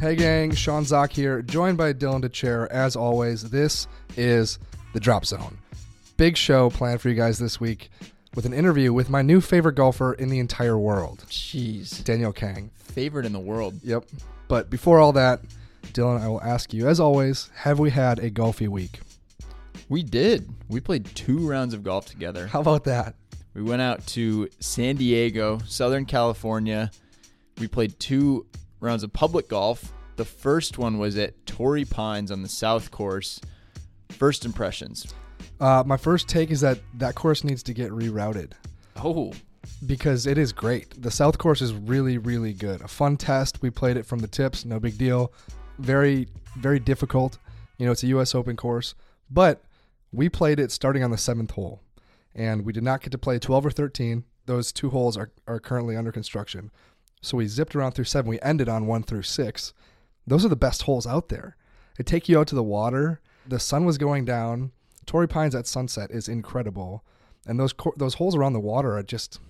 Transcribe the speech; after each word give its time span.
Hey 0.00 0.14
gang, 0.14 0.54
Sean 0.54 0.84
Zak 0.84 1.12
here, 1.12 1.42
joined 1.42 1.76
by 1.76 1.92
Dylan 1.92 2.22
Dethier. 2.22 2.68
As 2.68 2.94
always, 2.94 3.50
this 3.50 3.88
is 4.16 4.60
the 4.92 5.00
Drop 5.00 5.26
Zone. 5.26 5.58
Big 6.16 6.36
show 6.36 6.70
planned 6.70 7.00
for 7.00 7.08
you 7.08 7.16
guys 7.16 7.40
this 7.40 7.58
week 7.58 7.90
with 8.36 8.46
an 8.46 8.52
interview 8.52 8.92
with 8.92 9.10
my 9.10 9.22
new 9.22 9.40
favorite 9.40 9.74
golfer 9.74 10.12
in 10.12 10.28
the 10.28 10.38
entire 10.38 10.78
world, 10.78 11.24
Jeez. 11.26 12.04
Danielle 12.04 12.32
Kang. 12.32 12.70
Favorite 12.76 13.26
in 13.26 13.32
the 13.32 13.40
world. 13.40 13.74
Yep. 13.82 14.04
But 14.46 14.70
before 14.70 15.00
all 15.00 15.12
that, 15.14 15.40
Dylan, 15.88 16.20
I 16.20 16.28
will 16.28 16.42
ask 16.42 16.72
you, 16.72 16.86
as 16.86 17.00
always, 17.00 17.50
have 17.56 17.80
we 17.80 17.90
had 17.90 18.20
a 18.20 18.30
golfy 18.30 18.68
week? 18.68 19.00
We 19.88 20.04
did. 20.04 20.48
We 20.68 20.78
played 20.78 21.06
two 21.16 21.38
rounds 21.38 21.74
of 21.74 21.82
golf 21.82 22.06
together. 22.06 22.46
How 22.46 22.60
about 22.60 22.84
that? 22.84 23.16
We 23.52 23.62
went 23.62 23.82
out 23.82 24.06
to 24.08 24.48
San 24.60 24.94
Diego, 24.94 25.58
Southern 25.66 26.04
California. 26.04 26.92
We 27.58 27.66
played 27.66 27.98
two 27.98 28.46
rounds 28.80 29.02
of 29.02 29.12
public 29.12 29.48
golf. 29.48 29.92
The 30.18 30.24
first 30.24 30.78
one 30.78 30.98
was 30.98 31.16
at 31.16 31.46
Torrey 31.46 31.84
Pines 31.84 32.32
on 32.32 32.42
the 32.42 32.48
South 32.48 32.90
Course. 32.90 33.40
First 34.10 34.44
impressions. 34.44 35.06
Uh, 35.60 35.84
my 35.86 35.96
first 35.96 36.28
take 36.28 36.50
is 36.50 36.60
that 36.60 36.80
that 36.94 37.14
course 37.14 37.44
needs 37.44 37.62
to 37.62 37.72
get 37.72 37.92
rerouted 37.92 38.50
Oh, 38.96 39.32
because 39.86 40.26
it 40.26 40.36
is 40.36 40.52
great. 40.52 41.00
The 41.00 41.12
South 41.12 41.38
Course 41.38 41.62
is 41.62 41.72
really, 41.72 42.18
really 42.18 42.52
good. 42.52 42.80
A 42.80 42.88
fun 42.88 43.16
test. 43.16 43.62
We 43.62 43.70
played 43.70 43.96
it 43.96 44.04
from 44.04 44.18
the 44.18 44.26
tips, 44.26 44.64
no 44.64 44.80
big 44.80 44.98
deal. 44.98 45.32
Very, 45.78 46.26
very 46.56 46.80
difficult. 46.80 47.38
You 47.76 47.86
know, 47.86 47.92
it's 47.92 48.02
a 48.02 48.08
U.S. 48.08 48.34
Open 48.34 48.56
course, 48.56 48.96
but 49.30 49.62
we 50.10 50.28
played 50.28 50.58
it 50.58 50.72
starting 50.72 51.04
on 51.04 51.12
the 51.12 51.16
seventh 51.16 51.52
hole, 51.52 51.80
and 52.34 52.64
we 52.64 52.72
did 52.72 52.82
not 52.82 53.02
get 53.02 53.12
to 53.12 53.18
play 53.18 53.38
12 53.38 53.66
or 53.66 53.70
13. 53.70 54.24
Those 54.46 54.72
two 54.72 54.90
holes 54.90 55.16
are, 55.16 55.30
are 55.46 55.60
currently 55.60 55.96
under 55.96 56.10
construction. 56.10 56.72
So 57.20 57.36
we 57.36 57.46
zipped 57.46 57.76
around 57.76 57.92
through 57.92 58.06
seven. 58.06 58.28
We 58.28 58.40
ended 58.40 58.68
on 58.68 58.88
one 58.88 59.04
through 59.04 59.22
six. 59.22 59.72
Those 60.28 60.44
are 60.44 60.48
the 60.48 60.56
best 60.56 60.82
holes 60.82 61.06
out 61.06 61.28
there. 61.28 61.56
They 61.96 62.04
take 62.04 62.28
you 62.28 62.38
out 62.38 62.46
to 62.48 62.54
the 62.54 62.62
water. 62.62 63.20
The 63.46 63.58
sun 63.58 63.84
was 63.84 63.98
going 63.98 64.24
down. 64.24 64.72
Torrey 65.06 65.26
Pines 65.28 65.54
at 65.54 65.66
sunset 65.66 66.10
is 66.10 66.28
incredible, 66.28 67.02
and 67.46 67.58
those 67.58 67.72
cor- 67.72 67.94
those 67.96 68.14
holes 68.14 68.36
around 68.36 68.52
the 68.52 68.60
water 68.60 68.96
are 68.96 69.02
just 69.02 69.40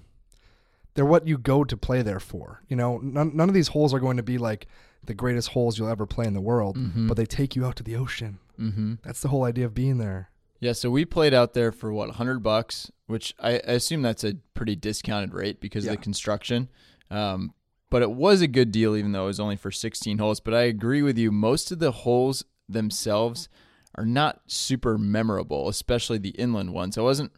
they're 0.94 1.04
what 1.04 1.26
you 1.26 1.36
go 1.38 1.64
to 1.64 1.76
play 1.76 2.02
there 2.02 2.20
for. 2.20 2.62
You 2.68 2.76
know, 2.76 2.98
none, 2.98 3.36
none 3.36 3.48
of 3.48 3.54
these 3.54 3.68
holes 3.68 3.92
are 3.94 4.00
going 4.00 4.16
to 4.16 4.22
be 4.22 4.38
like 4.38 4.66
the 5.04 5.14
greatest 5.14 5.50
holes 5.50 5.78
you'll 5.78 5.88
ever 5.88 6.06
play 6.06 6.26
in 6.26 6.34
the 6.34 6.40
world, 6.40 6.76
but 7.06 7.16
they 7.16 7.26
take 7.26 7.54
you 7.54 7.64
out 7.64 7.76
to 7.76 7.82
the 7.82 7.94
ocean. 7.96 8.38
mm-hmm. 8.58 8.94
That's 9.04 9.20
the 9.20 9.28
whole 9.28 9.44
idea 9.44 9.64
of 9.66 9.74
being 9.74 9.98
there. 9.98 10.30
Yeah, 10.60 10.72
so 10.72 10.90
we 10.90 11.04
played 11.04 11.32
out 11.32 11.54
there 11.54 11.70
for 11.70 11.92
what, 11.92 12.08
100 12.08 12.40
bucks, 12.42 12.90
which 13.06 13.32
I, 13.38 13.52
I 13.52 13.72
assume 13.74 14.02
that's 14.02 14.24
a 14.24 14.34
pretty 14.54 14.74
discounted 14.74 15.32
rate 15.32 15.60
because 15.60 15.84
Yeah. 15.84 15.92
of 15.92 15.98
the 15.98 16.02
construction. 16.02 16.68
Um, 17.12 17.54
but 17.90 18.02
it 18.02 18.10
was 18.10 18.40
a 18.40 18.48
good 18.48 18.72
deal, 18.72 18.96
even 18.96 19.12
though 19.12 19.24
it 19.24 19.28
was 19.28 19.40
only 19.40 19.56
for 19.56 19.70
16 19.70 20.18
holes. 20.18 20.40
But 20.40 20.54
I 20.54 20.62
agree 20.62 21.02
with 21.02 21.18
you. 21.18 21.30
Most 21.30 21.70
of 21.70 21.78
the 21.78 21.92
holes 21.92 22.44
themselves 22.68 23.48
are 23.94 24.04
not 24.04 24.40
super 24.46 24.98
memorable, 24.98 25.68
especially 25.68 26.18
the 26.18 26.30
inland 26.30 26.72
ones. 26.72 26.98
I 26.98 27.02
wasn't 27.02 27.32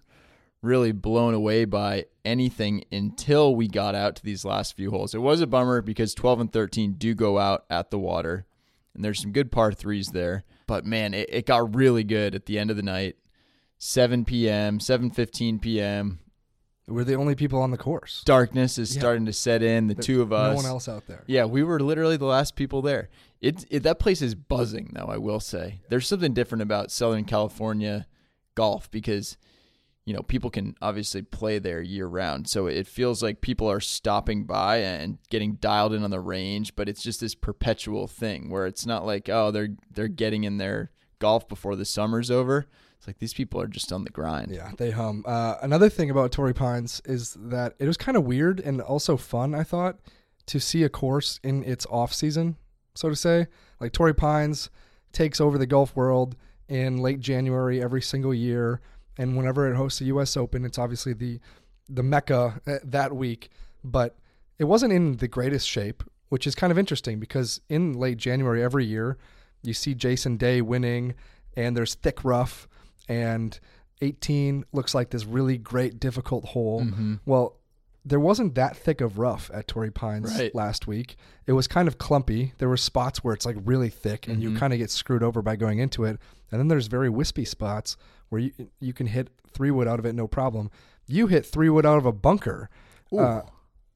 really 0.63 0.93
blown 0.93 1.35
away 1.35 1.65
by 1.65 2.07
anything 2.25 2.85
until 2.93 3.55
we 3.55 3.67
got 3.67 3.95
out 3.95 4.17
to 4.17 4.23
these 4.23 4.45
last 4.45 4.77
few 4.77 4.91
holes. 4.91 5.15
It 5.15 5.23
was 5.23 5.41
a 5.41 5.47
bummer 5.47 5.81
because 5.81 6.15
12 6.15 6.41
and 6.41 6.53
13 6.53 6.95
do 6.95 7.15
go 7.15 7.39
out 7.39 7.65
at 7.71 7.91
the 7.91 7.99
water, 7.99 8.47
and 8.95 9.05
there's 9.05 9.21
some 9.21 9.33
good 9.33 9.51
par 9.51 9.73
threes 9.73 10.09
there. 10.09 10.45
But 10.67 10.85
man, 10.85 11.15
it, 11.15 11.29
it 11.33 11.47
got 11.47 11.75
really 11.75 12.05
good 12.05 12.35
at 12.35 12.47
the 12.47 12.59
end 12.59 12.71
of 12.71 12.77
the 12.77 12.83
night. 12.83 13.17
7 13.79 14.27
p.m., 14.27 14.79
7:15 14.79 15.61
p.m. 15.61 16.19
We're 16.91 17.05
the 17.05 17.15
only 17.15 17.35
people 17.35 17.61
on 17.63 17.71
the 17.71 17.79
course. 17.79 18.23
Darkness 18.25 18.77
is 18.79 18.95
Yeah. 18.95 19.01
starting 19.01 19.27
to 19.27 19.33
set 19.33 19.63
in. 19.63 19.87
The 19.87 19.95
two 19.95 20.23
of 20.23 20.33
us. 20.33 20.51
No 20.51 20.57
one 20.57 20.67
else 20.67 20.89
out 20.89 21.07
there. 21.07 21.23
Yeah, 21.27 21.45
we 21.45 21.63
were 21.63 21.81
literally 21.81 22.17
the 22.17 22.25
last 22.27 22.57
people 22.57 22.83
there. 22.83 23.09
It, 23.41 23.65
it 23.71 23.83
that 23.85 23.99
place 23.99 24.21
is 24.21 24.35
buzzing 24.35 24.91
though, 24.95 25.07
I 25.07 25.17
will 25.17 25.41
say. 25.41 25.81
There's 25.89 26.07
something 26.07 26.35
different 26.35 26.63
about 26.63 26.91
Southern 26.91 27.25
California 27.25 28.07
golf 28.55 28.91
because 28.91 29.37
you 30.07 30.15
know, 30.17 30.23
people 30.23 30.51
can 30.51 30.75
obviously 30.83 31.23
play 31.23 31.59
there 31.61 31.81
year 31.81 32.07
round. 32.07 32.49
So 32.49 32.67
it 32.67 32.89
feels 32.89 33.23
like 33.23 33.43
people 33.43 33.71
are 33.71 33.81
stopping 33.81 34.45
by 34.45 34.79
and 34.79 35.19
getting 35.29 35.53
dialed 35.55 35.93
in 35.93 36.03
on 36.03 36.11
the 36.11 36.19
range, 36.19 36.75
but 36.75 36.89
it's 36.89 37.03
just 37.03 37.21
this 37.21 37.35
perpetual 37.37 38.09
thing 38.09 38.49
where 38.51 38.67
it's 38.67 38.87
not 38.87 39.07
like, 39.07 39.29
oh, 39.29 39.51
they're 39.53 39.69
they're 39.93 40.09
getting 40.09 40.43
in 40.45 40.57
their 40.57 40.91
golf 41.21 41.47
before 41.47 41.77
the 41.77 41.85
summer's 41.85 42.31
over. 42.31 42.67
It's 43.01 43.07
like 43.07 43.19
these 43.19 43.33
people 43.33 43.63
are 43.63 43.67
just 43.67 43.95
on 43.95 44.05
the 44.05 44.11
grind. 44.11 44.51
Yeah, 44.51 44.73
they 44.77 44.91
hum. 44.91 45.25
Uh, 45.27 45.55
another 45.63 45.89
thing 45.89 46.11
about 46.11 46.33
Torrey 46.33 46.53
Pines 46.53 47.01
is 47.07 47.35
that 47.41 47.75
it 47.79 47.87
was 47.87 47.97
kind 47.97 48.15
of 48.15 48.25
weird 48.25 48.61
and 48.61 48.79
also 48.83 49.17
fun. 49.17 49.55
I 49.55 49.63
thought 49.63 50.01
to 50.45 50.61
see 50.61 50.83
a 50.83 50.91
course 50.91 51.41
in 51.43 51.65
its 51.65 51.87
off 51.87 52.13
season, 52.13 52.59
so 52.95 53.09
to 53.09 53.17
say. 53.17 53.47
Like 53.81 53.93
Torrey 53.93 54.13
Pines 54.13 54.69
takes 55.13 55.41
over 55.41 55.57
the 55.57 55.67
golf 55.67 55.97
world 55.97 56.37
in 56.69 56.99
late 56.99 57.21
January 57.21 57.83
every 57.83 58.03
single 58.03 58.35
year, 58.35 58.83
and 59.17 59.35
whenever 59.35 59.73
it 59.73 59.77
hosts 59.77 60.01
the 60.01 60.05
U.S. 60.07 60.37
Open, 60.37 60.67
it's 60.67 60.79
obviously 60.79 61.15
the 61.15 61.41
the 61.89 62.03
mecca 62.03 62.61
uh, 62.67 62.81
that 62.85 63.17
week. 63.17 63.49
But 63.83 64.19
it 64.59 64.65
wasn't 64.65 64.93
in 64.93 65.17
the 65.17 65.27
greatest 65.27 65.67
shape, 65.67 66.03
which 66.29 66.47
is 66.47 66.55
kind 66.55 66.71
of 66.71 66.79
interesting 66.79 67.19
because 67.19 67.63
in 67.71 67.95
late 67.95 68.19
January 68.19 68.63
every 68.63 68.85
year, 68.85 69.17
you 69.63 69.73
see 69.73 69.95
Jason 69.95 70.37
Day 70.37 70.61
winning, 70.61 71.15
and 71.57 71.75
there's 71.75 71.95
thick 71.95 72.23
rough, 72.25 72.69
and 73.11 73.59
18 74.01 74.65
looks 74.73 74.95
like 74.95 75.11
this 75.11 75.25
really 75.27 75.59
great 75.59 76.01
difficult 76.01 76.45
hole. 76.47 76.83
Mm-hmm. 76.83 77.15
Well, 77.27 77.57
there 78.05 78.21
wasn't 78.21 78.55
that 78.55 78.77
thick 78.77 79.03
of 79.03 79.19
rough 79.19 79.51
at 79.53 79.69
Torrey 79.69 79.91
Pines 79.91 80.35
Right. 80.35 80.55
last 80.55 80.87
week. 80.87 81.17
It 81.47 81.53
was 81.53 81.67
kind 81.69 81.87
of 81.87 81.99
clumpy. 81.99 82.55
There 82.57 82.69
were 82.69 82.79
spots 82.79 83.23
where 83.23 83.35
it's 83.35 83.45
like 83.45 83.57
really 83.63 83.91
thick, 83.91 84.27
and 84.27 84.43
you 84.43 84.51
Mhm. 84.51 84.57
kind 84.59 84.73
of 84.73 84.79
get 84.79 84.91
screwed 84.91 85.23
over 85.23 85.43
by 85.43 85.57
going 85.57 85.81
into 85.81 86.05
it. 86.05 86.19
And 86.51 86.59
then 86.59 86.69
there's 86.69 86.87
very 86.87 87.11
wispy 87.11 87.45
spots 87.45 87.99
where 88.31 88.41
you 88.41 88.53
you 88.81 88.95
can 88.95 89.07
hit 89.09 89.29
three 89.53 89.71
wood 89.71 89.87
out 89.87 89.99
of 89.99 90.07
it 90.07 90.15
no 90.15 90.27
problem. 90.27 90.71
You 91.07 91.27
hit 91.27 91.45
three 91.45 91.69
wood 91.69 91.85
out 91.85 91.99
of 91.99 92.07
a 92.07 92.13
bunker. 92.13 92.71
Uh, 93.13 93.43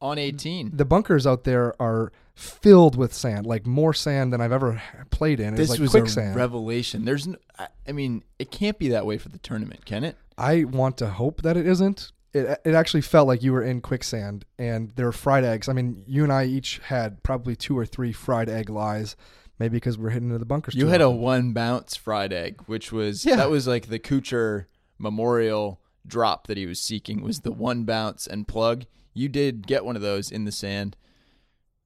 on 0.04 0.18
18. 0.18 0.70
the 0.76 0.84
bunkers 0.84 1.26
out 1.26 1.44
there 1.44 1.74
are 1.80 2.12
filled 2.34 2.96
with 2.96 3.12
sand, 3.14 3.46
like 3.46 3.64
more 3.66 3.94
sand 3.94 4.32
than 4.32 4.40
I've 4.40 4.52
ever 4.52 4.80
played 5.10 5.40
in. 5.40 5.54
It's 5.54 5.58
this 5.58 5.70
like 5.70 5.80
was 5.80 5.90
quicksand. 5.90 6.34
a 6.34 6.38
revelation. 6.38 7.04
There's, 7.04 7.26
no, 7.26 7.36
I- 7.58 7.68
I 7.88 7.92
mean, 7.92 8.22
it 8.38 8.50
can't 8.50 8.78
be 8.78 8.88
that 8.88 9.06
way 9.06 9.18
for 9.18 9.28
the 9.28 9.38
tournament, 9.38 9.84
can 9.86 10.04
it? 10.04 10.16
I 10.36 10.64
want 10.64 10.96
to 10.98 11.08
hope 11.08 11.42
that 11.42 11.56
it 11.56 11.66
isn't. 11.66 12.10
It 12.32 12.60
it 12.64 12.74
actually 12.74 13.02
felt 13.02 13.28
like 13.28 13.44
you 13.44 13.52
were 13.52 13.62
in 13.62 13.80
quicksand 13.80 14.44
and 14.58 14.90
there 14.96 15.06
were 15.06 15.12
fried 15.12 15.44
eggs. 15.44 15.68
I 15.68 15.72
mean, 15.72 16.02
you 16.08 16.24
and 16.24 16.32
I 16.32 16.46
each 16.46 16.80
had 16.86 17.22
probably 17.22 17.54
two 17.54 17.78
or 17.78 17.86
three 17.86 18.12
fried 18.12 18.48
egg 18.48 18.68
lies, 18.68 19.14
maybe 19.60 19.76
because 19.76 19.96
we're 19.96 20.10
hitting 20.10 20.28
into 20.30 20.40
the 20.40 20.44
bunkers. 20.44 20.74
You 20.74 20.82
too 20.86 20.88
had 20.88 21.00
a 21.00 21.04
often. 21.06 21.20
one 21.20 21.52
bounce 21.52 21.94
fried 21.94 22.32
egg, 22.32 22.60
which 22.66 22.90
was 22.90 23.24
Yeah. 23.24 23.36
that 23.36 23.50
was 23.50 23.68
like 23.68 23.86
the 23.86 24.00
Kuchar 24.00 24.64
Memorial 24.98 25.80
drop 26.06 26.48
that 26.48 26.56
he 26.56 26.66
was 26.66 26.80
seeking 26.80 27.22
was 27.22 27.40
the 27.40 27.52
one 27.52 27.84
bounce 27.84 28.26
and 28.26 28.48
plug. 28.48 28.84
You 29.14 29.28
did 29.28 29.66
get 29.66 29.84
one 29.84 29.96
of 29.96 30.02
those 30.02 30.30
in 30.30 30.44
the 30.44 30.52
sand. 30.52 30.96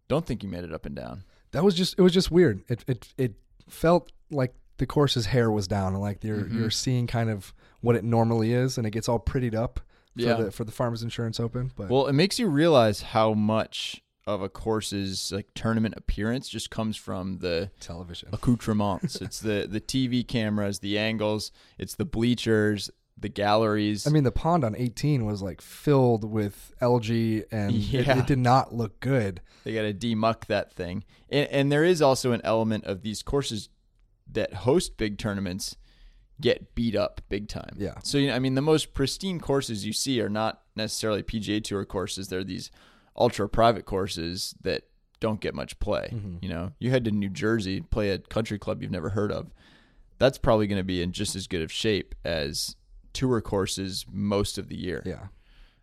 Don't 0.08 0.26
think 0.26 0.42
you 0.42 0.48
made 0.48 0.64
it 0.64 0.72
up 0.72 0.86
and 0.86 0.94
down. 0.96 1.24
that 1.52 1.64
was 1.64 1.74
just 1.74 1.94
it 1.98 2.02
was 2.02 2.12
just 2.12 2.30
weird. 2.30 2.62
It 2.68 2.84
it 2.86 3.12
it 3.16 3.34
felt 3.68 4.10
like 4.30 4.54
the 4.78 4.86
course's 4.86 5.26
hair 5.26 5.50
was 5.50 5.66
down 5.68 5.92
and 5.94 6.00
like 6.02 6.22
you're 6.24 6.44
Mhm. 6.44 6.54
you're 6.58 6.70
seeing 6.70 7.06
kind 7.06 7.30
of 7.30 7.52
what 7.80 7.96
it 7.96 8.04
normally 8.04 8.52
is 8.52 8.76
and 8.78 8.86
it 8.86 8.90
gets 8.90 9.08
all 9.08 9.18
prettied 9.18 9.54
up 9.54 9.80
for 10.14 10.20
Yeah. 10.22 10.34
the 10.34 10.50
for 10.50 10.64
the 10.64 10.72
Farmers 10.72 11.02
Insurance 11.02 11.38
Open. 11.40 11.70
But 11.76 11.88
Well, 11.90 12.06
it 12.06 12.12
makes 12.12 12.38
you 12.38 12.48
realize 12.48 13.00
how 13.02 13.32
much 13.34 14.02
of 14.26 14.42
a 14.42 14.48
course's 14.50 15.32
like 15.32 15.46
tournament 15.54 15.94
appearance 15.96 16.50
just 16.50 16.68
comes 16.70 16.96
from 16.98 17.38
the 17.38 17.70
television. 17.80 18.28
accoutrements. 18.32 19.16
it's 19.22 19.40
the 19.40 19.66
the 19.70 19.80
TV 19.80 20.22
cameras, 20.26 20.80
the 20.80 20.98
angles, 20.98 21.50
it's 21.78 21.94
the 21.94 22.04
bleachers, 22.04 22.90
the 23.20 23.28
galleries. 23.28 24.06
I 24.06 24.10
mean, 24.10 24.24
the 24.24 24.30
pond 24.32 24.64
on 24.64 24.76
18 24.76 25.24
was 25.26 25.42
like 25.42 25.60
filled 25.60 26.24
with 26.24 26.72
algae, 26.80 27.44
and 27.50 27.72
it, 27.74 27.78
Yeah. 27.78 28.18
it 28.18 28.26
did 28.26 28.38
not 28.38 28.74
look 28.74 29.00
good. 29.00 29.40
They 29.64 29.72
got 29.74 29.82
to 29.82 29.92
demuck 29.94 30.46
that 30.46 30.72
thing. 30.72 31.04
And, 31.28 31.48
and 31.50 31.72
there 31.72 31.84
is 31.84 32.00
also 32.00 32.32
an 32.32 32.40
element 32.44 32.84
of 32.84 33.02
these 33.02 33.22
courses 33.22 33.68
that 34.30 34.52
host 34.54 34.96
big 34.96 35.18
tournaments 35.18 35.76
get 36.40 36.74
beat 36.76 36.94
up 36.94 37.20
big 37.28 37.48
time. 37.48 37.74
Yeah. 37.76 37.94
So, 38.04 38.18
you 38.18 38.28
know, 38.28 38.36
I 38.36 38.38
mean, 38.38 38.54
the 38.54 38.62
most 38.62 38.94
pristine 38.94 39.40
courses 39.40 39.84
you 39.84 39.92
see 39.92 40.20
are 40.20 40.28
not 40.28 40.62
necessarily 40.76 41.22
PGA 41.24 41.62
Tour 41.64 41.84
courses. 41.84 42.28
They're 42.28 42.44
these 42.44 42.70
ultra 43.16 43.48
private 43.48 43.84
courses 43.86 44.54
that 44.62 44.84
don't 45.18 45.40
get 45.40 45.52
much 45.52 45.80
play. 45.80 46.10
Mhm. 46.12 46.40
You 46.40 46.48
know, 46.50 46.72
you 46.78 46.90
head 46.90 47.04
to 47.06 47.10
New 47.10 47.30
Jersey, 47.30 47.80
play 47.80 48.10
a 48.10 48.18
country 48.18 48.56
club 48.60 48.80
you've 48.82 48.92
never 48.92 49.08
heard 49.10 49.32
of. 49.32 49.50
That's 50.18 50.38
probably 50.38 50.68
going 50.68 50.78
to 50.78 50.84
be 50.84 51.02
in 51.02 51.10
just 51.10 51.34
as 51.34 51.48
good 51.48 51.62
of 51.62 51.72
shape 51.72 52.14
as 52.24 52.76
tour 53.18 53.40
courses 53.40 54.06
most 54.10 54.58
of 54.58 54.68
the 54.68 54.76
year. 54.76 55.02
Yeah. 55.04 55.26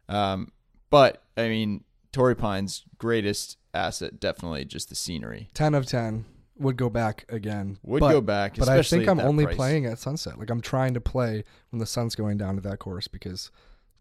Um, 0.07 0.53
but 0.89 1.21
I 1.35 1.49
mean, 1.49 1.83
Torrey 2.13 2.35
Pines' 2.35 2.85
greatest 2.97 3.57
asset 3.73 4.21
definitely 4.21 4.63
just 4.63 4.87
the 4.87 4.95
scenery. 4.95 5.49
10 5.53 5.75
of 5.75 5.85
10 5.85 6.23
would 6.57 6.77
go 6.77 6.89
back 6.89 7.25
again. 7.27 7.77
Would 7.83 7.99
but, 7.99 8.11
go 8.13 8.21
back, 8.21 8.55
But 8.55 8.69
I 8.69 8.81
think 8.81 9.09
I'm 9.09 9.19
only 9.19 9.43
price. 9.43 9.57
playing 9.57 9.85
at 9.85 9.99
sunset. 9.99 10.39
Like 10.39 10.49
I'm 10.49 10.61
trying 10.61 10.93
to 10.93 11.01
play 11.01 11.43
when 11.71 11.79
the 11.79 11.85
sun's 11.85 12.15
going 12.15 12.37
down 12.37 12.55
at 12.55 12.63
that 12.63 12.79
course 12.79 13.09
because 13.09 13.51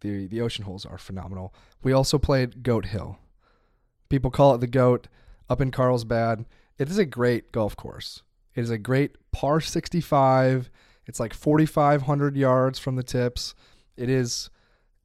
the 0.00 0.28
the 0.28 0.40
ocean 0.40 0.64
holes 0.64 0.86
are 0.86 0.98
phenomenal. 0.98 1.52
We 1.82 1.92
also 1.92 2.18
played 2.18 2.62
Goat 2.62 2.86
Hill. 2.86 3.18
People 4.08 4.30
call 4.30 4.54
it 4.54 4.58
the 4.58 4.68
Goat 4.68 5.08
up 5.50 5.60
in 5.60 5.72
Carlsbad. 5.72 6.44
It 6.78 6.88
is 6.88 6.98
a 6.98 7.04
great 7.04 7.50
golf 7.50 7.74
course. 7.74 8.22
It 8.54 8.60
is 8.60 8.70
a 8.70 8.78
great 8.78 9.16
par 9.32 9.60
65. 9.60 10.70
It's 11.06 11.20
like 11.20 11.34
4,500 11.34 12.36
yards 12.36 12.78
from 12.78 12.96
the 12.96 13.02
tips. 13.02 13.54
It 13.96 14.08
is 14.08 14.50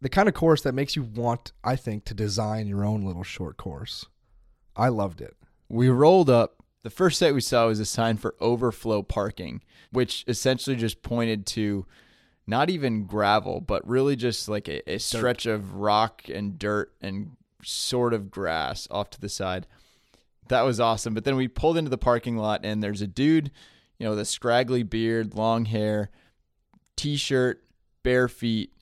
the 0.01 0.09
kind 0.09 0.27
of 0.27 0.33
course 0.33 0.61
that 0.61 0.73
makes 0.73 0.95
you 0.95 1.03
want, 1.03 1.51
I 1.63 1.75
think, 1.75 2.05
to 2.05 2.13
design 2.13 2.67
your 2.67 2.85
own 2.85 3.03
little 3.03 3.23
short 3.23 3.57
course. 3.57 4.05
I 4.75 4.89
loved 4.89 5.21
it. 5.21 5.35
We 5.67 5.89
rolled 5.89 6.29
up. 6.29 6.55
The 6.83 6.89
first 6.89 7.19
sight 7.19 7.33
we 7.33 7.41
saw 7.41 7.67
was 7.67 7.79
a 7.81 7.85
sign 7.85 8.15
for 8.17 8.35
overflow 8.39 9.03
parking, 9.03 9.61
which 9.91 10.23
essentially 10.27 10.77
just 10.77 11.01
pointed 11.03 11.45
to 11.47 11.85
not 12.47 12.69
even 12.69 13.03
gravel, 13.05 13.59
but 13.59 13.87
really 13.87 14.15
just 14.15 14.47
like 14.47 14.67
a, 14.69 14.93
a 14.93 14.97
stretch 14.97 15.45
of 15.45 15.75
rock 15.75 16.23
and 16.33 16.57
dirt 16.57 16.93
and 17.01 17.31
sort 17.63 18.13
of 18.13 18.31
grass 18.31 18.87
off 18.89 19.09
to 19.11 19.21
the 19.21 19.29
side. 19.29 19.67
That 20.47 20.61
was 20.61 20.79
awesome. 20.79 21.13
But 21.13 21.25
then 21.25 21.35
we 21.35 21.47
pulled 21.47 21.77
into 21.77 21.89
the 21.89 21.97
parking 21.97 22.37
lot 22.37 22.61
and 22.63 22.81
there's 22.81 23.01
a 23.01 23.07
dude, 23.07 23.51
you 23.99 24.07
know, 24.07 24.13
a 24.13 24.25
scraggly 24.25 24.83
beard, 24.83 25.35
long 25.35 25.65
hair, 25.65 26.09
t 26.95 27.17
shirt, 27.17 27.63
bare 28.03 28.27
feet, 28.27 28.73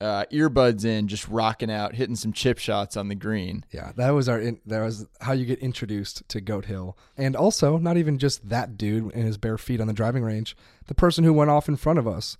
uh, 0.00 0.24
earbuds 0.32 0.84
in, 0.84 1.08
just 1.08 1.26
rocking 1.28 1.70
out, 1.70 1.94
hitting 1.94 2.14
some 2.14 2.32
chip 2.32 2.58
shots 2.58 2.96
on 2.96 3.08
the 3.08 3.14
green. 3.14 3.64
Yeah, 3.72 3.92
that 3.96 4.10
was 4.10 4.28
our 4.28 4.40
in, 4.40 4.60
that 4.66 4.80
was 4.80 5.06
how 5.20 5.32
you 5.32 5.44
get 5.44 5.58
introduced 5.58 6.28
to 6.28 6.40
Goat 6.40 6.66
Hill. 6.66 6.96
And 7.16 7.34
also, 7.34 7.78
not 7.78 7.96
even 7.96 8.18
just 8.18 8.48
that 8.48 8.78
dude 8.78 9.12
in 9.12 9.26
his 9.26 9.38
bare 9.38 9.58
feet 9.58 9.80
on 9.80 9.88
the 9.88 9.92
driving 9.92 10.22
range, 10.22 10.56
the 10.86 10.94
person 10.94 11.24
who 11.24 11.32
went 11.32 11.50
off 11.50 11.68
in 11.68 11.76
front 11.76 11.98
of 11.98 12.06
us 12.06 12.38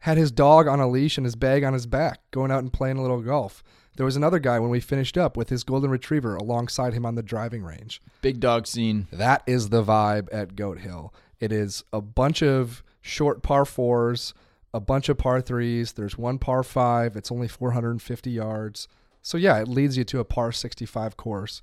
had 0.00 0.18
his 0.18 0.30
dog 0.30 0.66
on 0.66 0.80
a 0.80 0.88
leash 0.88 1.18
and 1.18 1.26
his 1.26 1.36
bag 1.36 1.64
on 1.64 1.72
his 1.72 1.86
back, 1.86 2.20
going 2.30 2.50
out 2.50 2.60
and 2.60 2.72
playing 2.72 2.96
a 2.96 3.02
little 3.02 3.20
golf. 3.20 3.62
There 3.96 4.06
was 4.06 4.16
another 4.16 4.38
guy 4.38 4.58
when 4.58 4.70
we 4.70 4.80
finished 4.80 5.18
up 5.18 5.36
with 5.36 5.50
his 5.50 5.64
golden 5.64 5.90
retriever 5.90 6.36
alongside 6.36 6.94
him 6.94 7.04
on 7.04 7.16
the 7.16 7.22
driving 7.22 7.62
range. 7.62 8.00
Big 8.22 8.40
dog 8.40 8.66
scene. 8.66 9.08
That 9.12 9.42
is 9.46 9.68
the 9.68 9.84
vibe 9.84 10.28
at 10.32 10.56
Goat 10.56 10.78
Hill. 10.78 11.12
It 11.40 11.52
is 11.52 11.82
a 11.92 12.00
bunch 12.00 12.42
of 12.42 12.82
short 13.00 13.42
par 13.42 13.64
fours, 13.64 14.34
a 14.72 14.80
bunch 14.80 15.08
of 15.08 15.18
par 15.18 15.40
threes. 15.40 15.92
There's 15.92 16.18
one 16.18 16.38
par 16.38 16.62
five. 16.62 17.16
It's 17.16 17.32
only 17.32 17.48
450 17.48 18.30
yards. 18.30 18.86
So, 19.22 19.36
yeah, 19.36 19.58
it 19.58 19.68
leads 19.68 19.96
you 19.96 20.04
to 20.04 20.20
a 20.20 20.24
par 20.24 20.52
65 20.52 21.16
course, 21.16 21.62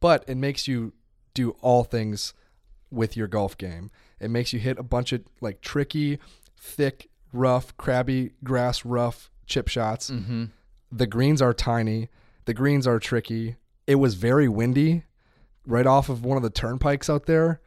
but 0.00 0.24
it 0.26 0.36
makes 0.36 0.68
you 0.68 0.92
do 1.34 1.50
all 1.60 1.84
things 1.84 2.32
with 2.90 3.16
your 3.16 3.26
golf 3.26 3.58
game. 3.58 3.90
It 4.20 4.30
makes 4.30 4.52
you 4.52 4.60
hit 4.60 4.78
a 4.78 4.82
bunch 4.82 5.12
of 5.12 5.22
like 5.40 5.60
tricky, 5.60 6.18
thick, 6.56 7.08
rough, 7.32 7.76
crabby 7.76 8.32
grass, 8.42 8.84
rough 8.84 9.30
chip 9.46 9.68
shots. 9.68 10.10
Mm-hmm. 10.10 10.44
The 10.92 11.06
greens 11.06 11.42
are 11.42 11.52
tiny. 11.52 12.08
The 12.44 12.54
greens 12.54 12.86
are 12.86 12.98
tricky. 12.98 13.56
It 13.86 13.96
was 13.96 14.14
very 14.14 14.48
windy 14.48 15.04
right 15.66 15.86
off 15.86 16.08
of 16.08 16.24
one 16.24 16.36
of 16.36 16.42
the 16.42 16.50
turnpikes 16.50 17.10
out 17.10 17.26
there. 17.26 17.60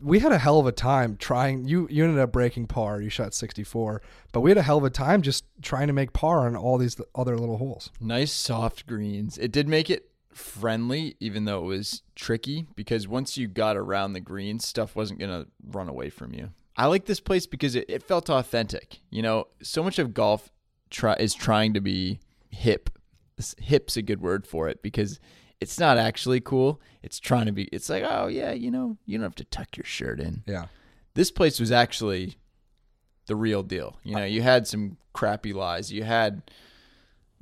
We 0.00 0.20
had 0.20 0.32
a 0.32 0.38
hell 0.38 0.60
of 0.60 0.66
a 0.66 0.72
time 0.72 1.16
trying. 1.16 1.66
You 1.66 1.88
you 1.90 2.04
ended 2.04 2.20
up 2.20 2.32
breaking 2.32 2.68
par. 2.68 3.00
You 3.00 3.10
shot 3.10 3.34
64, 3.34 4.00
but 4.32 4.40
we 4.40 4.50
had 4.50 4.58
a 4.58 4.62
hell 4.62 4.78
of 4.78 4.84
a 4.84 4.90
time 4.90 5.22
just 5.22 5.44
trying 5.60 5.88
to 5.88 5.92
make 5.92 6.12
par 6.12 6.46
on 6.46 6.54
all 6.54 6.78
these 6.78 7.00
other 7.14 7.36
little 7.36 7.58
holes. 7.58 7.90
Nice 8.00 8.32
soft 8.32 8.86
greens. 8.86 9.38
It 9.38 9.50
did 9.50 9.66
make 9.66 9.90
it 9.90 10.12
friendly, 10.32 11.16
even 11.20 11.44
though 11.44 11.58
it 11.64 11.66
was 11.66 12.02
tricky, 12.14 12.66
because 12.74 13.08
once 13.08 13.36
you 13.36 13.48
got 13.48 13.76
around 13.76 14.12
the 14.12 14.20
greens, 14.20 14.66
stuff 14.66 14.96
wasn't 14.96 15.18
going 15.18 15.30
to 15.30 15.48
run 15.66 15.88
away 15.88 16.10
from 16.10 16.32
you. 16.32 16.50
I 16.76 16.86
like 16.86 17.04
this 17.04 17.20
place 17.20 17.46
because 17.46 17.74
it, 17.74 17.84
it 17.88 18.02
felt 18.02 18.30
authentic. 18.30 19.00
You 19.10 19.22
know, 19.22 19.48
so 19.62 19.82
much 19.82 19.98
of 19.98 20.14
golf 20.14 20.50
try, 20.90 21.14
is 21.14 21.34
trying 21.34 21.74
to 21.74 21.80
be 21.80 22.20
hip. 22.50 22.90
Hip's 23.58 23.96
a 23.96 24.02
good 24.02 24.20
word 24.20 24.46
for 24.46 24.68
it 24.68 24.82
because 24.82 25.18
it's 25.62 25.78
not 25.78 25.96
actually 25.98 26.40
cool. 26.40 26.80
It's 27.02 27.18
trying 27.18 27.46
to 27.46 27.52
be, 27.52 27.64
it's 27.72 27.88
like, 27.88 28.04
oh, 28.06 28.26
yeah, 28.26 28.52
you 28.52 28.70
know, 28.70 28.96
you 29.06 29.16
don't 29.18 29.24
have 29.24 29.34
to 29.36 29.44
tuck 29.44 29.76
your 29.76 29.84
shirt 29.84 30.20
in. 30.20 30.42
Yeah. 30.46 30.66
This 31.14 31.30
place 31.30 31.58
was 31.60 31.72
actually 31.72 32.36
the 33.26 33.36
real 33.36 33.62
deal. 33.62 33.98
You 34.04 34.16
know, 34.16 34.24
you 34.24 34.42
had 34.42 34.66
some 34.66 34.96
crappy 35.12 35.52
lies. 35.52 35.92
You 35.92 36.04
had, 36.04 36.42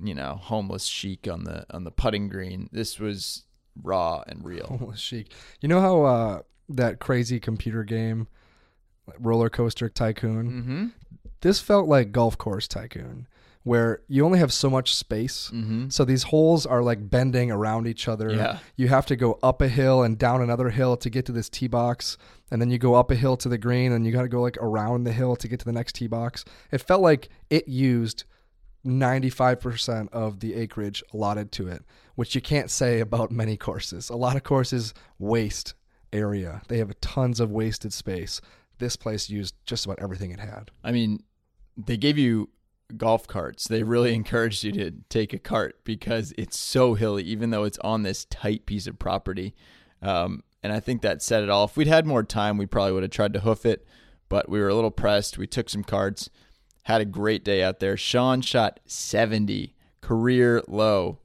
you 0.02 0.14
know, 0.14 0.38
homeless 0.40 0.84
chic 0.86 1.28
on 1.28 1.44
the 1.44 1.64
on 1.70 1.84
the 1.84 1.90
putting 1.90 2.28
green. 2.28 2.68
This 2.72 2.98
was 2.98 3.44
raw 3.82 4.22
and 4.26 4.44
real. 4.44 4.66
Homeless 4.78 5.00
chic. 5.00 5.32
You 5.60 5.68
know 5.68 5.80
how 5.80 6.02
uh, 6.02 6.42
that 6.68 6.98
crazy 7.00 7.38
computer 7.40 7.84
game, 7.84 8.26
Roller 9.18 9.50
Coaster 9.50 9.88
Tycoon, 9.88 10.50
Mm-hmm. 10.50 10.86
this 11.42 11.60
felt 11.60 11.88
like 11.88 12.12
Golf 12.12 12.36
Course 12.38 12.66
Tycoon, 12.68 13.26
where 13.62 14.00
you 14.08 14.24
only 14.24 14.38
have 14.38 14.52
so 14.52 14.70
much 14.70 14.94
space. 14.94 15.50
Mm-hmm. 15.52 15.90
So 15.90 16.04
these 16.04 16.24
holes 16.24 16.64
are 16.64 16.82
like 16.82 17.10
bending 17.10 17.50
around 17.50 17.86
each 17.86 18.08
other. 18.08 18.32
Yeah. 18.32 18.58
You 18.76 18.88
have 18.88 19.04
to 19.06 19.16
go 19.16 19.38
up 19.42 19.60
a 19.60 19.68
hill 19.68 20.02
and 20.02 20.18
down 20.18 20.40
another 20.40 20.70
hill 20.70 20.96
to 20.96 21.10
get 21.10 21.26
to 21.26 21.32
this 21.32 21.50
tee 21.50 21.68
box. 21.68 22.16
And 22.50 22.60
then 22.60 22.70
you 22.70 22.78
go 22.78 22.94
up 22.94 23.10
a 23.10 23.14
hill 23.14 23.36
to 23.38 23.48
the 23.48 23.58
green 23.58 23.92
and 23.92 24.06
you 24.06 24.12
got 24.12 24.22
to 24.22 24.28
go 24.28 24.40
like 24.40 24.56
around 24.58 25.04
the 25.04 25.12
hill 25.12 25.36
to 25.36 25.46
get 25.46 25.60
to 25.60 25.66
the 25.66 25.72
next 25.72 25.94
tee 25.94 26.06
box. 26.06 26.44
It 26.72 26.78
felt 26.78 27.02
like 27.02 27.28
it 27.50 27.68
used 27.68 28.24
95% 28.86 30.08
of 30.10 30.40
the 30.40 30.54
acreage 30.54 31.02
allotted 31.12 31.52
to 31.52 31.68
it, 31.68 31.84
which 32.14 32.34
you 32.34 32.40
can't 32.40 32.70
say 32.70 33.00
about 33.00 33.30
many 33.30 33.58
courses. 33.58 34.08
A 34.08 34.16
lot 34.16 34.36
of 34.36 34.42
courses 34.42 34.94
waste 35.18 35.74
area, 36.12 36.62
they 36.68 36.78
have 36.78 36.98
tons 37.00 37.40
of 37.40 37.50
wasted 37.50 37.92
space. 37.92 38.40
This 38.78 38.96
place 38.96 39.28
used 39.28 39.54
just 39.66 39.84
about 39.84 39.98
everything 40.00 40.30
it 40.30 40.40
had. 40.40 40.70
I 40.82 40.92
mean, 40.92 41.22
they 41.76 41.98
gave 41.98 42.16
you 42.16 42.48
golf 42.98 43.26
carts. 43.26 43.68
They 43.68 43.82
really 43.82 44.14
encouraged 44.14 44.64
you 44.64 44.72
to 44.72 44.92
take 45.08 45.32
a 45.32 45.38
cart 45.38 45.80
because 45.84 46.32
it's 46.36 46.58
so 46.58 46.94
hilly, 46.94 47.24
even 47.24 47.50
though 47.50 47.64
it's 47.64 47.78
on 47.78 48.02
this 48.02 48.24
tight 48.26 48.66
piece 48.66 48.86
of 48.86 48.98
property. 48.98 49.54
Um, 50.02 50.42
and 50.62 50.72
I 50.72 50.80
think 50.80 51.02
that 51.02 51.22
said 51.22 51.42
it 51.42 51.50
all. 51.50 51.64
If 51.64 51.76
we'd 51.76 51.86
had 51.86 52.06
more 52.06 52.22
time, 52.22 52.58
we 52.58 52.66
probably 52.66 52.92
would 52.92 53.02
have 53.02 53.12
tried 53.12 53.32
to 53.34 53.40
hoof 53.40 53.64
it, 53.64 53.86
but 54.28 54.48
we 54.48 54.60
were 54.60 54.68
a 54.68 54.74
little 54.74 54.90
pressed. 54.90 55.38
We 55.38 55.46
took 55.46 55.70
some 55.70 55.84
carts, 55.84 56.28
had 56.84 57.00
a 57.00 57.06
great 57.06 57.44
day 57.44 57.62
out 57.62 57.80
there. 57.80 57.96
Sean 57.96 58.40
shot 58.40 58.80
70, 58.86 59.74
career 60.00 60.62
low. 60.68 61.18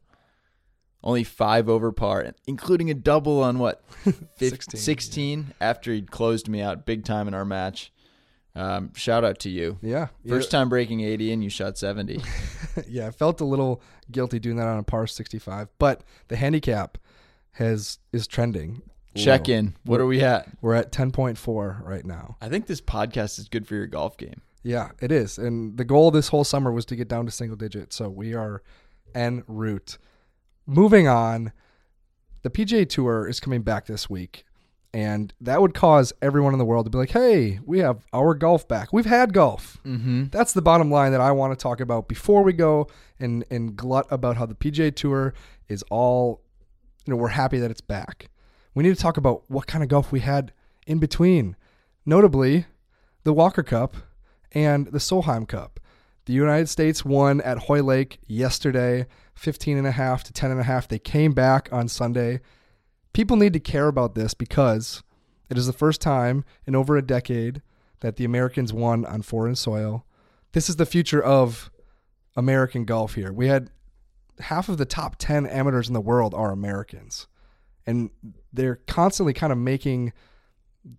Only 1.04 1.24
five 1.24 1.70
over 1.70 1.92
par, 1.92 2.34
including 2.48 2.90
a 2.90 2.96
double 2.96 3.44
on 3.44 3.60
what? 3.60 3.84
Fif- 4.38 4.64
16, 4.64 4.80
16 4.80 5.54
after 5.62 5.94
he'd 5.94 6.10
closed 6.10 6.50
me 6.50 6.62
out 6.62 6.86
big 6.86 7.06
time 7.06 7.28
in 7.28 7.36
our 7.36 7.46
match. 7.46 7.92
Um, 8.56 8.94
shout 8.94 9.26
out 9.26 9.40
to 9.40 9.50
you. 9.50 9.78
Yeah. 9.82 10.08
First 10.28 10.50
time 10.50 10.70
breaking 10.70 11.02
80 11.02 11.34
and 11.34 11.44
you 11.44 11.50
shot 11.50 11.78
70. 11.78 12.22
yeah, 12.88 13.08
I 13.08 13.12
felt 13.12 13.42
a 13.42 13.46
little 13.46 13.82
guilty 14.12 14.40
doing 14.40 14.56
that 14.58 14.68
on 14.68 14.80
a 14.80 14.84
par 14.84 15.08
65, 15.08 15.68
but 15.78 16.04
the 16.30 16.38
handicap 16.38 16.98
has 17.54 18.00
is 18.14 18.28
trending. 18.28 18.82
Check 19.16 19.48
low. 19.48 19.54
in. 19.54 19.76
What 19.86 20.02
are 20.02 20.06
we 20.06 20.22
at? 20.22 20.50
We're 20.62 20.74
at 20.74 20.92
10.4 20.92 21.86
right 21.86 22.06
now. 22.06 22.38
I 22.42 22.50
think 22.50 22.68
this 22.68 22.82
podcast 22.82 23.40
is 23.40 23.48
good 23.48 23.66
for 23.66 23.76
your 23.76 23.88
golf 23.88 24.18
game. 24.18 24.42
Yeah, 24.62 24.92
it 25.00 25.12
is. 25.12 25.38
And 25.38 25.78
the 25.78 25.86
goal 25.86 26.12
this 26.12 26.30
whole 26.30 26.44
summer 26.44 26.72
was 26.72 26.86
to 26.88 26.96
get 26.96 27.08
down 27.08 27.26
to 27.26 27.32
single 27.32 27.56
digit. 27.56 27.94
So 27.94 28.10
we 28.10 28.34
are 28.34 28.62
en 29.14 29.44
route. 29.48 29.98
Moving 30.66 31.08
on, 31.08 31.54
the 32.42 32.50
PGA 32.50 32.90
Tour 32.90 33.28
is 33.28 33.40
coming 33.40 33.62
back 33.62 33.86
this 33.86 34.10
week. 34.10 34.44
And 34.96 35.34
that 35.42 35.60
would 35.60 35.74
cause 35.74 36.14
everyone 36.22 36.54
in 36.54 36.58
the 36.58 36.64
world 36.64 36.86
to 36.86 36.90
be 36.90 36.98
like, 36.98 37.12
hey, 37.12 37.60
we 37.66 37.80
have 37.80 38.06
our 38.14 38.34
golf 38.34 38.66
back. 38.66 38.94
We've 38.94 39.06
had 39.06 39.34
golf. 39.34 39.78
Mm-hmm. 39.86 40.28
That's 40.32 40.54
the 40.54 40.62
bottom 40.62 40.90
line 40.90 41.12
that 41.12 41.20
I 41.20 41.34
want 41.34 41.52
to 41.52 41.62
talk 41.62 41.82
about 41.82 42.08
before 42.08 42.44
we 42.44 42.54
go 42.54 42.88
and, 43.20 43.44
and 43.52 43.76
glut 43.76 44.08
about 44.10 44.38
how 44.38 44.46
the 44.46 44.56
PGA 44.56 44.96
Tour 44.96 45.34
is 45.68 45.84
all, 45.92 46.40
you 47.06 47.12
know, 47.12 47.18
we're 47.18 47.28
happy 47.28 47.60
that 47.60 47.70
it's 47.70 47.82
back. 47.82 48.30
We 48.74 48.84
need 48.84 48.96
to 48.96 49.02
talk 49.02 49.18
about 49.18 49.44
what 49.50 49.68
kind 49.68 49.84
of 49.84 49.90
golf 49.90 50.14
we 50.14 50.22
had 50.22 50.54
in 50.88 51.00
between, 51.00 51.58
notably 52.06 52.66
the 53.26 53.34
Walker 53.34 53.64
Cup 53.64 53.98
and 54.54 54.88
the 54.88 55.00
Solheim 55.00 55.46
Cup. 55.46 55.82
The 56.24 56.32
United 56.32 56.70
States 56.70 57.04
won 57.04 57.42
at 57.42 57.58
Hoylake 57.58 58.20
yesterday, 58.28 59.08
15 59.34 59.78
and 59.78 59.88
a 59.88 59.92
half 59.92 60.24
to 60.24 60.32
10 60.32 60.52
and 60.52 60.60
a 60.62 60.64
half. 60.64 60.88
They 60.88 61.00
came 61.00 61.34
back 61.34 61.68
on 61.74 61.90
Sunday. 61.90 62.40
People 63.16 63.38
need 63.38 63.54
to 63.54 63.62
care 63.62 63.88
about 63.88 64.14
this 64.14 64.34
because 64.34 65.02
it 65.50 65.58
is 65.58 65.68
the 65.68 65.72
first 65.72 66.02
time 66.02 66.44
in 66.66 66.76
over 66.76 66.98
a 66.98 67.02
decade 67.02 67.62
that 68.02 68.18
the 68.18 68.26
Americans 68.26 68.74
won 68.74 69.06
on 69.06 69.22
foreign 69.22 69.56
soil. 69.56 70.06
This 70.52 70.68
is 70.68 70.76
the 70.76 70.86
future 70.86 71.24
of 71.24 71.72
American 72.36 72.84
golf 72.84 73.16
here. 73.16 73.32
We 73.32 73.48
had 73.48 73.70
half 74.42 74.68
of 74.68 74.78
the 74.78 74.86
top 74.86 75.16
10 75.18 75.48
amateurs 75.48 75.88
in 75.88 75.94
the 75.94 76.02
world 76.02 76.34
are 76.34 76.52
Americans. 76.52 77.28
And 77.88 78.10
they're 78.52 78.82
constantly 78.86 79.32
kind 79.32 79.54
of 79.54 79.60
making 79.60 80.12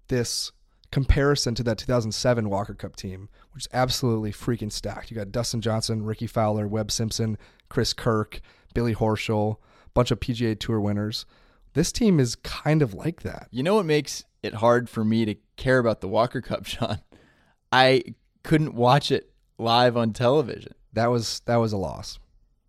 this 0.08 0.52
comparison 0.90 1.54
to 1.56 1.62
that 1.64 1.76
2007 1.76 2.48
Walker 2.48 2.72
Cup 2.72 2.96
team, 2.96 3.28
which 3.52 3.64
is 3.64 3.68
absolutely 3.74 4.32
freaking 4.32 4.72
stacked. 4.72 5.10
You 5.10 5.18
got 5.18 5.32
Dustin 5.32 5.60
Johnson, 5.60 6.02
Rickie 6.02 6.26
Fowler, 6.26 6.66
Webb 6.66 6.90
Simpson, 6.90 7.36
Chris 7.68 7.92
Kirk, 7.92 8.40
Billy 8.72 8.94
Horschel, 8.94 9.56
a 9.84 9.90
bunch 9.92 10.10
of 10.10 10.18
PGA 10.18 10.58
Tour 10.58 10.80
winners. 10.80 11.26
This 11.76 11.92
team 11.92 12.18
is 12.18 12.36
kind 12.36 12.80
of 12.80 12.94
like 12.94 13.20
that. 13.20 13.48
You 13.50 13.62
know 13.62 13.74
what 13.74 13.84
makes 13.84 14.24
it 14.42 14.54
hard 14.54 14.88
for 14.88 15.04
me 15.04 15.26
to 15.26 15.34
care 15.58 15.78
about 15.78 16.00
the 16.00 16.08
Walker 16.08 16.40
Cup, 16.40 16.64
Sean? 16.66 17.02
I 17.70 18.02
couldn't 18.42 18.74
watch 18.74 19.10
it 19.12 19.30
live 19.58 19.94
on 19.94 20.14
television. 20.14 20.72
That 20.94 21.08
was 21.08 21.42
that 21.44 21.56
was 21.56 21.74
a 21.74 21.76
loss. 21.76 22.18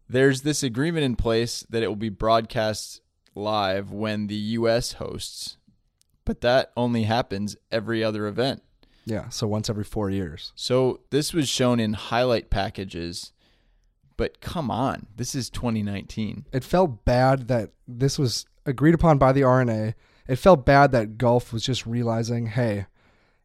There's 0.09 0.41
this 0.41 0.61
agreement 0.61 1.05
in 1.05 1.15
place 1.15 1.65
that 1.69 1.83
it 1.83 1.87
will 1.87 1.95
be 1.95 2.09
broadcast 2.09 2.99
live 3.33 3.91
when 3.91 4.27
the 4.27 4.35
U.S. 4.35 4.93
hosts, 4.93 5.55
but 6.25 6.41
that 6.41 6.73
only 6.75 7.03
happens 7.03 7.55
every 7.71 8.03
other 8.03 8.27
event. 8.27 8.61
Yeah, 9.05 9.29
so 9.29 9.47
once 9.47 9.69
every 9.69 9.85
four 9.85 10.09
years. 10.09 10.51
So 10.53 10.99
this 11.11 11.33
was 11.33 11.47
shown 11.47 11.79
in 11.79 11.93
highlight 11.93 12.49
packages, 12.49 13.31
but 14.17 14.41
come 14.41 14.69
on, 14.69 15.07
this 15.15 15.33
is 15.33 15.49
2019. 15.49 16.47
It 16.51 16.65
felt 16.65 17.05
bad 17.05 17.47
that 17.47 17.71
this 17.87 18.19
was 18.19 18.45
agreed 18.67 18.93
upon 18.93 19.17
by 19.17 19.31
the 19.31 19.43
R&A. 19.43 19.95
It 20.27 20.35
felt 20.35 20.65
bad 20.65 20.91
that 20.91 21.17
golf 21.17 21.51
was 21.53 21.63
just 21.63 21.85
realizing, 21.85 22.47
hey, 22.47 22.85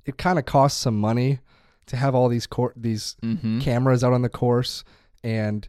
it 0.04 0.18
kind 0.18 0.38
of 0.38 0.44
costs 0.44 0.80
some 0.80 0.98
money 0.98 1.38
to 1.86 1.96
have 1.96 2.14
all 2.14 2.28
these 2.28 2.46
cor- 2.46 2.74
these 2.76 3.16
Mm-hmm. 3.22 3.60
cameras 3.60 4.02
out 4.04 4.12
on 4.12 4.22
the 4.22 4.28
course 4.28 4.84
and 5.24 5.68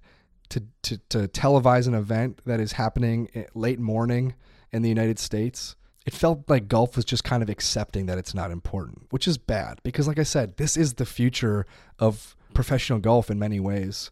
to, 0.49 0.63
to 0.83 0.97
to 1.09 1.27
televise 1.27 1.87
an 1.87 1.93
event 1.93 2.41
that 2.45 2.59
is 2.59 2.73
happening 2.73 3.29
late 3.53 3.79
morning 3.79 4.33
in 4.71 4.81
the 4.81 4.89
United 4.89 5.19
States. 5.19 5.75
It 6.05 6.13
felt 6.13 6.49
like 6.49 6.67
golf 6.67 6.95
was 6.95 7.05
just 7.05 7.23
kind 7.23 7.41
of 7.41 7.49
accepting 7.49 8.07
that 8.07 8.17
it's 8.17 8.33
not 8.33 8.51
important, 8.51 9.07
which 9.11 9.27
is 9.27 9.37
bad 9.37 9.79
because 9.83 10.07
like 10.07 10.19
I 10.19 10.23
said, 10.23 10.57
this 10.57 10.75
is 10.75 10.95
the 10.95 11.05
future 11.05 11.65
of 11.99 12.35
professional 12.53 12.99
golf 12.99 13.29
in 13.31 13.39
many 13.39 13.59
ways. 13.59 14.11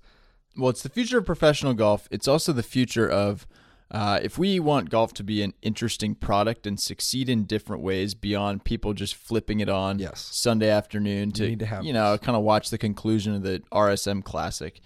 Well, 0.58 0.70
it's 0.70 0.84
the 0.84 0.90
future 0.90 1.18
of 1.20 1.26
professional 1.26 1.74
golf. 1.74 2.08
It's 2.12 2.28
also 2.28 2.54
the 2.54 2.64
future 2.64 3.10
of 3.10 3.46
uh, 3.92 4.20
if 4.24 4.38
we 4.38 4.60
want 4.60 4.90
golf 4.90 5.14
to 5.14 5.24
be 5.24 5.42
an 5.44 5.54
interesting 5.62 6.16
product 6.16 6.66
and 6.66 6.80
succeed 6.80 7.28
in 7.30 7.44
different 7.44 7.84
ways 7.84 8.14
beyond 8.14 8.64
people 8.64 8.94
just 8.94 9.16
flipping 9.16 9.60
it 9.60 9.68
on 9.70 10.00
Yes. 10.00 10.22
Sunday 10.32 10.70
afternoon 10.70 11.32
to, 11.34 11.56
to 11.58 11.66
have 11.66 11.84
you 11.84 11.92
know 11.94 12.18
kind 12.18 12.36
of 12.38 12.44
watch 12.44 12.70
the 12.70 12.78
conclusion 12.78 13.36
of 13.36 13.44
the 13.44 13.62
RSM 13.72 14.24
Classic. 14.24 14.80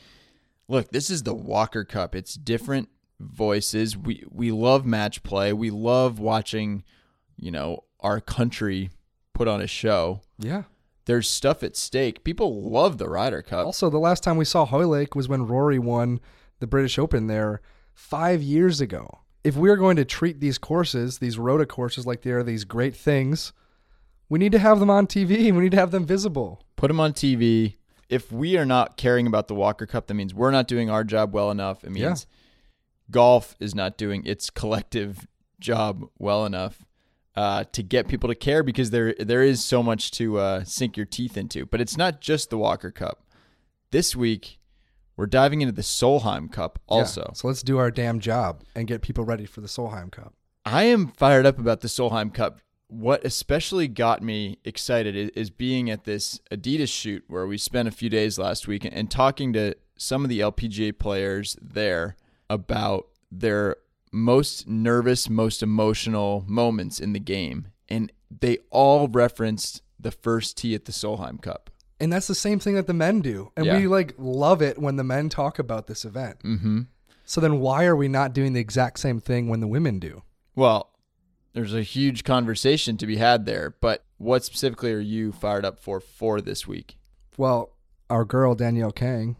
Look, 0.67 0.89
this 0.89 1.09
is 1.12 1.21
the 1.24 1.35
Walker 1.35 1.83
Cup. 1.83 2.15
It's 2.15 2.33
different 2.33 2.89
voices. 3.19 3.95
We 3.95 4.24
we 4.29 4.51
love 4.51 4.85
match 4.85 5.21
play. 5.24 5.53
We 5.53 5.69
love 5.69 6.19
watching, 6.19 6.83
you 7.38 7.51
know, 7.51 7.83
our 8.00 8.19
country 8.19 8.89
put 9.33 9.47
on 9.47 9.62
a 9.62 9.67
show. 9.67 10.21
Yeah. 10.39 10.63
There's 11.05 11.29
stuff 11.29 11.62
at 11.62 11.77
stake. 11.77 12.24
People 12.24 12.67
love 12.67 12.97
the 12.97 13.07
Ryder 13.07 13.43
Cup. 13.43 13.67
Also, 13.67 13.91
the 13.91 14.00
last 14.00 14.24
time 14.24 14.38
we 14.38 14.45
saw 14.45 14.65
Hoylake 14.65 15.13
was 15.13 15.29
when 15.29 15.45
Rory 15.45 15.77
won 15.77 16.19
the 16.59 16.65
British 16.65 16.97
Open 16.97 17.27
there 17.27 17.62
five 17.95 18.41
years 18.43 18.79
ago. 18.81 19.21
If 19.43 19.55
we're 19.55 19.77
going 19.77 19.95
to 19.95 20.05
treat 20.05 20.39
these 20.39 20.57
courses, 20.59 21.17
these 21.19 21.37
rota 21.39 21.65
courses, 21.65 22.05
like 22.05 22.21
they 22.21 22.31
are 22.31 22.43
these 22.43 22.63
great 22.65 22.95
things, 22.95 23.53
we 24.29 24.37
need 24.39 24.51
to 24.51 24.59
have 24.59 24.79
them 24.79 24.89
on 24.89 25.07
TV. 25.07 25.51
We 25.51 25.51
need 25.51 25.71
to 25.71 25.77
have 25.77 25.91
them 25.91 26.05
visible. 26.05 26.61
put 26.75 26.89
them 26.89 26.99
on 26.99 27.13
TV. 27.13 27.77
If 28.09 28.31
we 28.31 28.57
are 28.57 28.65
not 28.65 28.97
caring 28.97 29.25
about 29.27 29.47
the 29.47 29.55
Walker 29.55 29.85
Cup, 29.87 30.07
that 30.07 30.13
means 30.13 30.33
we're 30.33 30.51
not 30.51 30.67
doing 30.67 30.89
our 30.89 31.03
job 31.03 31.33
well 31.33 31.49
enough. 31.51 31.83
It 31.83 31.95
Yeah. 31.95 32.07
means 32.09 32.27
golf 33.09 33.55
is 33.59 33.73
not 33.73 33.97
doing 33.97 34.25
its 34.25 34.49
collective 34.49 35.27
job 35.59 36.05
well 36.19 36.45
enough 36.45 36.85
uh, 37.35 37.63
to 37.71 37.81
get 37.83 38.07
people 38.07 38.27
to 38.29 38.35
care 38.35 38.63
because 38.63 38.89
there 38.91 39.13
there 39.19 39.41
is 39.43 39.63
so 39.63 39.81
much 39.83 40.11
to 40.11 40.37
uh, 40.37 40.63
sink 40.63 40.97
your 40.97 41.05
teeth 41.05 41.37
into. 41.37 41.65
But 41.65 41.81
it's 41.81 41.97
not 41.97 42.19
just 42.21 42.49
the 42.49 42.57
Walker 42.57 42.91
Cup. 42.91 43.23
This 43.91 44.15
week, 44.15 44.59
we're 45.17 45.25
diving 45.25 45.62
into 45.62 45.72
the 45.72 45.81
Solheim 45.81 46.51
Cup 46.51 46.79
also. 46.88 47.22
Yeah. 47.22 47.34
So 47.34 47.48
let's 47.48 47.63
do 47.63 47.77
our 47.77 47.91
damn 47.91 48.19
job 48.19 48.63
and 48.75 48.88
get 48.88 49.01
people 49.01 49.24
ready 49.24 49.45
for 49.45 49.62
the 49.62 49.67
Solheim 49.67 50.12
Cup. 50.12 50.34
I 50.65 50.84
am 50.84 51.07
fired 51.07 51.45
up 51.45 51.60
about 51.60 51.81
the 51.81 51.88
Solheim 51.88 52.34
Cup. 52.34 52.60
What 52.88 53.25
especially 53.25 53.88
got 53.88 54.22
me 54.22 54.60
excited 54.63 55.15
is, 55.15 55.29
is 55.29 55.50
being 55.50 55.89
at 55.89 56.03
this 56.03 56.39
Adidas 56.51 56.89
shoot 56.89 57.24
where 57.27 57.48
we 57.48 57.57
spent 57.57 57.88
a 57.88 57.91
few 57.91 58.10
days 58.10 58.38
last 58.38 58.67
week 58.67 58.84
and, 58.84 58.93
and 58.93 59.10
talking 59.10 59.53
to 59.53 59.75
some 59.98 60.24
of 60.24 60.29
the 60.29 60.39
LPGA 60.41 60.98
players 60.98 61.57
there 61.62 62.15
about 62.50 63.07
their 63.31 63.77
most 64.12 64.67
nervous, 64.67 65.29
most 65.29 65.63
emotional 65.63 66.43
moments 66.48 67.00
in 67.00 67.13
the 67.13 67.19
game. 67.19 67.67
And 67.88 68.12
they 68.29 68.57
all 68.69 69.07
referenced 69.07 69.81
the 70.00 70.12
first 70.12 70.57
tee 70.57 70.75
at 70.75 70.86
the 70.86 70.91
Solheim 70.91 71.41
Cup. 71.41 71.69
And 71.99 72.11
that's 72.11 72.27
the 72.27 72.35
same 72.35 72.59
thing 72.59 72.75
that 72.75 72.87
the 72.87 72.93
men 72.93 73.21
do. 73.21 73.51
And 73.55 73.65
Yeah. 73.65 73.77
we 73.77 73.87
like 73.87 74.13
love 74.17 74.61
it 74.61 74.77
when 74.77 74.95
the 74.97 75.03
men 75.03 75.29
talk 75.29 75.59
about 75.59 75.87
this 75.87 76.03
event. 76.05 76.39
Mm-hmm. 76.43 76.81
So 77.23 77.39
then 77.41 77.59
why 77.59 77.85
are 77.85 77.95
we 77.95 78.07
not 78.07 78.33
doing 78.33 78.53
the 78.53 78.59
exact 78.59 78.99
same 78.99 79.19
thing 79.19 79.47
when 79.47 79.59
the 79.61 79.67
women 79.67 79.99
do? 79.99 80.23
Well, 80.55 80.91
there's 81.53 81.73
a 81.73 81.81
huge 81.83 82.23
conversation 82.23 82.97
to 82.97 83.05
be 83.07 83.15
had 83.17 83.45
there, 83.45 83.75
but 83.79 84.03
what 84.17 84.43
specifically 84.43 84.91
are 84.93 84.99
you 84.99 85.31
fired 85.31 85.63
up 85.65 85.79
for 85.79 85.99
for 86.01 86.41
this 86.41 86.67
week? 86.67 86.97
Well, 87.37 87.71
our 88.09 88.25
girl 88.25 88.55
Danielle 88.55 88.91
Kang, 88.91 89.37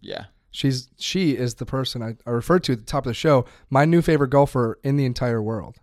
Yeah. 0.00 0.26
She's 0.52 0.88
she 0.96 1.36
is 1.36 1.56
the 1.56 1.66
person 1.66 2.02
I, 2.02 2.16
I 2.26 2.30
referred 2.30 2.64
to 2.64 2.72
at 2.72 2.78
the 2.78 2.84
top 2.86 3.04
of 3.04 3.10
the 3.10 3.14
show. 3.14 3.44
My 3.68 3.84
new 3.84 4.00
favorite 4.00 4.30
golfer 4.30 4.78
in 4.82 4.96
the 4.96 5.04
entire 5.04 5.42
world. 5.42 5.76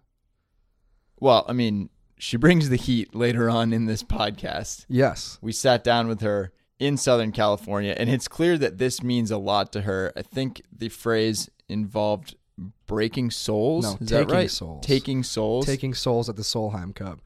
Well, 1.19 1.45
I 1.47 1.53
mean, 1.53 1.89
she 2.23 2.37
brings 2.37 2.69
the 2.69 2.77
heat 2.77 3.13
later 3.13 3.49
on 3.49 3.73
in 3.73 3.85
this 3.85 4.01
podcast. 4.01 4.85
Yes, 4.87 5.37
We 5.41 5.51
sat 5.51 5.83
down 5.83 6.07
with 6.07 6.21
her 6.21 6.53
in 6.79 6.95
Southern 6.95 7.33
California, 7.33 7.93
and 7.97 8.09
it's 8.09 8.29
clear 8.29 8.57
that 8.59 8.77
this 8.77 9.03
means 9.03 9.29
a 9.29 9.37
lot 9.37 9.73
to 9.73 9.81
her. 9.81 10.13
I 10.15 10.21
think 10.21 10.61
the 10.71 10.87
phrase 10.87 11.49
involved 11.67 12.35
breaking 12.85 13.31
souls. 13.31 13.83
No, 13.83 13.97
Is 13.99 14.07
that 14.09 14.19
taking 14.19 14.33
right? 14.33 14.49
souls. 14.51 14.85
Taking 14.85 15.23
souls. 15.23 15.65
taking 15.65 15.93
souls 15.93 16.29
at 16.29 16.37
the 16.37 16.43
Solheim 16.43 16.95
Cup. 16.95 17.19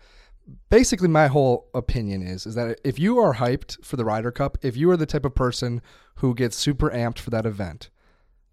Basically, 0.71 1.07
my 1.09 1.27
whole 1.27 1.67
opinion 1.75 2.23
is 2.23 2.47
is 2.47 2.55
that 2.55 2.79
if 2.83 2.97
you 2.97 3.19
are 3.19 3.35
hyped 3.35 3.83
for 3.85 3.97
the 3.97 4.05
Ryder 4.05 4.31
Cup, 4.31 4.57
if 4.63 4.75
you 4.75 4.89
are 4.89 4.97
the 4.97 5.05
type 5.05 5.25
of 5.25 5.35
person 5.35 5.79
who 6.15 6.33
gets 6.33 6.55
super 6.57 6.89
amped 6.89 7.19
for 7.19 7.29
that 7.29 7.45
event, 7.45 7.91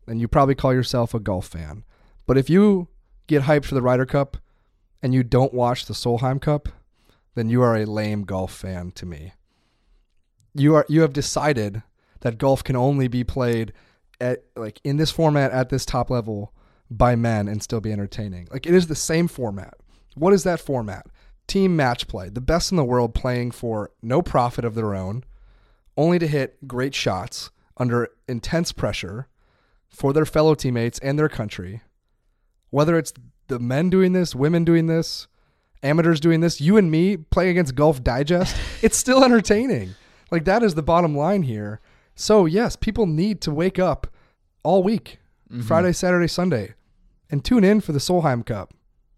then 0.07 0.19
you 0.19 0.29
probably 0.29 0.55
call 0.55 0.75
yourself 0.75 1.15
a 1.15 1.21
golf 1.21 1.47
fan. 1.47 1.85
But 2.27 2.37
if 2.37 2.51
you 2.51 2.89
get 3.29 3.45
hyped 3.45 3.65
for 3.65 3.75
the 3.75 3.81
Ryder 3.83 4.05
Cup 4.07 4.37
and 5.05 5.13
you 5.13 5.23
don't 5.23 5.53
watch 5.53 5.85
the 5.85 5.93
Solheim 5.93 6.41
Cup, 6.41 6.71
then 7.35 7.51
you 7.51 7.61
are 7.61 7.77
a 7.77 7.85
lame 7.85 8.23
golf 8.23 8.51
fan 8.55 8.91
to 8.93 9.05
me. 9.05 9.35
You 10.55 10.77
are 10.77 10.87
you 10.89 11.03
have 11.03 11.13
decided 11.13 11.83
that 12.21 12.39
golf 12.39 12.65
can 12.65 12.75
only 12.75 13.07
be 13.07 13.23
played 13.23 13.75
at 14.19 14.45
like 14.57 14.81
in 14.83 14.97
this 14.97 15.11
format 15.11 15.53
at 15.53 15.69
this 15.69 15.85
top 15.85 16.09
level 16.09 16.55
by 16.91 17.17
men 17.17 17.49
and 17.49 17.63
still 17.63 17.83
be 17.83 17.93
entertaining. 17.93 18.49
Like 18.51 18.65
it 18.65 18.73
is 18.73 18.87
the 18.87 18.95
same 18.95 19.29
format. 19.29 19.75
What 20.15 20.33
is 20.33 20.43
that 20.45 20.59
format? 20.59 21.07
Team 21.47 21.77
match 21.77 22.09
play. 22.09 22.31
The 22.31 22.41
best 22.41 22.71
in 22.71 22.79
the 22.79 22.85
world 22.85 23.15
playing 23.15 23.51
for 23.51 23.91
no 24.01 24.23
profit 24.23 24.65
of 24.65 24.75
their 24.75 24.95
own, 24.95 25.23
only 25.99 26.19
to 26.19 26.27
hit 26.27 26.67
great 26.67 26.95
shots 26.95 27.51
under 27.77 28.09
intense 28.27 28.73
pressure 28.73 29.29
for 29.87 30.15
their 30.15 30.25
fellow 30.25 30.55
teammates 30.55 30.99
and 31.01 31.19
their 31.19 31.29
country. 31.29 31.83
Whether 32.71 32.97
it's 32.97 33.13
the 33.49 33.59
men 33.59 33.91
doing 33.91 34.13
this, 34.13 34.35
women 34.35 34.65
doing 34.65 34.87
this, 34.87 35.27
amateurs 35.83 36.21
doing 36.21 36.41
this, 36.41 36.61
you 36.61 36.77
and 36.77 36.91
me 36.91 37.17
playing 37.17 37.51
against 37.51 37.75
Golf 37.75 38.03
Digest, 38.03 38.57
it's 38.83 38.97
still 38.97 39.25
entertaining. 39.25 39.95
Like 40.31 40.45
that 40.45 40.63
is 40.63 40.75
the 40.75 40.83
bottom 40.83 41.17
line 41.17 41.43
here. 41.43 41.81
So, 42.15 42.47
yes, 42.47 42.77
people 42.77 43.07
need 43.07 43.41
to 43.43 43.51
wake 43.51 43.79
up 43.79 44.07
all 44.63 44.83
week, 44.83 45.19
mm-hmm. 45.51 45.63
Friday, 45.63 45.93
Saturday, 45.93 46.29
Sunday, 46.29 46.75
and 47.31 47.45
tune 47.45 47.65
in 47.65 47.81
for 47.81 47.93
the 47.93 47.99
Solheim 47.99 48.47
Cup 48.47 48.73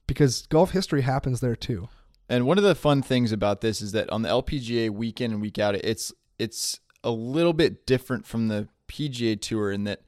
because 0.06 0.46
golf 0.46 0.70
history 0.70 1.02
happens 1.02 1.40
there 1.40 1.56
too. 1.56 1.88
And 2.28 2.46
one 2.46 2.58
of 2.58 2.64
the 2.64 2.74
fun 2.74 3.02
things 3.02 3.32
about 3.32 3.60
this 3.60 3.80
is 3.80 3.92
that 3.92 4.10
on 4.10 4.22
the 4.22 4.28
LPGA 4.28 4.90
week 4.90 5.20
in 5.20 5.32
and 5.32 5.40
week 5.40 5.58
out, 5.58 5.74
it's 5.76 6.12
it's 6.38 6.80
a 7.04 7.10
little 7.10 7.52
bit 7.52 7.86
different 7.86 8.26
from 8.26 8.48
the 8.48 8.68
PGA 8.88 9.40
Tour 9.40 9.70
in 9.70 9.84
that 9.84 10.00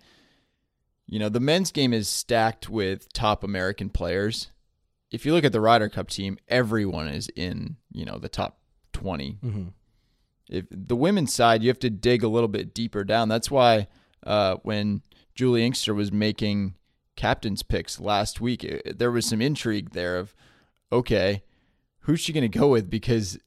you 1.08 1.18
know 1.18 1.28
the 1.28 1.40
men's 1.40 1.72
game 1.72 1.92
is 1.92 2.08
stacked 2.08 2.68
with 2.68 3.12
top 3.12 3.42
American 3.42 3.88
players. 3.88 4.50
If 5.10 5.24
you 5.24 5.32
look 5.32 5.44
at 5.44 5.52
the 5.52 5.60
Ryder 5.60 5.88
Cup 5.88 6.10
team, 6.10 6.38
everyone 6.48 7.08
is 7.08 7.28
in 7.34 7.76
you 7.90 8.04
know 8.04 8.18
the 8.18 8.28
top 8.28 8.58
20 8.92 9.38
Mm-hmm. 9.44 9.68
If 10.50 10.64
the 10.70 10.96
women's 10.96 11.34
side, 11.34 11.62
you 11.62 11.68
have 11.68 11.78
to 11.80 11.90
dig 11.90 12.22
a 12.22 12.28
little 12.28 12.48
bit 12.48 12.74
deeper 12.74 13.04
down. 13.04 13.28
That's 13.28 13.50
why 13.50 13.86
uh, 14.26 14.56
when 14.62 15.02
Juli 15.34 15.64
Inkster 15.64 15.94
was 15.94 16.10
making 16.10 16.74
captain's 17.16 17.62
picks 17.62 18.00
last 18.00 18.40
week, 18.40 18.64
it, 18.64 18.98
there 18.98 19.10
was 19.10 19.26
some 19.26 19.42
intrigue 19.42 19.90
there 19.90 20.16
of 20.16 20.34
okay, 20.90 21.42
who's 22.00 22.20
she 22.20 22.32
going 22.32 22.50
to 22.50 22.58
go 22.58 22.68
with? 22.68 22.88
Because 22.88 23.38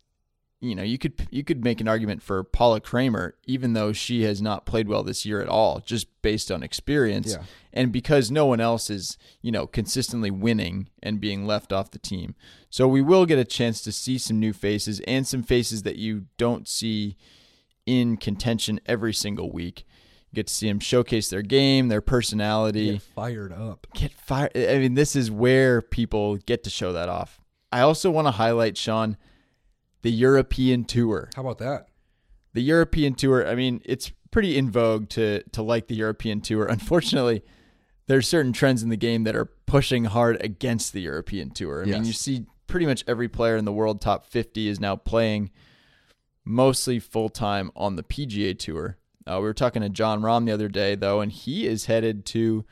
you 0.62 0.75
know 0.75 0.84
you 0.84 0.98
could 0.98 1.27
you 1.32 1.44
could 1.44 1.63
make 1.63 1.82
an 1.82 1.88
argument 1.88 2.22
for 2.22 2.44
Paula 2.44 2.80
Creamer, 2.80 3.36
even 3.46 3.74
though 3.74 3.91
she 3.91 4.22
has 4.24 4.41
not 4.41 4.65
played 4.65 4.88
well 4.88 5.03
this 5.03 5.25
year 5.25 5.41
at 5.41 5.50
all, 5.50 5.80
just 5.80 6.08
based 6.22 6.51
on 6.51 6.62
experience, 6.63 7.32
Yeah. 7.34 7.44
and 7.74 7.91
because 7.91 8.30
no 8.32 8.46
one 8.46 8.60
else 8.62 8.89
is 8.89 9.18
you 9.41 9.51
know 9.51 9.65
consistently 9.68 10.30
winning 10.32 10.89
and 11.01 11.20
being 11.20 11.46
left 11.48 11.74
off 11.74 11.91
the 11.91 12.00
team. 12.00 12.36
So 12.70 12.88
we 12.88 13.01
will 13.01 13.25
get 13.25 13.39
a 13.39 13.44
chance 13.46 13.82
to 13.82 13.91
see 13.91 14.18
some 14.18 14.39
new 14.39 14.53
faces 14.53 15.00
and 15.01 15.27
some 15.27 15.44
faces 15.44 15.84
that 15.84 15.98
you 15.98 16.25
don't 16.38 16.68
see 16.68 17.18
in 17.86 18.15
contention 18.18 18.80
every 18.86 19.13
single 19.13 19.51
week. 19.51 19.86
You 20.32 20.36
get 20.36 20.48
to 20.48 20.53
see 20.53 20.68
them 20.70 20.80
showcase 20.80 21.30
their 21.30 21.41
game, 21.41 21.88
their 21.89 22.00
personality 22.01 22.94
Get 22.94 23.01
fired 23.01 23.51
up. 23.51 23.88
get 23.94 24.13
fired. 24.13 24.51
I 24.56 24.77
mean, 24.77 24.94
this 24.94 25.15
is 25.15 25.30
where 25.32 25.82
people 25.82 26.38
get 26.38 26.63
to 26.63 26.70
show 26.70 26.94
that 26.94 27.10
off. 27.10 27.41
I 27.72 27.82
also 27.82 28.12
want 28.12 28.27
to 28.27 28.32
highlight, 28.32 28.77
Sean, 28.77 29.18
the 30.01 30.12
European 30.12 30.84
tour. 30.84 31.29
How 31.36 31.41
about 31.41 31.60
that? 31.60 31.88
The 32.53 32.62
European 32.62 33.13
tour, 33.13 33.48
I 33.48 33.55
mean, 33.55 33.81
it's 33.86 34.12
pretty 34.31 34.58
in 34.58 34.70
vogue 34.70 35.10
to 35.10 35.43
to 35.51 35.62
like 35.62 35.88
the 35.88 35.96
European 35.96 36.41
tour. 36.41 36.65
Unfortunately, 36.70 37.43
there's 38.08 38.27
certain 38.27 38.53
trends 38.53 38.84
in 38.84 38.89
the 38.89 38.98
game 38.98 39.24
that 39.24 39.36
are 39.36 39.46
pushing 39.46 40.05
hard 40.05 40.43
against 40.43 40.93
the 40.93 41.01
European 41.01 41.51
tour. 41.51 41.84
I 41.84 41.86
mean, 41.86 42.05
you 42.05 42.13
see 42.13 42.46
pretty 42.67 42.86
much 42.86 43.03
every 43.08 43.27
player 43.27 43.58
in 43.58 43.65
the 43.65 43.72
world 43.72 44.01
top 44.01 44.25
50 44.25 44.67
is 44.67 44.79
now 44.79 44.96
playing 44.96 45.51
mostly 46.43 47.00
full 47.00 47.29
time 47.29 47.72
on 47.75 47.96
the 47.96 48.03
PGA 48.03 48.58
Tour. 48.58 48.98
Uh, 49.27 49.38
we 49.38 49.43
were 49.43 49.53
talking 49.53 49.81
to 49.81 49.89
Jon 49.89 50.22
Rahm 50.22 50.46
the 50.46 50.51
other 50.51 50.67
day, 50.67 50.96
though, 50.96 51.22
and 51.22 51.31
he 51.31 51.67
is 51.67 51.86
headed 51.86 52.25
to 52.27 52.65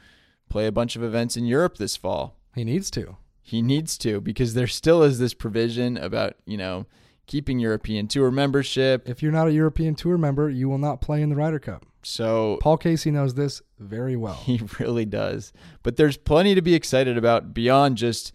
play 0.50 0.66
a 0.66 0.72
bunch 0.72 0.96
of 0.96 1.04
events 1.04 1.38
in 1.38 1.46
Europe 1.46 1.78
this 1.78 1.96
fall. 1.96 2.38
He 2.56 2.64
needs 2.64 2.90
to. 2.92 3.18
He 3.42 3.62
needs 3.62 3.98
to 4.00 4.20
because 4.22 4.54
there 4.54 4.68
still 4.68 5.04
is 5.04 5.20
this 5.20 5.34
provision 5.34 5.98
about, 5.98 6.36
you 6.46 6.58
know, 6.58 6.86
keeping 7.30 7.60
European 7.60 8.08
Tour 8.08 8.32
membership. 8.32 9.08
If 9.08 9.22
you're 9.22 9.32
not 9.32 9.48
a 9.48 9.54
European 9.54 9.94
Tour 9.94 10.18
member, 10.18 10.50
you 10.50 10.68
will 10.68 10.80
not 10.80 11.00
play 11.00 11.22
in 11.22 11.30
the 11.30 11.36
Ryder 11.36 11.60
Cup. 11.60 11.86
So 12.02 12.58
Paul 12.60 12.78
Casey 12.78 13.12
knows 13.12 13.36
this 13.36 13.62
very 13.78 14.16
well. 14.16 14.34
He 14.34 14.60
really 14.80 15.06
does. 15.06 15.54
But 15.84 15.96
there's 15.96 16.18
plenty 16.18 16.56
to 16.56 16.62
be 16.62 16.74
excited 16.74 17.18
about 17.18 17.54
beyond 17.54 17.98
just 17.98 18.34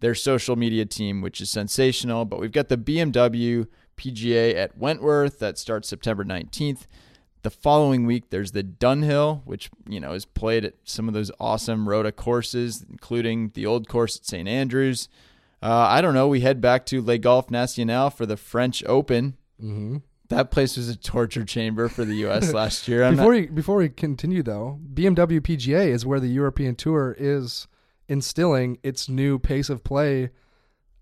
their 0.00 0.16
social 0.16 0.56
media 0.56 0.84
team, 0.84 1.20
which 1.20 1.40
is 1.40 1.48
sensational. 1.48 2.24
But 2.24 2.40
we've 2.40 2.50
got 2.50 2.68
the 2.68 2.76
BMW 2.76 3.68
PGA 3.96 4.56
at 4.56 4.76
Wentworth 4.76 5.38
that 5.38 5.56
starts 5.56 5.88
September 5.88 6.24
19th. 6.24 6.86
The 7.42 7.50
following 7.50 8.04
week, 8.04 8.30
there's 8.30 8.50
the 8.50 8.64
Dunhill, 8.64 9.42
which 9.44 9.70
you 9.88 10.00
know 10.00 10.12
is 10.12 10.24
played 10.24 10.64
at 10.64 10.74
some 10.82 11.06
of 11.06 11.14
those 11.14 11.30
awesome 11.38 11.88
Rota 11.88 12.10
courses, 12.10 12.84
including 12.90 13.52
the 13.54 13.64
old 13.64 13.86
course 13.86 14.16
at 14.16 14.26
St 14.26 14.48
Andrews. 14.48 15.08
Uh, 15.64 15.86
I 15.88 16.02
don't 16.02 16.12
know. 16.12 16.28
We 16.28 16.40
head 16.40 16.60
back 16.60 16.84
to 16.86 17.00
Le 17.00 17.16
Golf 17.16 17.50
National 17.50 18.10
for 18.10 18.26
the 18.26 18.36
French 18.36 18.84
Open. 18.84 19.38
Mm-hmm. 19.58 19.96
That 20.28 20.50
place 20.50 20.76
was 20.76 20.90
a 20.90 20.96
torture 20.96 21.44
chamber 21.44 21.88
for 21.88 22.04
the 22.04 22.16
U.S. 22.16 22.52
last 22.54 22.86
year. 22.86 23.02
I'm 23.02 23.16
before 23.16 23.32
not- 23.32 23.40
we 23.40 23.46
before 23.46 23.76
we 23.76 23.88
continue 23.88 24.42
though, 24.42 24.78
BMW 24.92 25.40
PGA 25.40 25.88
is 25.88 26.04
where 26.04 26.20
the 26.20 26.28
European 26.28 26.74
Tour 26.74 27.16
is 27.18 27.66
instilling 28.08 28.78
its 28.82 29.08
new 29.08 29.38
pace 29.38 29.70
of 29.70 29.82
play 29.82 30.30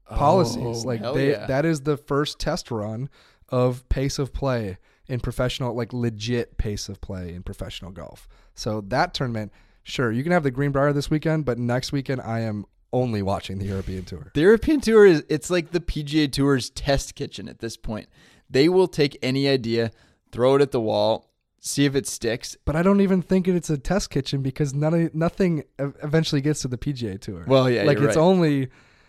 policies. 0.08 0.84
Oh, 0.84 0.86
like 0.86 1.02
they 1.14 1.30
yeah. 1.32 1.46
that 1.46 1.64
is 1.64 1.80
the 1.80 1.96
first 1.96 2.38
test 2.38 2.70
run 2.70 3.08
of 3.48 3.88
pace 3.88 4.20
of 4.20 4.32
play 4.32 4.78
in 5.08 5.18
professional 5.18 5.74
like 5.74 5.92
legit 5.92 6.56
pace 6.56 6.88
of 6.88 7.00
play 7.00 7.34
in 7.34 7.42
professional 7.42 7.90
golf. 7.90 8.28
So 8.54 8.80
that 8.82 9.12
tournament, 9.12 9.52
sure, 9.82 10.12
you 10.12 10.22
can 10.22 10.30
have 10.30 10.44
the 10.44 10.50
Greenbrier 10.52 10.92
this 10.92 11.10
weekend, 11.10 11.44
but 11.44 11.58
next 11.58 11.90
weekend 11.90 12.20
I 12.20 12.40
am 12.40 12.66
only 12.92 13.22
watching 13.22 13.58
the 13.58 13.66
European 13.66 14.04
Tour. 14.04 14.30
The 14.34 14.40
European 14.42 14.80
Tour 14.80 15.06
is 15.06 15.24
it's 15.28 15.50
like 15.50 15.70
the 15.72 15.80
PGA 15.80 16.30
Tour's 16.30 16.70
test 16.70 17.14
kitchen 17.14 17.48
at 17.48 17.58
this 17.60 17.76
point. 17.76 18.08
They 18.50 18.68
will 18.68 18.88
take 18.88 19.18
any 19.22 19.48
idea, 19.48 19.90
throw 20.30 20.56
it 20.56 20.62
at 20.62 20.72
the 20.72 20.80
wall, 20.80 21.30
see 21.60 21.84
if 21.86 21.94
it 21.94 22.06
sticks. 22.06 22.56
But 22.64 22.76
I 22.76 22.82
don't 22.82 23.00
even 23.00 23.22
think 23.22 23.48
it's 23.48 23.70
a 23.70 23.78
test 23.78 24.10
kitchen 24.10 24.42
because 24.42 24.74
none 24.74 24.92
of, 24.94 25.14
nothing 25.14 25.64
eventually 25.78 26.40
gets 26.42 26.60
to 26.62 26.68
the 26.68 26.78
PGA 26.78 27.18
Tour. 27.20 27.44
Well, 27.46 27.70
yeah, 27.70 27.84
like 27.84 27.96
it's 27.98 28.08
right. 28.08 28.16
only 28.18 28.68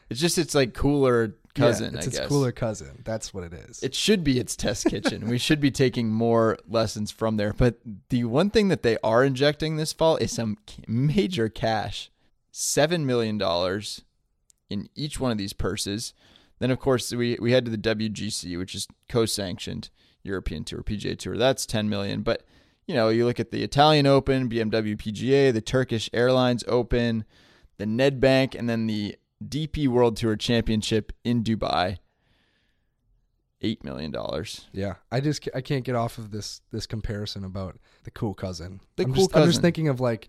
It's 0.10 0.20
just 0.22 0.38
its 0.38 0.56
like 0.56 0.74
cooler 0.74 1.36
cousin, 1.56 1.92
Yeah, 1.94 1.98
it's 1.98 2.08
I 2.08 2.10
its 2.10 2.20
guess. 2.20 2.28
cooler 2.30 2.52
cousin. 2.52 3.02
That's 3.04 3.34
what 3.34 3.44
it 3.44 3.54
is. 3.54 3.84
It 3.84 3.94
should 3.94 4.24
be 4.24 4.40
its 4.40 4.56
test 4.56 4.86
kitchen. 4.86 5.28
we 5.28 5.38
should 5.38 5.60
be 5.60 5.72
taking 5.72 6.10
more 6.10 6.58
lessons 6.68 7.12
from 7.12 7.36
there. 7.38 7.54
But 7.54 7.80
the 8.10 8.24
one 8.24 8.50
thing 8.50 8.70
that 8.70 8.82
they 8.84 8.98
are 9.04 9.24
injecting 9.26 9.76
this 9.76 9.92
fall 9.92 10.16
is 10.18 10.32
some 10.32 10.58
major 10.88 11.50
cash. 11.50 12.10
$7 12.54 13.04
million 13.04 13.42
in 14.70 14.90
each 14.96 15.20
one 15.20 15.32
of 15.32 15.38
these 15.38 15.54
purses. 15.54 16.14
Then, 16.60 16.72
of 16.72 16.80
course, 16.80 17.12
we, 17.12 17.38
we 17.42 17.52
head 17.52 17.66
to 17.66 17.72
the 17.72 17.78
WGC, 17.78 18.58
which 18.58 18.76
is 18.76 18.88
co 19.10 19.26
sanctioned 19.26 19.90
European 20.24 20.64
Tour, 20.64 20.84
PGA 20.84 21.18
Tour. 21.18 21.38
That's 21.38 21.66
10 21.66 21.90
million. 21.90 22.22
But, 22.22 22.44
you 22.88 22.94
know, 22.94 23.10
you 23.10 23.26
look 23.26 23.40
at 23.40 23.52
the 23.52 23.64
Italian 23.64 24.06
Open, 24.06 24.50
BMW 24.50 24.96
PGA, 24.96 25.52
the 25.52 25.62
Turkish 25.62 26.10
Airlines 26.14 26.64
Open, 26.68 27.26
the 27.78 27.86
Nedbank, 27.86 28.56
and 28.56 28.70
then 28.70 28.88
the 28.88 29.18
DP 29.44 29.88
World 29.88 30.16
Tour 30.16 30.36
Championship 30.36 31.12
in 31.24 31.44
Dubai. 31.44 31.98
$8 33.64 33.84
million. 33.84 34.14
yeah, 34.74 34.96
I 35.10 35.22
just 35.22 35.48
I 35.56 35.62
can't 35.62 35.86
get 35.86 35.96
off 35.96 36.18
of 36.18 36.32
this 36.32 36.60
this 36.72 36.86
comparison 36.86 37.46
about 37.46 37.80
the 38.04 38.12
cool 38.12 38.34
cousin. 38.34 38.82
The 38.98 39.04
I'm 39.04 39.14
cool 39.14 39.28
just, 39.28 39.38
I'm 39.38 39.46
just 39.46 39.62
thinking 39.62 39.88
of 39.88 40.02
like 40.02 40.28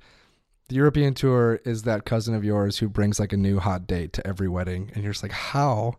the 0.68 0.76
European 0.76 1.14
tour 1.14 1.60
is 1.64 1.82
that 1.82 2.04
cousin 2.04 2.34
of 2.34 2.44
yours 2.44 2.78
who 2.78 2.88
brings 2.88 3.20
like 3.20 3.32
a 3.32 3.36
new 3.36 3.58
hot 3.58 3.86
date 3.86 4.12
to 4.14 4.26
every 4.26 4.48
wedding, 4.48 4.90
and 4.94 5.04
you're 5.04 5.12
just 5.12 5.22
like, 5.22 5.32
how 5.32 5.96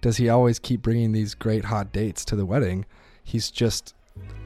does 0.00 0.16
he 0.16 0.28
always 0.28 0.58
keep 0.58 0.82
bringing 0.82 1.12
these 1.12 1.34
great 1.34 1.64
hot 1.64 1.92
dates 1.92 2.24
to 2.26 2.36
the 2.36 2.46
wedding? 2.46 2.86
He's 3.24 3.50
just 3.50 3.94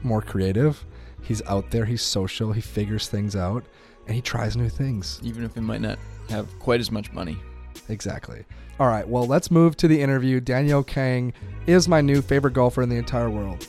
more 0.03 0.21
creative. 0.21 0.83
He's 1.21 1.41
out 1.43 1.71
there. 1.71 1.85
He's 1.85 2.01
social. 2.01 2.51
He 2.51 2.61
figures 2.61 3.07
things 3.07 3.35
out, 3.35 3.63
and 4.07 4.15
he 4.15 4.21
tries 4.21 4.57
new 4.57 4.69
things. 4.69 5.19
even 5.23 5.43
if 5.43 5.53
he 5.53 5.61
might 5.61 5.81
not 5.81 5.99
have 6.29 6.47
quite 6.59 6.79
as 6.79 6.91
much 6.91 7.11
money. 7.13 7.37
Exactly. 7.89 8.45
All 8.79 8.87
right, 8.87 9.07
well, 9.07 9.25
let's 9.25 9.49
move 9.51 9.77
to 9.77 9.87
the 9.87 10.01
interview. 10.01 10.39
Danielle 10.39 10.83
Kang 10.83 11.33
is 11.65 11.87
my 11.87 12.01
new 12.01 12.21
favorite 12.21 12.53
golfer 12.53 12.81
in 12.81 12.89
the 12.89 12.97
entire 12.97 13.29
world. 13.29 13.67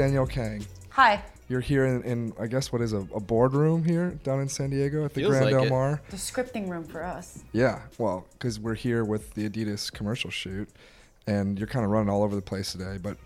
Danielle 0.00 0.26
Kang, 0.26 0.64
Hi. 0.92 1.22
you're 1.46 1.60
here 1.60 1.84
in, 1.84 2.02
in 2.04 2.32
I 2.40 2.46
guess, 2.46 2.72
what 2.72 2.80
is 2.80 2.94
a, 2.94 3.06
a 3.14 3.20
boardroom 3.20 3.84
here 3.84 4.12
down 4.24 4.40
in 4.40 4.48
San 4.48 4.70
Diego 4.70 5.04
at 5.04 5.12
the 5.12 5.20
Feels 5.20 5.32
Grand 5.32 5.44
like 5.44 5.52
Del 5.52 5.64
it. 5.64 5.68
Mar? 5.68 6.00
The 6.08 6.16
scripting 6.16 6.70
room 6.70 6.84
for 6.84 7.04
us. 7.04 7.44
Yeah, 7.52 7.82
well, 7.98 8.26
because 8.32 8.58
we're 8.58 8.76
here 8.76 9.04
with 9.04 9.34
the 9.34 9.46
Adidas 9.46 9.92
commercial 9.92 10.30
shoot, 10.30 10.70
and 11.26 11.58
you're 11.58 11.68
kind 11.68 11.84
of 11.84 11.90
running 11.90 12.08
all 12.08 12.22
over 12.22 12.34
the 12.34 12.40
place 12.40 12.72
today. 12.72 12.96
But 12.96 13.18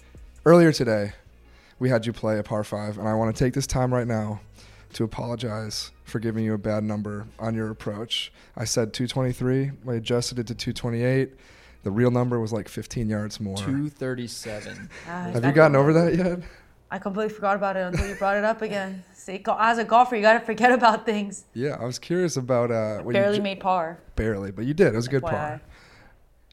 earlier 0.45 0.73
today, 0.73 1.13
we 1.79 1.91
had 1.91 2.07
you 2.07 2.13
play 2.13 2.41
a 2.41 2.43
par 2.43 2.65
five, 2.65 2.99
and 2.99 3.07
I 3.07 3.15
want 3.15 3.33
to 3.37 3.39
take 3.45 3.55
this 3.55 3.69
time 3.69 3.95
right 3.95 4.09
now 4.09 4.41
to 4.95 5.05
apologize 5.05 5.93
for 6.03 6.19
giving 6.19 6.43
you 6.43 6.55
a 6.55 6.59
bad 6.59 6.83
number 6.83 7.29
on 7.39 7.55
your 7.55 7.71
approach. 7.71 8.33
I 8.57 8.65
said 8.65 8.93
223. 8.93 9.71
I 9.89 9.95
adjusted 9.95 10.41
it 10.41 10.49
to 10.49 10.57
228. 10.57 11.35
The 11.85 11.91
real 11.93 12.11
number 12.11 12.41
was 12.41 12.53
like 12.53 12.69
15 12.69 13.09
yards 13.09 13.39
more. 13.39 13.59
237. 13.59 14.91
Ah, 15.07 15.31
Have 15.35 15.45
you 15.45 15.53
gotten 15.53 15.77
over 15.77 15.93
that 15.93 16.17
yet? 16.17 16.41
I 16.95 16.99
completely 16.99 17.35
forgot 17.35 17.57
about 17.57 17.77
it 17.77 17.81
until 17.81 18.07
you 18.09 18.15
brought 18.15 18.37
it 18.37 18.45
up 18.45 18.63
again. 18.63 19.03
See, 19.15 19.43
as 19.59 19.79
a 19.79 19.85
golfer, 19.85 20.15
you 20.15 20.23
got 20.23 20.35
to 20.35 20.41
forget 20.41 20.71
about 20.71 21.05
things. 21.05 21.45
Yeah, 21.53 21.77
I 21.81 21.85
was 21.85 21.99
curious 21.99 22.37
about 22.37 22.71
uh, 22.71 23.03
Barely 23.03 23.41
made 23.41 23.59
par. 23.59 23.99
barely, 24.15 24.53
but 24.53 24.65
you 24.65 24.75
did. 24.75 24.95
It 24.95 24.97
was 24.97 25.09
a 25.09 25.11
good 25.11 25.25
FYI. 25.25 25.31
par. 25.31 25.61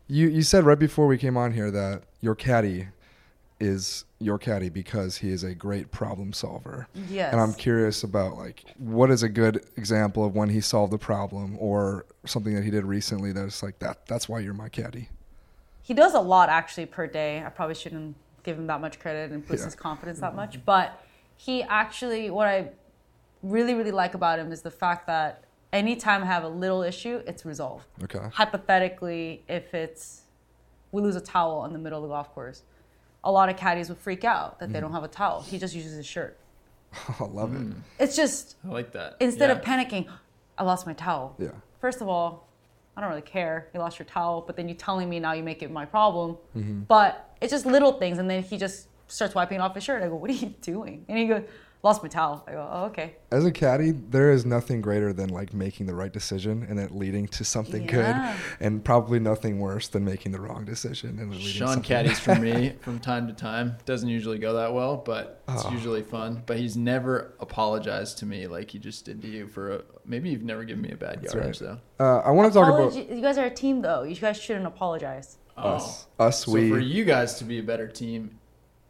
You 0.07 0.29
you 0.29 0.41
said 0.41 0.63
right 0.63 0.79
before 0.79 1.05
we 1.05 1.19
came 1.19 1.37
on 1.37 1.51
here 1.53 1.69
that 1.69 2.05
your 2.21 2.33
caddy 2.33 2.87
is 3.59 4.05
your 4.17 4.39
caddy 4.39 4.69
because 4.69 5.17
he 5.17 5.29
is 5.29 5.43
a 5.43 5.53
great 5.53 5.91
problem 5.91 6.33
solver. 6.33 6.87
Yes. 7.07 7.31
And 7.33 7.39
I'm 7.39 7.53
curious 7.53 8.01
about 8.01 8.35
like 8.35 8.63
what 8.79 9.11
is 9.11 9.21
a 9.21 9.29
good 9.29 9.63
example 9.77 10.25
of 10.25 10.35
when 10.35 10.49
he 10.49 10.59
solved 10.59 10.91
a 10.91 10.97
problem 10.97 11.55
or 11.59 12.07
something 12.25 12.55
that 12.55 12.63
he 12.63 12.71
did 12.71 12.83
recently 12.83 13.31
that's 13.31 13.61
like 13.61 13.77
that 13.77 14.07
that's 14.07 14.27
why 14.27 14.39
you're 14.39 14.55
my 14.55 14.69
caddy. 14.69 15.09
he 15.83 15.93
does 15.93 16.15
a 16.15 16.19
lot 16.19 16.49
actually 16.49 16.87
per 16.87 17.05
day. 17.05 17.43
I 17.45 17.49
probably 17.49 17.75
shouldn't 17.75 18.15
give 18.43 18.57
him 18.57 18.67
that 18.67 18.81
much 18.81 18.99
credit 18.99 19.31
and 19.31 19.45
boost 19.45 19.61
Yeah. 19.61 19.65
his 19.65 19.75
confidence 19.75 20.19
that 20.19 20.35
much. 20.35 20.63
But 20.65 20.99
he 21.37 21.63
actually, 21.63 22.29
what 22.29 22.47
I 22.47 22.71
really, 23.43 23.73
really 23.73 23.91
like 23.91 24.13
about 24.13 24.39
him 24.39 24.51
is 24.51 24.61
the 24.61 24.71
fact 24.71 25.07
that 25.07 25.43
anytime 25.73 26.23
I 26.23 26.25
have 26.27 26.43
a 26.43 26.49
little 26.49 26.81
issue, 26.83 27.21
it's 27.25 27.45
resolved. 27.45 27.85
Okay. 28.03 28.19
hypothetically, 28.33 29.43
if 29.47 29.73
it's 29.73 30.21
we 30.91 31.01
lose 31.01 31.15
a 31.15 31.21
towel 31.21 31.63
in 31.65 31.71
the 31.73 31.79
middle 31.79 31.99
of 31.99 32.09
the 32.09 32.13
golf 32.13 32.33
course, 32.33 32.63
a 33.23 33.31
lot 33.31 33.47
of 33.47 33.55
caddies 33.55 33.87
would 33.87 33.97
freak 33.97 34.25
out 34.25 34.59
that 34.59 34.73
they 34.73 34.79
Mm. 34.79 34.81
don't 34.81 34.91
have 34.91 35.03
a 35.05 35.07
towel. 35.07 35.41
He 35.41 35.57
just 35.57 35.73
uses 35.73 35.93
his 35.95 36.05
shirt. 36.05 36.37
I 37.19 37.23
love 37.23 37.55
it. 37.55 37.73
It's 37.97 38.15
just 38.15 38.57
I 38.65 38.67
like 38.69 38.91
that. 38.91 39.15
instead 39.21 39.49
Yeah. 39.49 39.55
of 39.55 39.61
panicking, 39.63 40.09
I 40.57 40.63
lost 40.63 40.85
my 40.85 40.93
towel. 40.93 41.35
Yeah. 41.37 41.51
First 41.79 42.01
of 42.01 42.09
all, 42.09 42.47
I 42.97 42.99
don't 43.01 43.09
really 43.09 43.21
care. 43.21 43.69
You 43.73 43.79
lost 43.79 43.99
your 43.99 44.05
towel, 44.05 44.41
but 44.45 44.57
then 44.57 44.67
you 44.67 44.75
telling 44.75 45.09
me 45.09 45.19
now 45.21 45.31
you 45.31 45.43
make 45.43 45.63
it 45.63 45.71
my 45.71 45.85
problem. 45.85 46.37
Mm-hmm. 46.57 46.81
But 46.81 47.30
it's 47.41 47.51
just 47.51 47.65
little 47.65 47.93
things, 47.93 48.17
and 48.19 48.29
then 48.29 48.43
he 48.43 48.57
just 48.57 48.87
starts 49.07 49.35
wiping 49.35 49.57
it 49.57 49.61
off 49.61 49.75
his 49.75 49.83
shirt. 49.83 50.03
I 50.03 50.07
go, 50.07 50.15
"What 50.15 50.29
are 50.29 50.33
you 50.33 50.53
doing?" 50.61 51.05
And 51.09 51.17
he 51.17 51.25
goes, 51.27 51.43
"Lost 51.83 52.01
my 52.03 52.07
towel." 52.09 52.43
I 52.47 52.51
go, 52.51 52.69
"Oh, 52.71 52.83
okay." 52.85 53.15
As 53.31 53.43
a 53.45 53.51
caddy, 53.51 53.91
there 53.91 54.31
is 54.31 54.45
nothing 54.45 54.81
greater 54.81 55.11
than 55.13 55.29
like 55.29 55.53
making 55.53 55.85
the 55.87 55.95
right 55.95 56.11
decision 56.13 56.65
and 56.69 56.79
it 56.79 56.91
leading 56.93 57.27
to 57.29 57.43
something 57.43 57.83
Yeah. 57.83 58.35
good, 58.37 58.65
and 58.65 58.83
probably 58.83 59.19
nothing 59.19 59.59
worse 59.59 59.87
than 59.89 60.05
making 60.05 60.31
the 60.33 60.39
wrong 60.39 60.63
decision 60.65 61.17
and 61.19 61.33
it 61.33 61.37
leading 61.37 61.51
Sean 61.53 61.67
something 61.69 61.83
caddies 61.83 62.19
for 62.19 62.35
me 62.35 62.73
from 62.81 62.99
time 62.99 63.27
to 63.27 63.33
time. 63.33 63.75
Doesn't 63.85 64.07
usually 64.09 64.37
go 64.37 64.53
that 64.53 64.73
well, 64.73 64.97
but 64.97 65.41
it's 65.49 65.65
Oh. 65.65 65.71
usually 65.71 66.03
fun. 66.03 66.43
But 66.45 66.57
he's 66.57 66.77
never 66.77 67.33
apologized 67.39 68.17
to 68.19 68.25
me 68.25 68.47
like 68.47 68.71
he 68.71 68.79
just 68.79 69.05
did 69.05 69.21
to 69.23 69.27
you 69.27 69.47
for 69.47 69.71
a, 69.71 69.81
maybe 70.05 70.29
you've 70.29 70.43
never 70.43 70.63
given 70.63 70.81
me 70.83 70.91
a 70.91 70.97
bad 70.97 71.21
That's 71.21 71.33
yardage 71.33 71.61
right. 71.61 71.79
though. 71.99 72.05
Uh, 72.05 72.19
I 72.19 72.31
want 72.31 72.51
to 72.53 72.59
talk 72.59 72.67
about 72.73 72.93
you 72.95 73.21
guys 73.21 73.37
are 73.37 73.45
a 73.45 73.49
team, 73.53 73.81
though. 73.81 74.03
You 74.03 74.15
guys 74.15 74.37
shouldn't 74.37 74.65
apologize. 74.67 75.37
Us. 75.65 76.07
Us, 76.19 76.47
Oh. 76.47 76.51
So 76.51 76.51
we. 76.51 76.69
for 76.69 76.79
you 76.79 77.03
guys 77.05 77.35
to 77.35 77.43
be 77.43 77.59
a 77.59 77.63
better 77.63 77.87
team, 77.87 78.37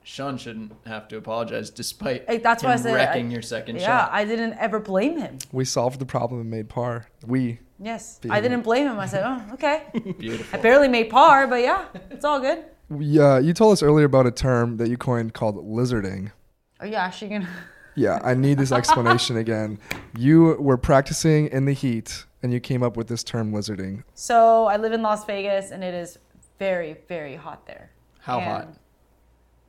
Sean 0.04 0.38
shouldn't 0.38 0.74
have 0.86 1.08
to 1.10 1.18
apologize 1.18 1.70
despite 1.70 2.28
Like, 2.28 2.42
that's 2.44 2.64
him 2.64 2.70
why 2.70 2.74
I 2.74 2.78
said 2.78 2.92
I- 2.94 2.96
wrecking 2.96 3.30
your 3.32 3.42
second 3.42 3.76
Yeah, 3.80 3.86
shot. 3.86 4.10
I 4.12 4.26
didn't 4.26 4.54
ever 4.54 4.80
blame 4.80 5.18
him. 5.20 5.38
we 5.52 5.64
solved 5.66 6.00
the 6.00 6.06
problem 6.06 6.42
and 6.42 6.50
made 6.50 6.70
par. 6.70 7.08
We. 7.26 7.60
Yes, 7.80 8.20
Being- 8.20 8.34
I 8.34 8.42
didn't 8.42 8.62
blame 8.62 8.88
him. 8.88 9.00
I 9.00 9.06
said, 9.08 9.24
"Oh, 9.26 9.54
okay." 9.54 9.84
Beautiful. 10.20 10.60
I 10.60 10.62
barely 10.62 10.88
made 10.88 11.10
par, 11.10 11.48
but 11.48 11.62
yeah, 11.62 11.86
it's 12.12 12.24
all 12.26 12.40
good. 12.40 12.64
we 12.90 13.20
uh, 13.20 13.38
you 13.40 13.54
told 13.54 13.74
us 13.74 13.82
earlier 13.82 14.06
about 14.06 14.28
a 14.28 14.32
term 14.32 14.78
that 14.78 14.90
you 14.90 14.98
coined 14.98 15.34
called 15.34 15.56
lizarding. 15.56 16.32
Are 16.80 16.88
you 16.88 16.96
actually 16.96 17.30
gonna? 17.30 17.50
Yeah, 17.94 18.20
I 18.24 18.36
need 18.36 18.58
this 18.58 18.72
explanation 18.72 19.36
again. 19.36 19.78
You 20.18 20.56
were 20.60 20.78
practicing 20.78 21.48
in 21.48 21.66
the 21.66 21.74
heat 21.74 22.26
and 22.42 22.54
you 22.54 22.62
came 22.62 22.84
up 22.84 22.96
with 22.96 23.08
this 23.10 23.22
term 23.22 23.52
lizarding. 23.52 24.04
So 24.14 24.66
I 24.68 24.78
live 24.78 24.94
in 24.94 25.02
Las 25.02 25.26
Vegas, 25.26 25.72
and 25.72 25.84
it 25.84 25.94
is 25.94 26.18
very, 26.62 26.96
very 27.08 27.36
hot 27.36 27.66
there. 27.66 27.90
How 28.20 28.38
And 28.38 28.46
hot? 28.46 28.68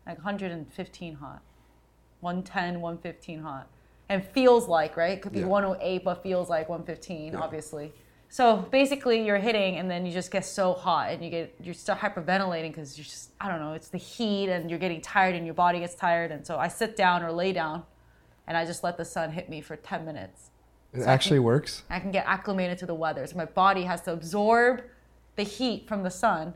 Like 0.07 0.19
115 0.19 1.15
hot, 1.15 1.41
110, 2.21 2.83
115 2.83 3.41
hot, 3.41 3.67
and 4.11 4.23
feels 4.23 4.69
like 4.69 4.95
right. 4.99 5.23
Could 5.23 5.33
be 5.33 5.41
Yeah. 5.41 5.47
108, 5.47 6.05
but 6.05 6.23
feels 6.23 6.51
like 6.51 6.69
115, 6.69 7.35
obviously. 7.35 7.95
So 8.29 8.57
basically, 8.71 9.25
you're 9.25 9.39
hitting, 9.39 9.79
and 9.79 9.91
then 9.91 10.05
you 10.05 10.13
just 10.13 10.31
get 10.31 10.45
so 10.45 10.75
hot, 10.75 11.13
and 11.13 11.25
you 11.25 11.31
get 11.31 11.55
you 11.63 11.73
start 11.73 11.99
hyperventilating 12.01 12.71
because 12.73 12.99
you're 12.99 13.05
just 13.05 13.31
I 13.41 13.49
don't 13.49 13.61
know, 13.61 13.73
it's 13.73 13.89
the 13.89 14.05
heat, 14.13 14.51
and 14.51 14.69
you're 14.69 14.79
getting 14.87 15.01
tired, 15.01 15.35
and 15.35 15.47
your 15.47 15.55
body 15.55 15.81
gets 15.81 15.95
tired, 15.95 16.31
and 16.31 16.47
so 16.47 16.59
I 16.59 16.69
sit 16.69 16.95
down 16.95 17.23
or 17.23 17.33
lay 17.33 17.55
down, 17.55 17.85
and 18.47 18.55
I 18.55 18.67
just 18.67 18.85
let 18.85 18.99
the 18.99 19.07
sun 19.07 19.33
hit 19.33 19.49
me 19.49 19.63
for 19.63 19.77
10 19.77 20.05
minutes. 20.05 20.51
It 20.93 21.05
actually 21.05 21.39
works. 21.39 21.85
I 21.89 22.01
can 22.01 22.11
get 22.11 22.27
acclimated 22.27 22.77
to 22.79 22.87
the 22.87 22.95
weather. 22.95 23.27
So 23.27 23.35
my 23.37 23.47
body 23.47 23.85
has 23.85 24.03
to 24.03 24.13
absorb 24.13 24.83
the 25.37 25.43
heat 25.43 25.89
from 25.89 26.03
the 26.03 26.11
sun 26.11 26.53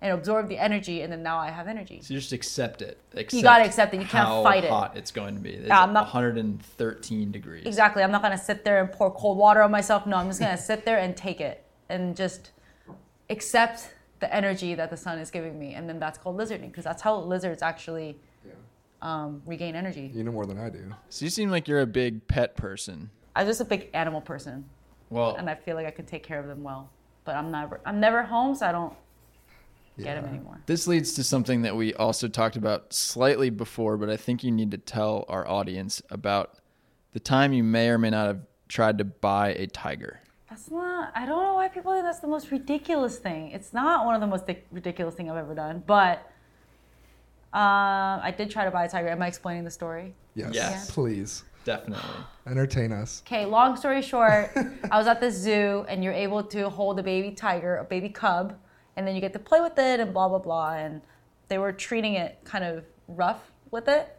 and 0.00 0.12
absorb 0.12 0.48
the 0.48 0.58
energy, 0.58 1.02
and 1.02 1.12
then 1.12 1.22
now 1.22 1.38
I 1.38 1.50
have 1.50 1.66
energy. 1.66 2.00
So 2.02 2.14
you 2.14 2.20
just 2.20 2.32
accept 2.32 2.82
it. 2.82 2.98
Accept 3.14 3.32
You 3.34 3.42
gotta 3.42 3.64
accept 3.64 3.94
it. 3.94 4.00
You 4.00 4.06
can't 4.06 4.44
fight 4.44 4.64
it. 4.64 4.70
How 4.70 4.76
hot 4.76 4.96
it's 4.96 5.10
going 5.10 5.34
to 5.34 5.40
be. 5.40 5.50
It's 5.50 5.68
Yeah, 5.68 5.82
I'm 5.82 5.92
not- 5.92 6.04
113 6.04 7.32
degrees. 7.32 7.66
Exactly. 7.66 8.02
I'm 8.02 8.12
not 8.12 8.22
gonna 8.22 8.38
sit 8.38 8.64
there 8.64 8.80
and 8.80 8.92
pour 8.92 9.10
cold 9.10 9.38
water 9.38 9.62
on 9.62 9.70
myself. 9.70 10.06
No, 10.06 10.16
I'm 10.16 10.28
just 10.28 10.40
gonna 10.40 10.56
sit 10.70 10.84
there 10.84 10.98
and 10.98 11.16
take 11.16 11.40
it 11.40 11.64
and 11.88 12.16
just 12.16 12.52
accept 13.30 13.90
the 14.20 14.32
energy 14.34 14.74
that 14.74 14.90
the 14.90 14.96
sun 14.96 15.18
is 15.18 15.30
giving 15.30 15.58
me, 15.58 15.74
and 15.74 15.88
then 15.88 15.98
that's 15.98 16.18
called 16.18 16.36
lizarding 16.36 16.68
because 16.68 16.84
that's 16.84 17.02
how 17.02 17.16
lizards 17.20 17.62
actually 17.62 18.18
um, 19.00 19.42
regain 19.46 19.74
energy. 19.76 20.10
You 20.12 20.24
know 20.24 20.32
more 20.32 20.46
than 20.46 20.58
I 20.58 20.70
do. 20.70 20.92
So 21.08 21.24
you 21.24 21.30
seem 21.30 21.50
like 21.50 21.68
you're 21.68 21.80
a 21.80 21.86
big 21.86 22.26
pet 22.26 22.56
person. 22.56 23.10
I'm 23.36 23.46
just 23.46 23.60
a 23.60 23.64
big 23.64 23.88
animal 23.94 24.20
person, 24.20 24.68
Well, 25.10 25.36
and 25.36 25.48
I 25.48 25.54
feel 25.54 25.76
like 25.76 25.86
I 25.86 25.92
can 25.92 26.04
take 26.04 26.24
care 26.24 26.40
of 26.40 26.46
them 26.48 26.64
well. 26.64 26.90
But 27.24 27.36
I'm 27.36 27.50
never, 27.52 27.80
I'm 27.86 28.00
never 28.00 28.22
home, 28.24 28.54
so 28.56 28.66
I 28.66 28.72
don't 28.72 28.92
get 30.04 30.14
them 30.14 30.24
Yeah. 30.24 30.30
anymore. 30.38 30.60
this 30.66 30.86
leads 30.86 31.12
to 31.14 31.24
something 31.24 31.62
that 31.62 31.76
we 31.76 31.94
also 31.94 32.28
talked 32.28 32.56
about 32.56 32.92
slightly 32.92 33.50
before, 33.50 33.96
but 33.96 34.08
I 34.10 34.16
think 34.16 34.42
you 34.44 34.50
need 34.50 34.70
to 34.72 34.78
tell 34.78 35.24
our 35.28 35.46
audience 35.48 36.02
about 36.10 36.54
the 37.12 37.20
time 37.20 37.52
you 37.52 37.62
may 37.64 37.88
or 37.88 37.98
may 37.98 38.10
not 38.10 38.26
have 38.26 38.40
tried 38.68 38.98
to 38.98 39.04
buy 39.04 39.50
a 39.54 39.66
tiger. 39.66 40.20
That's 40.50 40.70
not. 40.70 41.12
I 41.14 41.26
don't 41.26 41.42
know 41.42 41.54
why 41.54 41.68
people 41.68 41.92
think 41.92 42.04
that's 42.04 42.20
the 42.20 42.26
most 42.28 42.50
ridiculous 42.50 43.18
thing. 43.18 43.50
It's 43.50 43.72
not 43.72 44.04
one 44.06 44.14
of 44.14 44.20
the 44.20 44.26
most 44.26 44.46
di- 44.46 44.62
ridiculous 44.72 45.14
thing 45.14 45.30
I've 45.30 45.36
ever 45.36 45.54
done. 45.54 45.82
But 45.86 46.18
um, 47.52 48.20
I 48.22 48.34
did 48.36 48.50
try 48.50 48.64
to 48.64 48.70
buy 48.70 48.84
a 48.84 48.88
tiger. 48.88 49.08
Am 49.08 49.22
I 49.22 49.26
explaining 49.26 49.64
the 49.64 49.70
story? 49.70 50.14
Yes. 50.34 50.50
Yes. 50.54 50.90
Please 50.90 51.44
Definitely. 51.64 52.04
entertain 52.46 52.92
us. 52.92 53.22
Okay. 53.26 53.46
Long 53.46 53.76
story 53.76 54.02
short, 54.02 54.50
I 54.90 54.98
was 54.98 55.06
at 55.06 55.20
the 55.20 55.30
zoo, 55.30 55.84
and 55.88 56.04
you're 56.04 56.12
able 56.12 56.42
to 56.44 56.68
hold 56.68 56.98
a 56.98 57.02
baby 57.02 57.30
tiger, 57.32 57.76
a 57.76 57.84
baby 57.84 58.08
cub, 58.10 58.54
and 58.98 59.06
then 59.06 59.14
you 59.14 59.20
get 59.20 59.32
to 59.32 59.38
play 59.38 59.60
with 59.60 59.78
it 59.78 60.00
and 60.00 60.12
blah 60.12 60.28
blah 60.28 60.40
blah. 60.40 60.72
And 60.74 61.00
they 61.46 61.56
were 61.56 61.72
treating 61.72 62.14
it 62.14 62.38
kind 62.44 62.64
of 62.64 62.84
rough 63.06 63.52
with 63.70 63.88
it, 63.88 64.14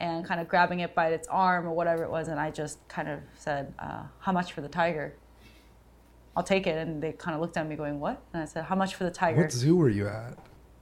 and 0.00 0.24
kind 0.26 0.40
of 0.40 0.48
grabbing 0.48 0.80
it 0.80 0.92
by 0.94 1.06
its 1.08 1.28
arm 1.28 1.66
or 1.66 1.72
whatever 1.72 2.02
it 2.02 2.10
was. 2.10 2.26
And 2.28 2.38
I 2.40 2.50
just 2.50 2.86
kind 2.88 3.08
of 3.08 3.20
said, 3.36 3.72
uh, 3.78 4.02
"How 4.18 4.32
much 4.32 4.52
for 4.52 4.60
the 4.60 4.68
tiger?" 4.68 5.14
I'll 6.36 6.42
take 6.42 6.66
it. 6.66 6.76
And 6.76 7.00
they 7.00 7.12
kind 7.12 7.36
of 7.36 7.40
looked 7.40 7.56
at 7.56 7.66
me, 7.68 7.76
going, 7.76 8.00
"What?" 8.00 8.20
And 8.32 8.42
I 8.42 8.44
said, 8.46 8.64
"How 8.64 8.74
much 8.74 8.96
for 8.96 9.04
the 9.04 9.10
tiger?" 9.10 9.40
What 9.42 9.52
zoo 9.52 9.76
were 9.76 9.88
you 9.88 10.08
at? 10.08 10.36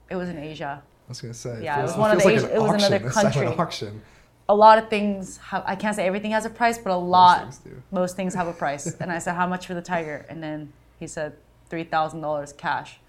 It 0.09 0.15
was 0.15 0.27
in 0.29 0.37
Asia. 0.37 0.81
I 0.83 1.09
was 1.09 1.21
gonna 1.21 1.33
say. 1.35 1.63
Yeah, 1.63 1.75
it 1.75 1.77
feels- 1.77 1.91
was 1.91 1.99
one 1.99 2.11
of 2.11 2.17
the 2.19 2.25
like 2.25 2.37
Asi- 2.37 2.45
an 2.47 2.51
it 2.53 2.61
was 2.61 2.71
another 2.83 2.95
auction, 2.95 3.07
a 3.07 3.11
silent 3.11 3.33
country. 3.35 3.63
auction. 3.63 4.01
A 4.49 4.55
lot 4.55 4.77
of 4.77 4.89
things 4.89 5.37
have, 5.37 5.63
I 5.65 5.75
can't 5.77 5.95
say 5.95 6.05
everything 6.05 6.31
has 6.31 6.45
a 6.45 6.49
price, 6.49 6.77
but 6.77 6.91
a 6.91 6.97
lot, 6.97 7.53
things 7.53 7.61
most 7.91 8.15
things 8.17 8.33
have 8.33 8.47
a 8.47 8.51
price. 8.53 8.93
and 8.99 9.09
I 9.11 9.19
said, 9.19 9.35
how 9.35 9.47
much 9.47 9.67
for 9.67 9.73
the 9.73 9.81
tiger? 9.81 10.25
And 10.27 10.43
then 10.43 10.73
he 10.99 11.07
said, 11.07 11.33
$3,000 11.69 12.57
cash. 12.57 12.99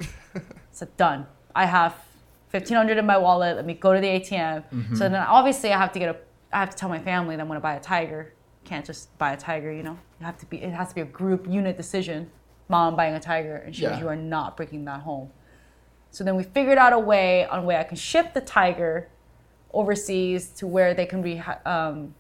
Said, 0.70 0.96
done. 0.96 1.26
I 1.54 1.66
have 1.66 1.92
1500 2.50 2.98
in 2.98 3.06
my 3.06 3.16
wallet. 3.16 3.56
Let 3.56 3.66
me 3.66 3.74
go 3.74 3.94
to 3.94 4.00
the 4.00 4.06
ATM. 4.06 4.64
Mm-hmm. 4.70 4.94
So 4.96 5.08
then 5.08 5.14
obviously 5.16 5.72
I 5.72 5.78
have 5.78 5.92
to 5.92 5.98
get 5.98 6.14
a, 6.14 6.18
I 6.52 6.60
have 6.60 6.70
to 6.70 6.76
tell 6.76 6.88
my 6.88 6.98
family 6.98 7.36
that 7.36 7.42
I'm 7.42 7.48
going 7.48 7.58
to 7.58 7.62
buy 7.62 7.74
a 7.74 7.80
tiger. 7.80 8.32
Can't 8.64 8.84
just 8.84 9.16
buy 9.18 9.32
a 9.32 9.36
tiger, 9.36 9.72
you 9.72 9.82
know? 9.82 9.98
You 10.20 10.26
have 10.26 10.38
to 10.38 10.46
be, 10.46 10.62
it 10.62 10.72
has 10.72 10.88
to 10.88 10.94
be 10.94 11.00
a 11.00 11.06
group 11.06 11.46
unit 11.48 11.76
decision. 11.76 12.30
Mom 12.68 12.96
buying 12.96 13.14
a 13.14 13.20
tiger. 13.20 13.56
And 13.56 13.74
she 13.74 13.82
goes, 13.82 13.98
you 13.98 14.08
are 14.08 14.16
not 14.16 14.56
bringing 14.56 14.84
that 14.86 15.00
home. 15.00 15.30
So 16.10 16.22
then 16.22 16.36
we 16.36 16.44
figured 16.44 16.78
out 16.78 16.92
a 16.92 16.98
way 16.98 17.44
on 17.46 17.66
way 17.66 17.76
I 17.76 17.84
can 17.84 17.96
ship 17.96 18.34
the 18.34 18.40
tiger 18.40 19.08
overseas 19.72 20.50
to 20.50 20.66
where 20.66 20.94
they 20.94 21.06
can 21.06 21.22
be 21.22 21.42
um, 21.66 22.14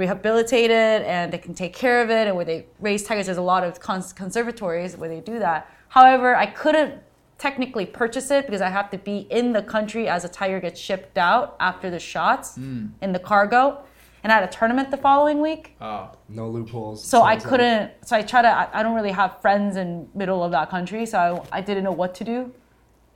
rehabilitated 0.00 1.02
and 1.02 1.30
they 1.30 1.38
can 1.38 1.54
take 1.54 1.74
care 1.74 2.02
of 2.02 2.10
it 2.10 2.26
and 2.26 2.34
where 2.34 2.44
they 2.44 2.66
raise 2.80 3.04
tigers. 3.04 3.26
There's 3.26 3.38
a 3.38 3.42
lot 3.42 3.62
of 3.62 3.78
cons- 3.78 4.14
conservatories 4.14 4.96
where 4.96 5.10
they 5.10 5.20
do 5.20 5.38
that. 5.38 5.70
However, 5.88 6.34
I 6.34 6.46
couldn't 6.46 6.94
technically 7.36 7.86
purchase 7.86 8.30
it 8.30 8.46
because 8.46 8.62
I 8.62 8.70
have 8.70 8.90
to 8.90 8.98
be 8.98 9.18
in 9.30 9.52
the 9.52 9.62
country 9.62 10.08
as 10.08 10.24
a 10.24 10.28
tiger 10.28 10.58
gets 10.58 10.80
shipped 10.80 11.18
out 11.18 11.56
after 11.60 11.90
the 11.90 11.98
shots 11.98 12.54
hmm. 12.54 12.86
in 13.02 13.12
the 13.12 13.18
cargo. 13.18 13.84
And 14.22 14.30
I 14.32 14.34
had 14.36 14.44
a 14.44 14.52
tournament 14.52 14.90
the 14.90 14.98
following 14.98 15.40
week. 15.40 15.76
Oh. 15.80 16.10
No 16.28 16.48
loopholes. 16.48 17.02
So 17.02 17.22
I 17.22 17.36
couldn't. 17.36 17.92
So 18.04 18.16
I 18.16 18.22
try 18.22 18.42
to. 18.42 18.48
I, 18.48 18.80
I 18.80 18.82
don't 18.82 18.94
really 18.94 19.12
have 19.12 19.40
friends 19.40 19.76
in 19.76 20.08
middle 20.14 20.44
of 20.44 20.50
that 20.52 20.68
country, 20.68 21.06
so 21.06 21.18
I, 21.50 21.58
I 21.58 21.60
didn't 21.62 21.84
know 21.84 21.92
what 22.02 22.14
to 22.16 22.24
do. 22.24 22.52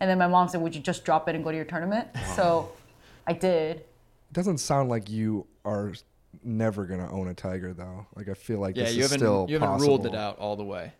And 0.00 0.08
then 0.08 0.16
my 0.16 0.26
mom 0.26 0.48
said, 0.48 0.62
"Would 0.62 0.74
you 0.74 0.80
just 0.80 1.04
drop 1.04 1.28
it 1.28 1.34
and 1.34 1.44
go 1.44 1.50
to 1.50 1.56
your 1.56 1.66
tournament?" 1.66 2.08
So 2.34 2.72
I 3.26 3.34
did. 3.34 3.76
It 3.76 4.32
doesn't 4.32 4.58
sound 4.58 4.88
like 4.88 5.10
you 5.10 5.46
are 5.66 5.92
never 6.42 6.84
gonna 6.86 7.10
own 7.12 7.28
a 7.28 7.34
tiger 7.34 7.72
though. 7.74 8.06
Like 8.16 8.28
I 8.28 8.34
feel 8.34 8.58
like 8.58 8.76
Yeah, 8.76 8.84
this 8.84 8.94
you 8.94 9.00
is 9.04 9.10
haven't 9.10 9.18
still 9.20 9.46
you 9.48 9.54
haven't 9.56 9.68
possible. 9.68 9.88
ruled 9.98 10.06
it 10.06 10.14
out 10.14 10.38
all 10.38 10.56
the 10.56 10.64
way. 10.64 10.92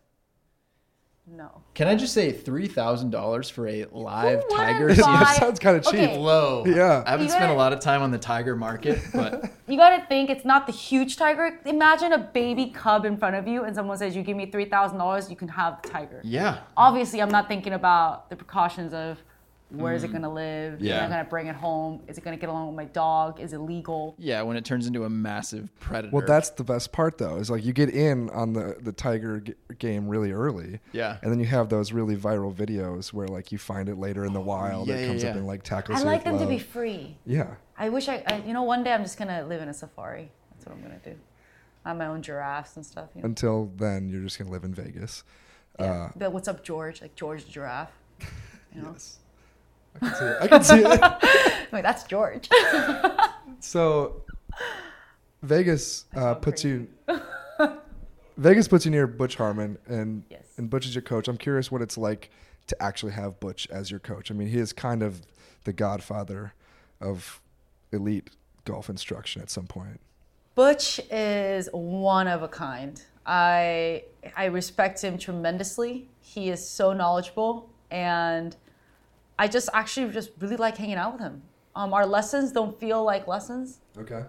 No. 1.27 1.63
Can 1.73 1.89
I 1.89 1.95
just 1.95 2.13
say 2.13 2.33
three 2.33 2.69
thousand 2.69 3.09
dollars 3.09 3.49
for 3.49 3.67
a 3.67 3.87
live 3.93 4.43
Who 4.43 4.57
tiger? 4.57 4.81
wouldn't 4.89 4.99
Yeah, 4.99 5.25
sounds 5.33 5.59
kind 5.59 5.75
of 5.79 5.83
cheap. 5.85 5.95
Okay. 5.95 6.19
Low. 6.19 6.67
Yeah. 6.67 7.03
I 7.07 7.13
haven't 7.13 7.25
You 7.27 7.31
spent 7.31 7.45
a 7.45 7.49
gotta- 7.49 7.59
lot 7.59 7.73
of 7.73 7.81
time 7.81 8.03
on 8.03 8.11
the 8.11 8.19
tiger 8.19 8.55
market, 8.57 8.99
but 9.15 9.51
You 9.67 9.79
got 9.79 9.97
to 9.99 10.05
think 10.07 10.29
it's 10.29 10.45
not 10.45 10.67
the 10.67 10.73
huge 10.75 11.17
tiger. 11.17 11.59
Imagine 11.65 12.13
a 12.13 12.19
baby 12.19 12.67
cub 12.67 13.07
in 13.07 13.17
front 13.17 13.37
of 13.37 13.49
you, 13.49 13.65
and 13.65 13.75
someone 13.75 13.97
says, 13.97 14.15
"You 14.15 14.23
give 14.23 14.37
me 14.37 14.51
three 14.51 14.67
thousand 14.67 14.99
dollars, 14.99 15.31
you 15.31 15.37
can 15.37 15.49
have 15.49 15.81
the 15.81 15.89
tiger." 15.89 16.21
yeah. 16.23 16.59
Obviously, 16.77 17.23
I'm 17.23 17.31
not 17.31 17.49
thinking 17.49 17.73
about 17.73 18.29
the 18.29 18.37
precautions 18.37 18.93
of 18.93 19.19
where 19.79 19.95
is 19.95 20.05
it 20.05 20.09
going 20.09 20.23
to 20.23 20.29
live? 20.29 20.81
Yeah. 20.81 20.99
Am 20.99 21.05
I 21.05 21.15
going 21.15 21.25
to 21.25 21.31
bring 21.31 21.47
it 21.47 21.57
home? 21.57 22.03
Is 22.09 22.19
it 22.19 22.25
going 22.25 22.37
to 22.37 22.41
get 22.41 22.49
along 22.49 22.69
with 22.69 22.77
my 22.77 22.85
dog? 22.85 23.41
Is 23.41 23.53
it 23.53 23.59
legal? 23.59 24.15
Yeah, 24.19 24.43
when 24.43 24.57
it 24.57 24.65
turns 24.65 24.87
into 24.87 25.05
a 25.05 25.11
massive 25.11 25.69
predator. 25.81 26.15
Well, 26.15 26.27
that's 26.27 26.51
the 26.51 26.65
best 26.65 26.93
part 26.93 27.19
though. 27.19 27.37
Is 27.37 27.51
like 27.51 27.65
you 27.65 27.73
get 27.73 27.91
in 27.91 28.31
on 28.31 28.53
the 28.53 28.77
the 28.81 28.93
tiger 28.93 29.41
g- 29.41 29.55
game 29.79 30.09
really 30.09 30.33
early. 30.33 30.81
Yeah. 30.93 31.19
And 31.23 31.31
then 31.31 31.41
you 31.41 31.47
have 31.47 31.69
those 31.69 31.93
really 31.93 32.17
viral 32.17 32.55
videos 32.55 33.13
where 33.13 33.29
like 33.29 33.53
you 33.53 33.59
find 33.59 33.89
it 33.89 33.97
later 33.97 34.25
in 34.25 34.33
the 34.33 34.41
wild. 34.41 34.89
yeah, 34.89 34.97
it 34.97 35.01
yeah, 35.01 35.07
comes 35.09 35.25
up 35.25 35.35
yeah. 35.35 35.39
and 35.39 35.47
like 35.47 35.63
tackles 35.63 36.01
I 36.01 36.05
like 36.05 36.25
with 36.25 36.39
them 36.39 36.39
to 36.41 36.47
be 36.47 36.59
free. 36.59 37.17
Yeah. 37.27 37.55
I 37.77 37.89
wish 37.89 38.09
I, 38.09 38.23
I, 38.27 38.43
you 38.47 38.53
know, 38.53 38.63
one 38.63 38.85
day 38.85 38.93
I'm 38.93 39.03
just 39.03 39.19
gonna 39.19 39.45
live 39.47 39.61
in 39.61 39.69
a 39.69 39.75
safari. 39.75 40.31
That's 40.51 40.67
what 40.67 40.77
I'm 40.77 40.83
gonna 40.83 41.01
do. 41.05 41.17
I 41.85 41.89
have 41.89 41.99
my 41.99 42.07
own 42.07 42.23
giraffes 42.23 42.77
and 42.77 42.87
stuff. 42.87 43.09
You 43.15 43.23
know? 43.23 43.27
Until 43.27 43.71
then, 43.77 44.09
you're 44.09 44.23
just 44.23 44.39
gonna 44.39 44.51
live 44.51 44.65
in 44.65 44.75
Vegas. 44.75 45.25
Yeah. 45.79 45.87
Uh, 45.87 46.11
but 46.17 46.33
what's 46.33 46.49
up, 46.49 46.63
George? 46.65 47.03
Like 47.03 47.15
George 47.15 47.45
the 47.45 47.51
giraffe. 47.51 47.93
You 48.75 48.83
know, 48.83 48.91
yes. 48.91 49.21
I 50.03 50.09
can 50.09 50.15
see 50.15 50.25
it. 50.25 50.37
I 50.41 50.49
can 50.49 50.63
see 50.63 50.83
it. 50.85 51.61
Like 51.73 51.83
that's 51.83 52.05
George. 52.05 52.49
So, 53.61 54.23
Vegas 55.43 56.05
uh, 56.15 56.35
puts 56.35 56.63
you. 56.65 56.87
Vegas 58.37 58.69
puts 58.69 58.85
you 58.85 58.91
near 58.91 59.07
Butch 59.07 59.37
Harmon, 59.37 59.79
and 59.87 60.25
Yes. 60.29 60.43
and 60.59 60.69
Butch 60.69 60.87
is 60.87 60.95
your 60.95 61.03
coach. 61.03 61.29
I'm 61.29 61.39
curious 61.39 61.71
what 61.73 61.81
it's 61.81 61.97
like 61.97 62.31
to 62.67 62.83
actually 62.83 63.13
have 63.13 63.39
Butch 63.41 63.67
as 63.71 63.91
your 63.91 64.01
coach. 64.01 64.31
I 64.31 64.35
mean, 64.35 64.49
he 64.49 64.59
is 64.59 64.73
kind 64.73 65.03
of 65.03 65.23
the 65.65 65.73
godfather 65.73 66.53
of 67.01 67.41
elite 67.93 68.31
golf 68.65 68.89
instruction 68.91 69.41
at 69.41 69.51
some 69.51 69.67
point. 69.67 70.01
Butch 70.55 71.01
is 71.11 71.69
one 71.73 72.29
of 72.29 72.43
a 72.43 72.49
kind. 72.49 73.01
I 73.27 74.05
I 74.37 74.47
respect 74.47 75.03
him 75.03 75.17
tremendously. 75.17 76.09
He 76.21 76.51
is 76.51 76.67
so 76.67 76.93
knowledgeable, 76.93 77.71
and 77.91 78.55
I 79.39 79.49
just 79.49 79.69
actually 79.73 80.13
just 80.13 80.31
really 80.39 80.57
like 80.57 80.77
hanging 80.77 80.97
out 80.97 81.13
with 81.15 81.21
him. 81.23 81.43
Um, 81.75 81.93
our 81.93 82.07
lessons 82.07 82.53
don't 82.53 82.79
feel 82.79 83.03
like 83.03 83.27
lessons. 83.27 83.81
Okay. 83.99 84.25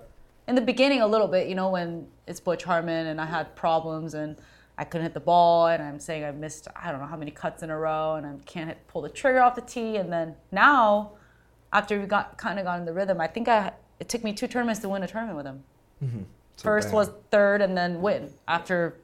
in 0.47 0.55
the 0.55 0.61
beginning 0.61 1.01
a 1.01 1.07
little 1.07 1.27
bit, 1.27 1.47
you 1.47 1.55
know, 1.55 1.69
when 1.69 2.07
it's 2.27 2.39
Butch 2.39 2.63
Harmon 2.63 3.07
and 3.07 3.19
I 3.21 3.25
had 3.25 3.55
problems 3.55 4.13
and 4.13 4.35
I 4.77 4.83
couldn't 4.83 5.03
hit 5.05 5.13
the 5.13 5.19
ball 5.19 5.67
and 5.67 5.81
I'm 5.81 5.99
saying 5.99 6.23
I 6.23 6.31
missed 6.31 6.67
I 6.75 6.91
don't 6.91 6.99
know 6.99 7.07
how 7.07 7.17
many 7.17 7.31
cuts 7.31 7.63
in 7.63 7.69
a 7.69 7.77
row 7.77 8.15
and 8.15 8.25
I 8.25 8.33
can't 8.45 8.67
hit, 8.69 8.87
pull 8.87 9.01
the 9.01 9.09
trigger 9.09 9.41
off 9.41 9.55
the 9.55 9.61
tee 9.61 9.97
and 9.97 10.11
then 10.11 10.35
now 10.51 11.13
after 11.71 11.99
we 11.99 12.05
got 12.07 12.37
kind 12.37 12.57
of 12.59 12.65
got 12.65 12.79
in 12.79 12.85
the 12.85 12.93
rhythm, 12.93 13.19
I 13.21 13.27
think 13.27 13.47
I 13.47 13.73
it 13.99 14.09
took 14.09 14.23
me 14.23 14.33
two 14.33 14.47
tournaments 14.47 14.81
to 14.81 14.89
win 14.89 15.03
a 15.03 15.07
tournament 15.07 15.37
with 15.37 15.45
him. 15.45 15.63
So 16.57 16.63
First 16.63 16.87
bam. 16.89 16.95
was 16.95 17.11
third 17.31 17.61
and 17.61 17.75
then 17.77 18.01
win 18.01 18.31
after 18.47 18.97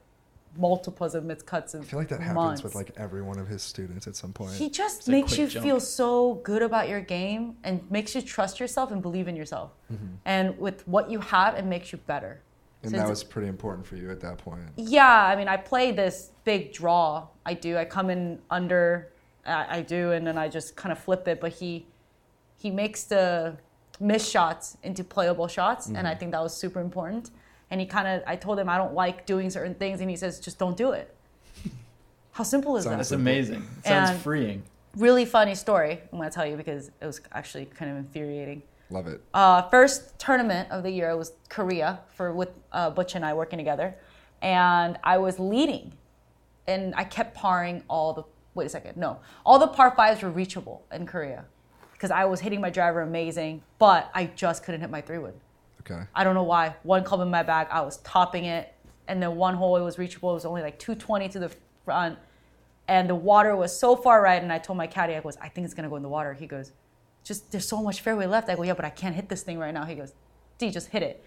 multiples 0.56 1.14
of 1.14 1.24
missed 1.24 1.46
cuts 1.46 1.74
of 1.74 1.82
I 1.82 1.84
feel 1.84 1.98
like 1.98 2.08
that 2.08 2.20
happens 2.20 2.34
months. 2.34 2.62
with 2.62 2.74
like 2.74 2.92
every 2.96 3.22
one 3.22 3.38
of 3.38 3.48
his 3.48 3.62
students 3.62 4.06
at 4.06 4.16
some 4.16 4.32
point. 4.32 4.52
he 4.54 4.68
just 4.68 5.08
a 5.08 5.10
makes 5.10 5.38
you 5.38 5.46
jump. 5.46 5.64
feel 5.64 5.80
so 5.80 6.34
good 6.44 6.62
about 6.62 6.88
your 6.88 7.00
game 7.00 7.56
and 7.64 7.88
makes 7.90 8.14
you 8.14 8.22
trust 8.22 8.60
yourself 8.60 8.90
and 8.90 9.00
believe 9.02 9.28
in 9.28 9.36
yourself. 9.36 9.72
Mm-hmm. 9.92 10.06
And 10.24 10.58
with 10.58 10.86
what 10.86 11.10
you 11.10 11.20
have, 11.20 11.54
it 11.54 11.64
makes 11.64 11.92
you 11.92 11.98
better. 12.06 12.42
and 12.82 12.90
So 12.90 12.96
that 12.96 13.08
was 13.08 13.24
pretty 13.24 13.48
important 13.48 13.86
for 13.86 13.96
you 13.96 14.10
at 14.10 14.20
that 14.20 14.38
point. 14.38 14.62
yeah, 14.76 15.26
I 15.26 15.36
mean, 15.36 15.48
I 15.48 15.56
play 15.56 15.90
this 15.92 16.32
big 16.44 16.72
draw. 16.72 17.28
I 17.46 17.54
do. 17.54 17.76
I 17.76 17.84
come 17.84 18.10
in 18.10 18.38
under. 18.50 19.12
I, 19.46 19.78
I 19.78 19.80
do, 19.82 20.12
and 20.12 20.26
then 20.26 20.38
I 20.38 20.48
just 20.48 20.76
kind 20.76 20.92
of 20.92 20.98
flip 20.98 21.26
it. 21.28 21.40
But 21.40 21.52
he 21.52 21.86
he 22.58 22.70
makes 22.70 23.04
the 23.04 23.56
missed 23.98 24.30
shots 24.30 24.76
into 24.82 25.02
playable 25.02 25.48
shots, 25.48 25.86
and 25.86 25.98
I 25.98 26.00
mm-hmm. 26.00 26.18
think 26.18 26.32
that 26.32 26.42
was 26.42 26.54
super 26.54 26.80
important. 26.80 27.30
And 27.72 27.80
he 27.80 27.86
kind 27.86 28.06
of. 28.06 28.22
I 28.26 28.36
told 28.36 28.58
him 28.58 28.68
I 28.68 28.76
don't 28.76 28.92
like 28.92 29.24
doing 29.24 29.48
certain 29.48 29.74
things, 29.74 30.02
and 30.02 30.10
he 30.10 30.14
says 30.16 30.38
just 30.38 30.58
don't 30.58 30.76
do 30.76 30.92
it. 30.92 31.12
How 32.32 32.44
simple 32.44 32.76
is 32.76 32.84
Sounds 32.84 32.92
that? 32.92 32.96
That's 32.98 33.12
amazing. 33.12 33.66
It 33.78 33.86
sounds 33.86 34.10
And- 34.10 34.20
freeing. 34.20 34.62
Really 34.94 35.24
funny 35.24 35.54
story. 35.54 36.02
I'm 36.12 36.18
gonna 36.18 36.30
tell 36.30 36.44
you 36.44 36.56
because 36.58 36.90
it 37.00 37.06
was 37.06 37.22
actually 37.32 37.64
kind 37.64 37.90
of 37.90 37.96
infuriating. 37.96 38.62
Love 38.90 39.06
it. 39.06 39.22
uh, 39.32 39.62
first 39.70 40.18
tournament 40.18 40.70
of 40.70 40.82
the 40.82 40.90
year 40.90 41.16
was 41.16 41.32
Korea 41.48 42.00
for 42.14 42.30
with 42.34 42.50
uh, 42.72 42.90
Butch 42.90 43.14
and 43.14 43.24
I 43.24 43.32
working 43.32 43.56
together, 43.58 43.94
and 44.42 44.98
I 45.02 45.16
was 45.16 45.38
leading, 45.38 45.94
and 46.66 46.94
I 46.94 47.04
kept 47.04 47.34
parring 47.34 47.84
all 47.88 48.12
the. 48.12 48.24
Wait 48.54 48.66
a 48.66 48.68
second, 48.68 48.98
no, 48.98 49.18
all 49.46 49.58
the 49.58 49.66
par 49.68 49.94
fives 49.96 50.20
were 50.22 50.28
reachable 50.28 50.84
in 50.92 51.06
Korea, 51.06 51.46
because 51.94 52.10
I 52.10 52.26
was 52.26 52.40
hitting 52.40 52.60
my 52.60 52.68
driver 52.68 53.00
amazing, 53.00 53.62
but 53.78 54.10
I 54.14 54.26
just 54.26 54.62
couldn't 54.62 54.82
hit 54.82 54.90
my 54.90 55.00
three 55.00 55.16
wood. 55.16 55.32
Okay. 55.84 56.02
I 56.14 56.24
don't 56.24 56.34
know 56.34 56.42
why. 56.44 56.74
One 56.82 57.04
club 57.04 57.20
in 57.20 57.30
my 57.30 57.42
bag, 57.42 57.68
I 57.70 57.80
was 57.82 57.98
topping 57.98 58.44
it, 58.44 58.72
and 59.08 59.22
then 59.22 59.36
one 59.36 59.54
hole 59.54 59.76
it 59.76 59.82
was 59.82 59.98
reachable. 59.98 60.30
It 60.30 60.34
was 60.34 60.44
only 60.44 60.62
like 60.62 60.78
220 60.78 61.28
to 61.30 61.38
the 61.38 61.50
front, 61.84 62.18
and 62.88 63.08
the 63.10 63.14
water 63.14 63.54
was 63.56 63.76
so 63.78 63.96
far 63.96 64.22
right. 64.22 64.42
And 64.42 64.52
I 64.52 64.58
told 64.58 64.76
my 64.76 64.86
caddy, 64.86 65.14
I 65.14 65.20
goes, 65.20 65.36
I 65.40 65.48
think 65.48 65.64
it's 65.64 65.74
gonna 65.74 65.88
go 65.88 65.96
in 65.96 66.02
the 66.02 66.08
water. 66.08 66.34
He 66.34 66.46
goes, 66.46 66.72
just 67.24 67.50
there's 67.52 67.66
so 67.68 67.82
much 67.82 68.00
fairway 68.00 68.26
left. 68.26 68.48
I 68.48 68.54
go, 68.56 68.62
yeah, 68.62 68.74
but 68.74 68.84
I 68.84 68.90
can't 68.90 69.14
hit 69.14 69.28
this 69.28 69.42
thing 69.42 69.58
right 69.58 69.72
now. 69.74 69.84
He 69.84 69.94
goes, 69.94 70.12
D, 70.58 70.70
just 70.70 70.88
hit 70.88 71.02
it. 71.02 71.24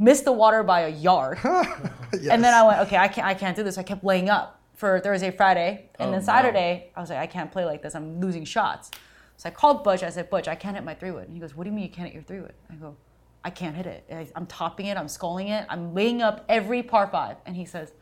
Missed 0.00 0.24
the 0.24 0.32
water 0.32 0.62
by 0.62 0.80
a 0.82 0.88
yard, 0.88 1.38
and 1.44 2.44
then 2.44 2.54
I 2.54 2.62
went, 2.64 2.80
okay, 2.82 2.96
I 2.96 3.08
can't, 3.08 3.26
I 3.26 3.34
can't 3.34 3.56
do 3.56 3.64
this. 3.64 3.78
I 3.78 3.82
kept 3.82 4.04
laying 4.04 4.30
up 4.30 4.60
for 4.74 5.00
Thursday, 5.00 5.32
Friday, 5.32 5.90
and 5.98 6.08
Oh, 6.08 6.12
then 6.12 6.20
no. 6.20 6.24
Saturday, 6.24 6.92
I 6.94 7.00
was 7.00 7.10
like, 7.10 7.18
I 7.18 7.26
can't 7.26 7.50
play 7.50 7.64
like 7.64 7.82
this. 7.82 7.96
I'm 7.96 8.20
losing 8.20 8.44
shots. 8.44 8.92
So 9.38 9.48
I 9.48 9.52
called 9.52 9.82
Butch. 9.82 10.04
I 10.04 10.10
said, 10.10 10.30
Butch, 10.30 10.46
I 10.46 10.54
can't 10.54 10.76
hit 10.76 10.84
my 10.84 10.94
three 10.94 11.10
wood. 11.10 11.24
And 11.24 11.34
he 11.34 11.40
goes, 11.40 11.56
What 11.56 11.64
do 11.64 11.70
you 11.70 11.74
mean 11.74 11.84
you 11.84 11.90
can't 11.90 12.06
hit 12.06 12.14
your 12.14 12.22
three 12.22 12.40
wood? 12.40 12.54
I 12.70 12.74
go, 12.76 12.94
I 13.44 13.50
can't 13.50 13.74
hit 13.76 13.86
it. 13.86 14.32
I'm 14.34 14.46
topping 14.46 14.86
it. 14.86 14.96
I'm 14.96 15.08
sculling 15.08 15.48
it. 15.48 15.64
I'm 15.68 15.94
laying 15.94 16.22
up 16.22 16.44
every 16.48 16.82
par 16.82 17.06
five. 17.06 17.36
And 17.46 17.56
he 17.56 17.64
says, 17.64 17.92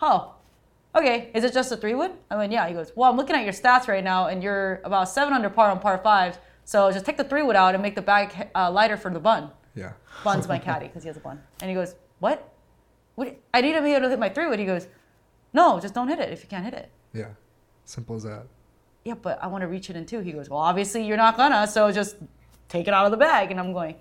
Oh, 0.00 0.34
okay. 0.94 1.30
Is 1.34 1.44
it 1.44 1.52
just 1.52 1.70
a 1.70 1.76
three 1.76 1.94
wood? 1.94 2.12
I 2.30 2.36
went, 2.36 2.52
Yeah. 2.52 2.66
He 2.66 2.74
goes, 2.74 2.92
Well, 2.96 3.10
I'm 3.10 3.16
looking 3.16 3.36
at 3.36 3.44
your 3.44 3.52
stats 3.52 3.88
right 3.88 4.02
now, 4.02 4.26
and 4.28 4.42
you're 4.42 4.80
about 4.84 5.08
seven 5.08 5.34
under 5.34 5.50
par 5.50 5.70
on 5.70 5.78
par 5.80 5.98
fives. 5.98 6.38
So 6.64 6.90
just 6.90 7.06
take 7.06 7.16
the 7.16 7.24
three 7.24 7.42
wood 7.42 7.56
out 7.56 7.74
and 7.74 7.82
make 7.82 7.94
the 7.94 8.02
bag 8.02 8.48
uh, 8.54 8.70
lighter 8.70 8.96
for 8.96 9.10
the 9.10 9.20
bun. 9.20 9.50
Yeah. 9.74 9.92
Bun's 10.24 10.48
my 10.48 10.58
caddy 10.58 10.86
because 10.88 11.02
he 11.02 11.08
has 11.08 11.16
a 11.16 11.20
bun. 11.20 11.40
And 11.60 11.68
he 11.70 11.74
goes, 11.74 11.94
What? 12.18 12.52
what? 13.14 13.36
I 13.54 13.60
need 13.60 13.74
to 13.74 13.82
be 13.82 13.90
able 13.92 14.02
to 14.02 14.08
hit 14.10 14.18
my 14.18 14.28
three 14.30 14.46
wood. 14.48 14.58
He 14.58 14.64
goes, 14.64 14.88
No, 15.52 15.78
just 15.78 15.94
don't 15.94 16.08
hit 16.08 16.18
it 16.18 16.32
if 16.32 16.42
you 16.42 16.48
can't 16.48 16.64
hit 16.64 16.74
it. 16.74 16.90
Yeah. 17.12 17.28
Simple 17.84 18.16
as 18.16 18.24
that. 18.24 18.46
Yeah, 19.04 19.14
but 19.14 19.40
I 19.40 19.46
want 19.46 19.62
to 19.62 19.68
reach 19.68 19.88
it 19.90 19.94
in 19.96 20.04
two. 20.06 20.20
He 20.20 20.32
goes, 20.32 20.48
Well, 20.48 20.58
obviously 20.58 21.06
you're 21.06 21.16
not 21.16 21.36
gonna, 21.36 21.66
so 21.68 21.92
just 21.92 22.16
take 22.68 22.88
it 22.88 22.94
out 22.94 23.04
of 23.04 23.12
the 23.12 23.16
bag. 23.16 23.50
And 23.52 23.60
I'm 23.60 23.72
going, 23.72 23.94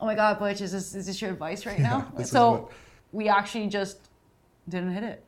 Oh 0.00 0.06
my 0.06 0.14
God, 0.14 0.38
Butch, 0.38 0.60
is 0.60 0.72
this, 0.72 0.94
is 0.94 1.06
this 1.06 1.20
your 1.22 1.30
advice 1.30 1.64
right 1.66 1.78
now? 1.90 2.12
so 2.24 2.50
what- 2.50 2.72
we 3.12 3.28
actually 3.28 3.66
just 3.68 3.98
didn't 4.68 4.92
hit 4.92 5.02
it. 5.02 5.24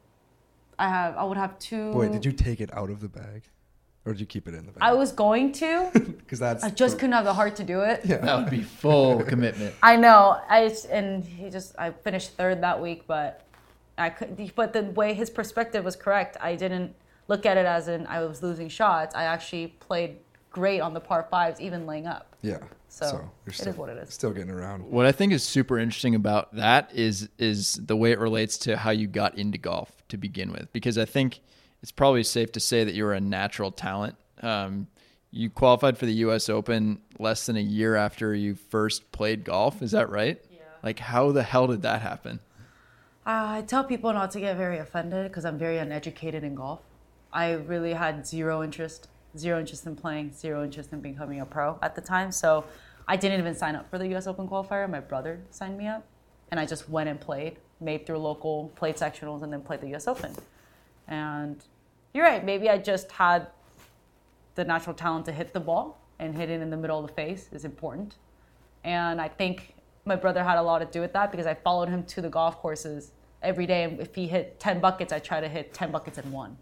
I 0.79 0.89
have, 0.89 1.17
I 1.17 1.25
would 1.25 1.37
have 1.39 1.59
two. 1.59 1.93
Boy, 1.93 2.09
did 2.09 2.25
you 2.25 2.33
take 2.33 2.61
it 2.61 2.73
out 2.75 2.91
of 2.91 3.01
the 3.01 3.09
bag, 3.09 3.45
or 4.05 4.13
did 4.13 4.21
you 4.21 4.27
keep 4.27 4.47
it 4.47 4.55
in 4.55 4.67
the 4.67 4.73
bag? 4.73 4.79
I 4.83 4.93
was 4.95 5.11
going 5.13 5.53
to. 5.53 5.91
Because 6.19 6.39
that's. 6.39 6.63
I 6.63 6.71
just 6.71 6.99
couldn't 6.99 7.13
have 7.15 7.25
the 7.25 7.33
heart 7.35 7.57
to 7.57 7.65
do 7.65 7.81
it. 7.81 8.03
Yeah. 8.05 8.19
That 8.19 8.39
would 8.41 8.51
be 8.51 8.63
full 8.63 9.23
commitment. 9.33 9.75
I 9.83 9.97
know. 9.97 10.39
I 10.49 10.69
just- 10.69 10.87
and 10.87 11.25
he 11.25 11.49
just 11.51 11.75
I 11.79 11.91
finished 11.91 12.33
third 12.37 12.61
that 12.63 12.81
week, 12.83 13.05
but 13.07 13.45
I 13.97 14.11
could. 14.11 14.53
But 14.55 14.73
the 14.75 14.83
way 14.85 15.15
his 15.15 15.31
perspective 15.31 15.85
was 15.85 15.97
correct, 15.97 16.37
I 16.41 16.55
didn't 16.55 16.95
look 17.29 17.47
at 17.47 17.57
it 17.57 17.65
as 17.67 17.89
in 17.89 18.07
I 18.07 18.25
was 18.25 18.43
losing 18.43 18.69
shots. 18.69 19.15
I 19.17 19.25
actually 19.25 19.69
played 19.81 20.19
great 20.51 20.81
on 20.81 20.93
the 20.95 21.01
par 21.01 21.27
fives, 21.31 21.61
even 21.61 21.87
laying 21.87 22.07
up. 22.07 22.37
Yeah. 22.43 22.59
So, 22.89 23.07
you're 23.07 23.31
it 23.47 23.55
still, 23.55 23.69
is 23.69 23.77
what 23.77 23.89
it 23.91 23.99
is. 23.99 24.15
Still 24.15 24.33
getting 24.33 24.51
around. 24.51 24.91
What 24.91 25.07
I 25.07 25.13
think 25.13 25.33
is 25.33 25.43
super 25.43 25.79
interesting 25.79 26.15
about 26.15 26.55
that 26.57 26.91
is 26.95 27.29
is 27.39 27.75
the 27.75 27.97
way 27.97 28.13
it 28.13 28.19
relates 28.19 28.59
to 28.59 28.77
how 28.77 28.91
you 28.91 29.07
got 29.07 29.37
into 29.37 29.59
golf 29.59 29.93
to 30.09 30.17
begin 30.17 30.51
with, 30.51 30.73
because 30.73 30.99
I 30.99 31.05
think 31.05 31.41
it's 31.83 31.93
probably 31.93 32.25
safe 32.25 32.53
to 32.53 32.61
say 32.61 32.85
that 32.85 32.95
you're 32.95 33.13
a 33.13 33.21
natural 33.21 33.71
talent. 33.71 34.17
Um, 34.43 34.89
you 35.31 35.51
qualified 35.51 35.99
for 35.99 36.07
the 36.07 36.15
U.S. 36.15 36.49
Open 36.49 37.01
less 37.19 37.47
than 37.47 37.57
a 37.57 37.61
year 37.61 37.97
after 37.97 38.35
you 38.35 38.55
first 38.55 39.13
played 39.13 39.45
golf. 39.45 39.83
Is 39.83 39.91
that 39.91 40.09
right? 40.09 40.43
Yeah. 40.51 40.61
Like, 40.83 40.99
how 40.99 41.33
the 41.33 41.43
hell 41.43 41.67
did 41.67 41.83
that 41.83 42.01
happen? 42.01 42.41
Uh, 43.27 43.61
I 43.61 43.65
tell 43.67 43.85
people 43.85 44.13
not 44.13 44.31
to 44.33 44.41
get 44.41 44.57
very 44.57 44.79
offended 44.79 45.31
because 45.31 45.45
I'm 45.45 45.59
very 45.59 45.77
uneducated 45.77 46.45
in 46.45 46.55
golf. 46.55 46.81
I 47.31 47.53
really 47.53 47.93
had 47.93 48.27
zero 48.27 48.63
interest, 48.63 49.09
zero 49.37 49.61
interest 49.61 49.87
in 49.87 49.97
playing, 49.97 50.33
zero 50.33 50.65
interest 50.65 50.93
in 50.93 51.01
becoming 51.01 51.41
a 51.41 51.47
pro 51.47 51.79
at 51.83 51.95
the 51.95 52.01
time. 52.01 52.33
So 52.33 52.65
I 53.07 53.17
didn't 53.17 53.41
even 53.41 53.55
sign 53.55 53.75
up 53.75 53.89
for 53.91 53.99
the 53.99 54.09
U.S. 54.09 54.27
Open 54.27 54.49
qualifier. 54.49 54.89
My 54.89 55.01
brother 55.01 55.41
signed 55.51 55.79
me 55.79 55.87
up, 55.87 56.05
and 56.51 56.61
I 56.61 56.67
just 56.67 56.89
went 56.89 57.09
and 57.09 57.21
played, 57.21 57.57
made 57.81 58.07
through 58.07 58.19
local, 58.19 58.71
played 58.77 58.97
sectionals, 58.97 59.43
and 59.43 59.53
then 59.53 59.63
played 59.63 59.81
the 59.81 59.89
U.S. 59.89 60.07
Open. 60.07 60.35
And 61.07 61.63
you're 62.13 62.25
right. 62.25 62.45
Maybe 62.45 62.69
I 62.69 62.79
just 62.79 63.11
had 63.13 63.49
the 64.55 64.65
natural 64.65 64.95
talent 64.95 65.25
to 65.27 65.33
hit 65.33 65.53
the 65.53 65.61
ball 65.61 66.01
and 66.19 66.37
hit 66.37 66.51
it 66.51 66.61
in 66.61 66.71
the 66.71 66.77
middle 66.77 66.99
of 66.99 67.07
the 67.07 67.13
face 67.15 67.49
is 67.53 67.65
important. 67.65 68.17
And 68.85 69.21
I 69.21 69.29
think 69.29 69.75
my 70.05 70.17
brother 70.17 70.43
had 70.43 70.59
a 70.59 70.63
lot 70.63 70.81
to 70.81 70.87
do 70.87 71.01
with 71.01 71.13
that 71.13 71.31
because 71.31 71.47
I 71.47 71.55
followed 71.55 71.89
him 71.89 72.03
to 72.05 72.21
the 72.21 72.29
golf 72.29 72.59
courses 72.59 73.13
every 73.43 73.67
day. 73.67 73.85
And 73.85 74.01
if 74.01 74.15
he 74.15 74.27
hit 74.27 74.59
10 74.59 74.81
buckets, 74.81 75.13
I 75.13 75.19
try 75.19 75.41
to 75.41 75.49
hit 75.49 75.73
10 75.73 75.91
buckets 75.91 76.19
in 76.19 76.31
one. 76.33 76.57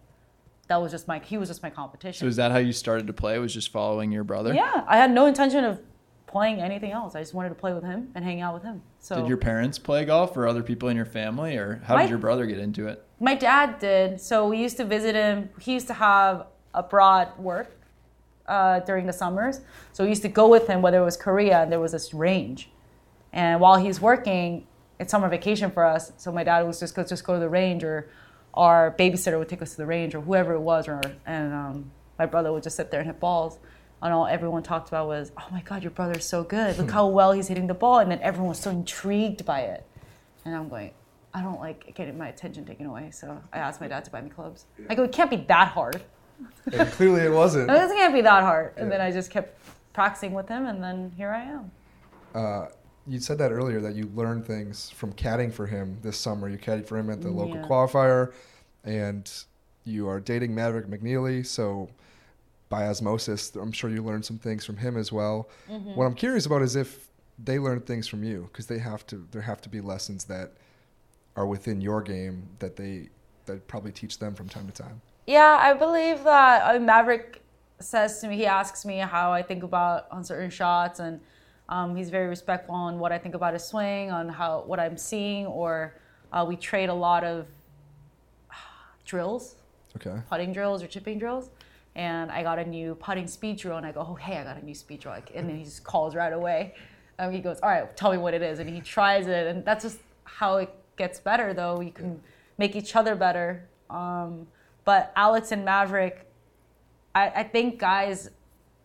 That 0.69 0.83
was 0.83 0.91
just 0.91 1.07
my, 1.07 1.21
he 1.21 1.39
was 1.39 1.49
just 1.49 1.63
my 1.63 1.71
competition. 1.71 2.21
So, 2.21 2.27
is 2.27 2.37
that 2.37 2.51
how 2.51 2.59
you 2.59 2.73
started 2.73 3.07
to 3.07 3.13
play? 3.13 3.39
Was 3.39 3.55
just 3.55 3.71
following 3.71 4.11
your 4.11 4.25
brother? 4.25 4.53
yeah, 4.53 4.85
I 4.87 4.97
had 4.97 5.13
no 5.13 5.27
intention 5.27 5.65
of 5.65 5.81
playing 6.27 6.61
anything 6.61 6.91
else. 6.91 7.15
I 7.15 7.21
just 7.21 7.35
wanted 7.35 7.51
to 7.51 7.55
play 7.55 7.73
with 7.73 7.85
him 7.85 8.11
and 8.15 8.25
hang 8.25 8.41
out 8.41 8.53
with 8.53 8.65
him. 8.65 8.83
So 8.99 9.17
Did 9.17 9.29
your 9.29 9.37
parents 9.37 9.79
play 9.79 10.05
golf, 10.05 10.37
or 10.37 10.47
other 10.47 10.63
people 10.63 10.89
in 10.89 10.97
your 10.97 11.07
family, 11.07 11.57
or 11.57 11.81
how 11.85 11.95
My- 11.95 12.03
did 12.03 12.11
your 12.11 12.19
brother 12.19 12.47
get 12.47 12.59
into 12.59 12.89
it? 12.89 13.05
My 13.21 13.35
dad 13.35 13.79
did. 13.79 14.21
So 14.21 14.49
we 14.49 14.59
used 14.59 14.77
to 14.79 14.85
visit 14.85 15.15
him. 15.15 15.49
He 15.61 15.73
used 15.73 15.87
to 15.87 15.95
have 15.95 16.47
abroad 16.75 17.29
work 17.39 17.71
uh, 18.47 18.81
during 18.81 19.07
the 19.07 19.13
summers. 19.13 19.61
So 19.93 20.05
we 20.05 20.11
used 20.11 20.23
to 20.23 20.29
go 20.29 20.49
with 20.49 20.67
him, 20.67 20.83
whether 20.83 20.99
it 20.99 21.05
was 21.05 21.17
Korea, 21.17 21.63
and 21.63 21.73
there 21.73 21.81
was 21.81 21.93
this 21.93 22.13
range. 22.13 22.71
And 23.33 23.61
while 23.61 23.77
he's 23.77 24.01
working, 24.01 24.67
it's 24.99 25.11
summer 25.11 25.29
vacation 25.29 25.71
for 25.71 25.85
us. 25.85 26.13
So 26.17 26.33
my 26.33 26.45
dad 26.45 26.63
was 26.67 26.81
just 26.81 26.95
go 26.95 27.05
just 27.05 27.25
go 27.25 27.35
to 27.35 27.41
the 27.41 27.49
range, 27.49 27.85
or 27.85 28.09
our 28.57 28.95
babysitter 28.99 29.39
would 29.39 29.49
take 29.49 29.63
us 29.63 29.73
to 29.73 29.77
the 29.77 29.87
range, 29.87 30.15
or 30.15 30.21
whoever 30.21 30.55
it 30.55 30.61
was, 30.61 30.89
or 30.89 31.01
and 31.27 31.53
um, 31.53 31.91
my 32.19 32.27
brother 32.27 32.53
would 32.53 32.63
just 32.63 32.77
sit 32.77 32.91
there 32.91 33.01
and 33.01 33.07
hit 33.09 33.21
balls. 33.21 33.59
And 34.03 34.13
all 34.13 34.27
everyone 34.27 34.63
talked 34.63 34.89
about 34.89 35.09
was, 35.09 35.33
"Oh 35.39 35.47
my 35.51 35.63
God, 35.63 35.83
your 35.83 35.91
brother's 35.91 36.25
so 36.25 36.43
good! 36.43 36.79
Look 36.79 36.91
how 36.91 37.07
well 37.07 37.33
he's 37.33 37.49
hitting 37.49 37.67
the 37.67 37.75
ball!" 37.75 37.99
And 37.99 38.11
then 38.11 38.21
everyone 38.21 38.51
was 38.51 38.61
so 38.61 38.71
intrigued 38.71 39.45
by 39.45 39.61
it. 39.61 39.87
And 40.45 40.55
I'm 40.55 40.69
going, 40.69 40.93
I 41.37 41.43
don't 41.43 41.61
like 41.61 41.95
getting 41.95 42.17
my 42.17 42.29
attention 42.29 42.65
taken 42.65 42.87
away. 42.87 43.11
So 43.11 43.39
I 43.53 43.59
asked 43.59 43.79
my 43.81 43.89
dad 43.89 44.07
to 44.07 44.11
buy 44.11 44.23
me 44.23 44.31
clubs. 44.31 44.65
I 44.89 44.95
go, 44.95 45.03
it 45.03 45.13
can't 45.13 45.29
be 45.29 45.37
that 45.37 45.69
hard. 45.69 46.03
And 46.73 46.91
clearly 46.93 47.23
it 47.23 47.33
wasn't. 47.33 47.71
It 47.71 47.89
can't 47.91 48.15
be 48.15 48.23
that 48.23 48.43
hard. 48.43 48.73
And 48.79 48.91
then 48.91 49.03
I 49.03 49.11
just 49.11 49.31
kept 49.31 49.59
practicing 49.93 50.33
with 50.33 50.49
him, 50.49 50.65
and 50.65 50.83
then 50.83 51.13
here 51.15 51.31
I 51.31 51.43
am. 51.43 51.71
Uh, 52.35 52.67
you 53.07 53.21
said 53.21 53.39
that 53.39 53.53
earlier 53.53 53.81
that 53.81 53.95
you 53.95 54.11
learned 54.15 54.47
things 54.47 54.91
from 54.91 55.13
caddying 55.13 55.53
for 55.53 55.67
him 55.67 55.99
this 56.03 56.17
summer. 56.17 56.49
You 56.49 56.59
caddied 56.59 56.87
for 56.87 56.99
him 56.99 57.11
at 57.11 57.23
the 57.23 57.31
local 57.31 57.57
qualifier, 57.59 58.33
and 58.85 59.31
you 59.85 60.09
are 60.09 60.21
dating 60.21 60.55
Maverick 60.55 60.89
McNealy. 60.89 61.47
So, 61.47 61.89
by 62.69 62.89
osmosis, 62.89 63.55
I'm 63.55 63.73
sure 63.73 63.91
you 63.91 64.03
learned 64.03 64.25
some 64.25 64.39
things 64.39 64.65
from 64.65 64.77
him 64.77 64.97
as 64.97 65.13
well. 65.13 65.49
Mm-hmm. 65.71 65.95
What 65.95 66.07
I'm 66.07 66.15
curious 66.15 66.47
about 66.47 66.63
is 66.63 66.75
if 66.75 67.09
they 67.39 67.59
learned 67.59 67.87
things 67.87 68.09
from 68.09 68.25
you, 68.25 68.49
because 68.51 68.67
they 68.67 68.79
have 68.79 69.07
to. 69.09 69.27
There 69.31 69.43
have 69.43 69.61
to 69.63 69.69
be 69.69 69.81
lessons 69.81 70.25
that 70.25 70.53
are 71.37 71.47
within 71.47 71.81
your 71.81 72.03
game 72.03 72.49
that 72.59 72.77
they 72.77 73.11
that 73.45 73.67
probably 73.69 73.93
teach 73.93 74.19
them 74.19 74.35
from 74.35 74.49
time 74.49 74.67
to 74.67 74.73
time. 74.73 75.01
Yeah, 75.27 75.59
I 75.61 75.75
believe 75.75 76.25
that 76.25 76.75
uh, 76.75 76.79
Maverick 76.81 77.43
says 77.79 78.21
to 78.21 78.29
me, 78.29 78.37
he 78.37 78.47
asks 78.47 78.85
me 78.85 78.99
how 78.99 79.33
I 79.33 79.43
think 79.43 79.63
about 79.63 80.07
on 80.11 80.25
certain 80.25 80.51
shots, 80.51 80.99
and 80.99 81.21
um, 81.69 81.97
he's 81.97 82.11
very 82.11 82.29
respectful 82.29 82.75
on 82.75 82.99
what 82.99 83.13
I 83.13 83.19
think 83.19 83.35
about 83.35 83.53
his 83.55 83.65
swing, 83.65 84.11
on 84.11 84.29
how 84.29 84.63
what 84.67 84.79
I'm 84.79 84.97
seeing, 84.97 85.47
or 85.47 85.95
uh, 86.33 86.45
we 86.49 86.57
trade 86.57 86.89
a 86.89 86.95
lot 86.95 87.25
of 87.25 87.47
drills, 89.05 89.57
Okay. 89.97 90.21
putting 90.29 90.53
drills 90.53 90.83
or 90.83 90.87
chipping 90.87 91.19
drills. 91.19 91.51
And 91.95 92.31
I 92.31 92.43
got 92.43 92.59
a 92.59 92.65
new 92.65 92.95
putting 92.97 93.27
speed 93.27 93.57
drill, 93.57 93.79
and 93.79 93.87
I 93.87 93.93
go, 93.93 94.07
"Oh, 94.09 94.15
hey, 94.15 94.37
I 94.37 94.45
got 94.45 94.59
a 94.61 94.65
new 94.65 94.75
speed 94.75 95.01
drill!" 95.01 95.15
And 95.35 95.49
then 95.49 95.57
he 95.57 95.65
just 95.65 95.83
calls 95.83 96.15
right 96.15 96.33
away. 96.33 96.75
And 97.19 97.33
he 97.35 97.41
goes, 97.41 97.59
"All 97.63 97.71
right, 97.71 97.97
tell 97.97 98.13
me 98.13 98.19
what 98.19 98.35
it 98.35 98.43
is." 98.43 98.59
And 98.59 98.69
he 98.69 98.81
tries 98.83 99.27
it, 99.27 99.47
and 99.47 99.65
that's 99.65 99.83
just 99.83 99.99
how 100.25 100.59
it 100.59 100.75
gets 100.97 101.19
better. 101.21 101.55
Though 101.55 101.81
you 101.81 101.91
can 101.93 102.21
make 102.59 102.77
each 102.77 102.95
other 102.97 103.15
better. 103.15 103.67
Um, 103.89 104.47
but 104.85 105.11
Alex 105.17 105.53
and 105.53 105.65
Maverick, 105.65 106.31
I, 107.15 107.29
I 107.29 107.43
think 107.45 107.79
guys, 107.79 108.31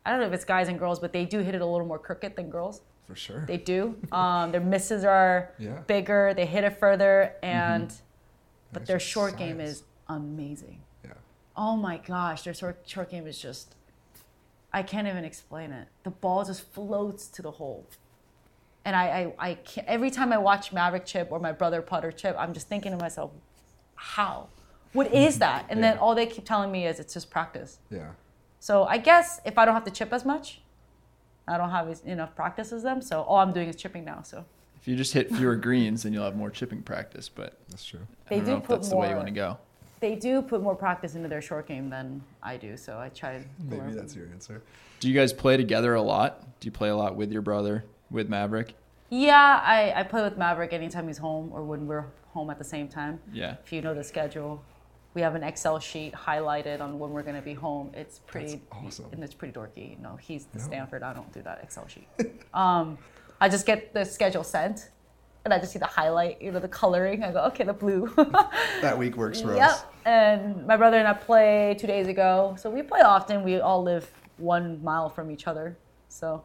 I 0.05 0.09
don't 0.11 0.19
know 0.19 0.25
if 0.27 0.33
it's 0.33 0.45
guys 0.45 0.67
and 0.67 0.79
girls, 0.79 0.99
but 0.99 1.13
they 1.13 1.25
do 1.25 1.39
hit 1.39 1.53
it 1.55 1.61
a 1.61 1.65
little 1.65 1.85
more 1.87 1.99
crooked 1.99 2.35
than 2.35 2.49
girls. 2.49 2.81
For 3.07 3.15
sure. 3.15 3.45
They 3.45 3.57
do. 3.57 3.95
Um, 4.11 4.51
their 4.51 4.61
misses 4.61 5.03
are 5.03 5.51
Yeah. 5.59 5.79
bigger. 5.87 6.33
They 6.33 6.45
hit 6.45 6.63
it 6.63 6.79
further, 6.79 7.35
and 7.43 7.93
but 8.71 8.85
their 8.85 8.99
short 8.99 9.37
game 9.37 9.59
is 9.59 9.83
amazing. 10.07 10.81
yeah. 11.03 11.11
Oh 11.57 11.75
my 11.75 11.97
gosh, 11.97 12.43
their 12.43 12.53
short, 12.53 12.81
short 12.85 13.09
game 13.09 13.27
is 13.27 13.37
just. 13.39 13.75
I 14.73 14.83
can't 14.83 15.05
even 15.07 15.25
explain 15.25 15.73
it. 15.73 15.89
The 16.03 16.11
ball 16.11 16.45
just 16.45 16.61
floats 16.71 17.27
to 17.27 17.41
the 17.41 17.51
hole. 17.51 17.85
And 18.85 18.95
I, 18.95 19.33
I, 19.37 19.49
I 19.49 19.53
can't, 19.55 19.85
every 19.87 20.09
time 20.09 20.31
I 20.31 20.37
watch 20.37 20.71
Maverick 20.71 21.05
chip 21.05 21.27
or 21.29 21.39
my 21.41 21.51
brother 21.51 21.81
putter 21.81 22.09
chip, 22.11 22.35
I'm 22.39 22.53
just 22.53 22.69
thinking 22.69 22.93
to 22.93 22.97
myself, 22.97 23.31
how? 23.95 24.47
What 24.93 25.13
is 25.13 25.39
that? 25.45 25.65
And 25.69 25.83
then 25.83 25.97
all 25.97 26.15
they 26.15 26.25
keep 26.25 26.45
telling 26.45 26.71
me 26.71 26.87
is 26.87 26.99
it's 27.01 27.13
just 27.13 27.29
practice. 27.29 27.79
Yeah. 27.91 28.11
So 28.61 28.83
I 28.85 28.99
guess 28.99 29.41
if 29.43 29.57
I 29.57 29.65
don't 29.65 29.73
have 29.73 29.85
to 29.85 29.91
chip 29.91 30.13
as 30.13 30.23
much, 30.23 30.61
I 31.47 31.57
don't 31.57 31.71
have 31.71 31.99
enough 32.05 32.35
practice 32.35 32.71
as 32.71 32.83
them. 32.83 33.01
So 33.01 33.23
all 33.23 33.37
I'm 33.39 33.51
doing 33.51 33.67
is 33.67 33.75
chipping 33.75 34.05
now. 34.05 34.21
So 34.21 34.45
If 34.79 34.87
you 34.87 34.95
just 34.95 35.13
hit 35.13 35.33
fewer 35.35 35.55
greens, 35.55 36.03
then 36.03 36.13
you'll 36.13 36.23
have 36.25 36.35
more 36.35 36.51
chipping 36.51 36.83
practice. 36.83 37.27
But 37.27 37.57
That's 37.69 37.83
true. 37.83 38.01
They 38.29 38.35
I 38.35 38.39
don't 38.39 38.45
do 38.45 38.51
know 38.51 38.57
if 38.57 38.63
put 38.65 38.75
that's 38.75 38.89
the 38.89 38.97
way 38.97 39.09
you 39.09 39.15
want 39.15 39.27
to 39.27 39.33
go. 39.33 39.57
they 39.99 40.13
do 40.15 40.43
put 40.43 40.61
more 40.61 40.75
practice 40.75 41.15
into 41.15 41.27
their 41.27 41.41
short 41.41 41.67
game 41.67 41.89
than 41.89 42.21
I 42.43 42.55
do. 42.57 42.77
So 42.77 42.99
I 42.99 43.09
try. 43.09 43.43
Maybe 43.63 43.81
learn 43.81 43.95
that's 43.95 44.15
your 44.15 44.27
answer. 44.27 44.61
Do 44.99 45.09
you 45.09 45.15
guys 45.15 45.33
play 45.33 45.57
together 45.57 45.95
a 45.95 46.01
lot? 46.01 46.43
Do 46.59 46.67
you 46.67 46.71
play 46.71 46.89
a 46.89 46.95
lot 46.95 47.15
with 47.15 47.31
your 47.31 47.41
brother, 47.41 47.83
with 48.11 48.29
Maverick? 48.29 48.75
Yeah, 49.09 49.59
I, 49.65 49.91
I 49.95 50.03
play 50.03 50.21
with 50.21 50.37
Maverick 50.37 50.71
anytime 50.71 51.07
he's 51.07 51.17
home 51.17 51.49
or 51.51 51.63
when 51.63 51.87
we're 51.87 52.05
home 52.29 52.51
at 52.51 52.59
the 52.59 52.63
same 52.63 52.87
time. 52.87 53.19
Yeah. 53.33 53.55
If 53.65 53.73
you 53.73 53.81
know 53.81 53.95
the 53.95 54.03
schedule, 54.03 54.63
we 55.13 55.21
have 55.21 55.35
an 55.35 55.43
Excel 55.43 55.79
sheet 55.79 56.13
highlighted 56.13 56.79
on 56.81 56.97
when 56.99 57.11
we're 57.11 57.23
going 57.23 57.35
to 57.35 57.41
be 57.41 57.53
home. 57.53 57.91
It's 57.93 58.19
pretty 58.19 58.61
awesome. 58.71 59.05
and 59.11 59.23
it's 59.23 59.33
pretty 59.33 59.53
dorky. 59.53 59.99
No, 59.99 60.15
he's 60.15 60.45
the 60.45 60.59
No. 60.59 60.63
Stanford. 60.63 61.03
I 61.03 61.13
don't 61.13 61.31
do 61.33 61.41
that 61.41 61.59
Excel 61.63 61.87
sheet. 61.87 62.07
um, 62.53 62.97
I 63.39 63.49
just 63.49 63.65
get 63.65 63.93
the 63.93 64.05
schedule 64.05 64.43
sent, 64.43 64.89
and 65.43 65.53
I 65.53 65.59
just 65.59 65.73
see 65.73 65.79
the 65.79 65.85
highlight, 65.85 66.41
you 66.41 66.51
know, 66.51 66.59
the 66.59 66.67
coloring. 66.67 67.23
I 67.23 67.31
go, 67.31 67.43
okay, 67.47 67.63
the 67.63 67.73
blue. 67.73 68.07
That 68.81 68.97
week 68.97 69.17
works 69.17 69.41
for 69.41 69.55
Yep. 69.55 69.69
us. 69.69 69.83
And 70.05 70.65
my 70.65 70.77
brother 70.77 70.97
and 70.97 71.07
I 71.07 71.13
play 71.13 71.75
two 71.79 71.87
days 71.87 72.07
ago, 72.07 72.55
so 72.59 72.69
we 72.69 72.81
play 72.81 73.01
often. 73.01 73.43
We 73.43 73.59
all 73.59 73.83
live 73.83 74.09
one 74.37 74.83
mile 74.83 75.09
from 75.09 75.29
each 75.29 75.45
other, 75.47 75.77
so 76.07 76.43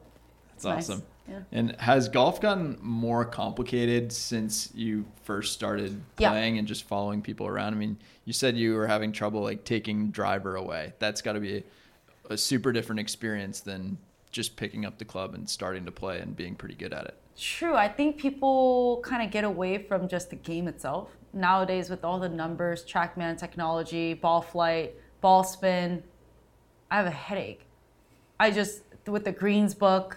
That's 0.52 0.64
nice. 0.64 0.90
awesome. 0.90 1.02
Yeah. 1.28 1.40
And 1.52 1.76
has 1.80 2.08
golf 2.08 2.40
gotten 2.40 2.78
more 2.80 3.24
complicated 3.24 4.12
since 4.12 4.70
you 4.74 5.04
first 5.24 5.52
started 5.52 6.00
Yeah. 6.18 6.30
playing 6.30 6.58
and 6.58 6.66
just 6.68 6.84
following 6.84 7.22
people 7.22 7.46
around? 7.46 7.74
I 7.74 7.76
mean, 7.76 7.96
you 8.24 8.32
said 8.32 8.56
you 8.56 8.74
were 8.74 8.86
having 8.86 9.12
trouble 9.12 9.42
like 9.42 9.64
taking 9.64 10.10
driver 10.10 10.56
away. 10.56 10.92
That's 10.98 11.22
got 11.22 11.32
to 11.32 11.40
be 11.40 11.58
a, 11.58 12.34
a 12.34 12.36
super 12.36 12.72
different 12.72 13.00
experience 13.00 13.60
than 13.60 13.98
just 14.30 14.56
picking 14.56 14.84
up 14.84 14.98
the 14.98 15.04
club 15.04 15.34
and 15.34 15.48
starting 15.48 15.84
to 15.86 15.92
play 15.92 16.20
and 16.20 16.36
being 16.36 16.54
pretty 16.54 16.74
good 16.74 16.92
at 16.92 17.06
it. 17.06 17.14
True. 17.38 17.74
I 17.74 17.88
think 17.88 18.16
people 18.16 19.00
kind 19.04 19.22
of 19.22 19.30
get 19.30 19.44
away 19.44 19.78
from 19.78 20.08
just 20.08 20.30
the 20.30 20.36
game 20.36 20.68
itself. 20.68 21.16
Nowadays, 21.32 21.90
with 21.90 22.04
all 22.04 22.18
the 22.18 22.28
numbers, 22.28 22.84
TrackMan 22.84 23.38
technology, 23.38 24.14
ball 24.14 24.40
flight, 24.40 24.94
ball 25.20 25.44
spin, 25.44 26.02
I 26.90 26.96
have 26.96 27.06
a 27.06 27.10
headache. 27.10 27.66
I 28.40 28.50
just, 28.50 28.82
with 29.06 29.24
the 29.24 29.32
greens 29.32 29.74
book, 29.74 30.16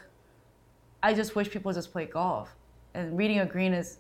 I 1.02 1.14
just 1.14 1.36
wish 1.36 1.50
people 1.50 1.72
just 1.74 1.92
play 1.92 2.06
golf. 2.06 2.50
And 2.94 3.18
reading 3.18 3.40
a 3.40 3.46
green 3.46 3.74
is 3.74 4.00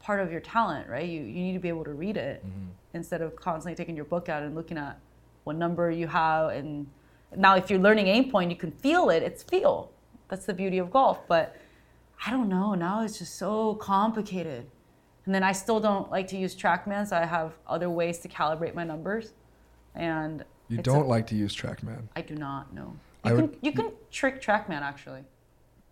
part 0.00 0.20
of 0.20 0.30
your 0.30 0.40
talent, 0.40 0.88
right? 0.88 1.08
You, 1.08 1.20
you 1.20 1.42
need 1.42 1.54
to 1.54 1.58
be 1.58 1.68
able 1.68 1.84
to 1.84 1.92
read 1.92 2.16
it 2.16 2.44
mm-hmm. 2.44 2.66
instead 2.94 3.22
of 3.22 3.36
constantly 3.36 3.74
taking 3.76 3.96
your 3.96 4.04
book 4.04 4.28
out 4.28 4.42
and 4.42 4.54
looking 4.54 4.78
at 4.78 4.98
what 5.44 5.56
number 5.56 5.90
you 5.90 6.06
have. 6.06 6.50
And 6.50 6.86
now, 7.34 7.56
if 7.56 7.70
you're 7.70 7.78
learning 7.78 8.06
AimPoint, 8.06 8.50
you 8.50 8.56
can 8.56 8.70
feel 8.70 9.10
it. 9.10 9.22
It's 9.22 9.42
feel. 9.42 9.90
That's 10.28 10.46
the 10.46 10.54
beauty 10.54 10.78
of 10.78 10.90
golf. 10.90 11.26
But 11.28 11.56
I 12.24 12.30
don't 12.30 12.48
know. 12.48 12.74
Now 12.74 13.02
it's 13.02 13.18
just 13.18 13.36
so 13.36 13.74
complicated. 13.74 14.66
And 15.24 15.34
then 15.34 15.42
I 15.42 15.52
still 15.52 15.80
don't 15.80 16.10
like 16.10 16.28
to 16.28 16.36
use 16.36 16.54
TrackMan, 16.54 17.08
so 17.08 17.16
I 17.16 17.24
have 17.24 17.52
other 17.66 17.90
ways 17.90 18.18
to 18.20 18.28
calibrate 18.28 18.74
my 18.74 18.84
numbers. 18.84 19.32
And 19.94 20.44
You 20.68 20.78
don't 20.78 21.08
like 21.08 21.26
to 21.28 21.34
use 21.34 21.54
TrackMan. 21.54 22.02
I 22.14 22.22
do 22.22 22.36
not 22.36 22.72
know. 22.72 22.96
I 23.24 23.30
can 23.30 23.40
would- 23.42 23.58
you 23.60 23.72
can 23.72 23.92
trick 24.10 24.40
TrackMan 24.40 24.82
actually. 24.82 25.24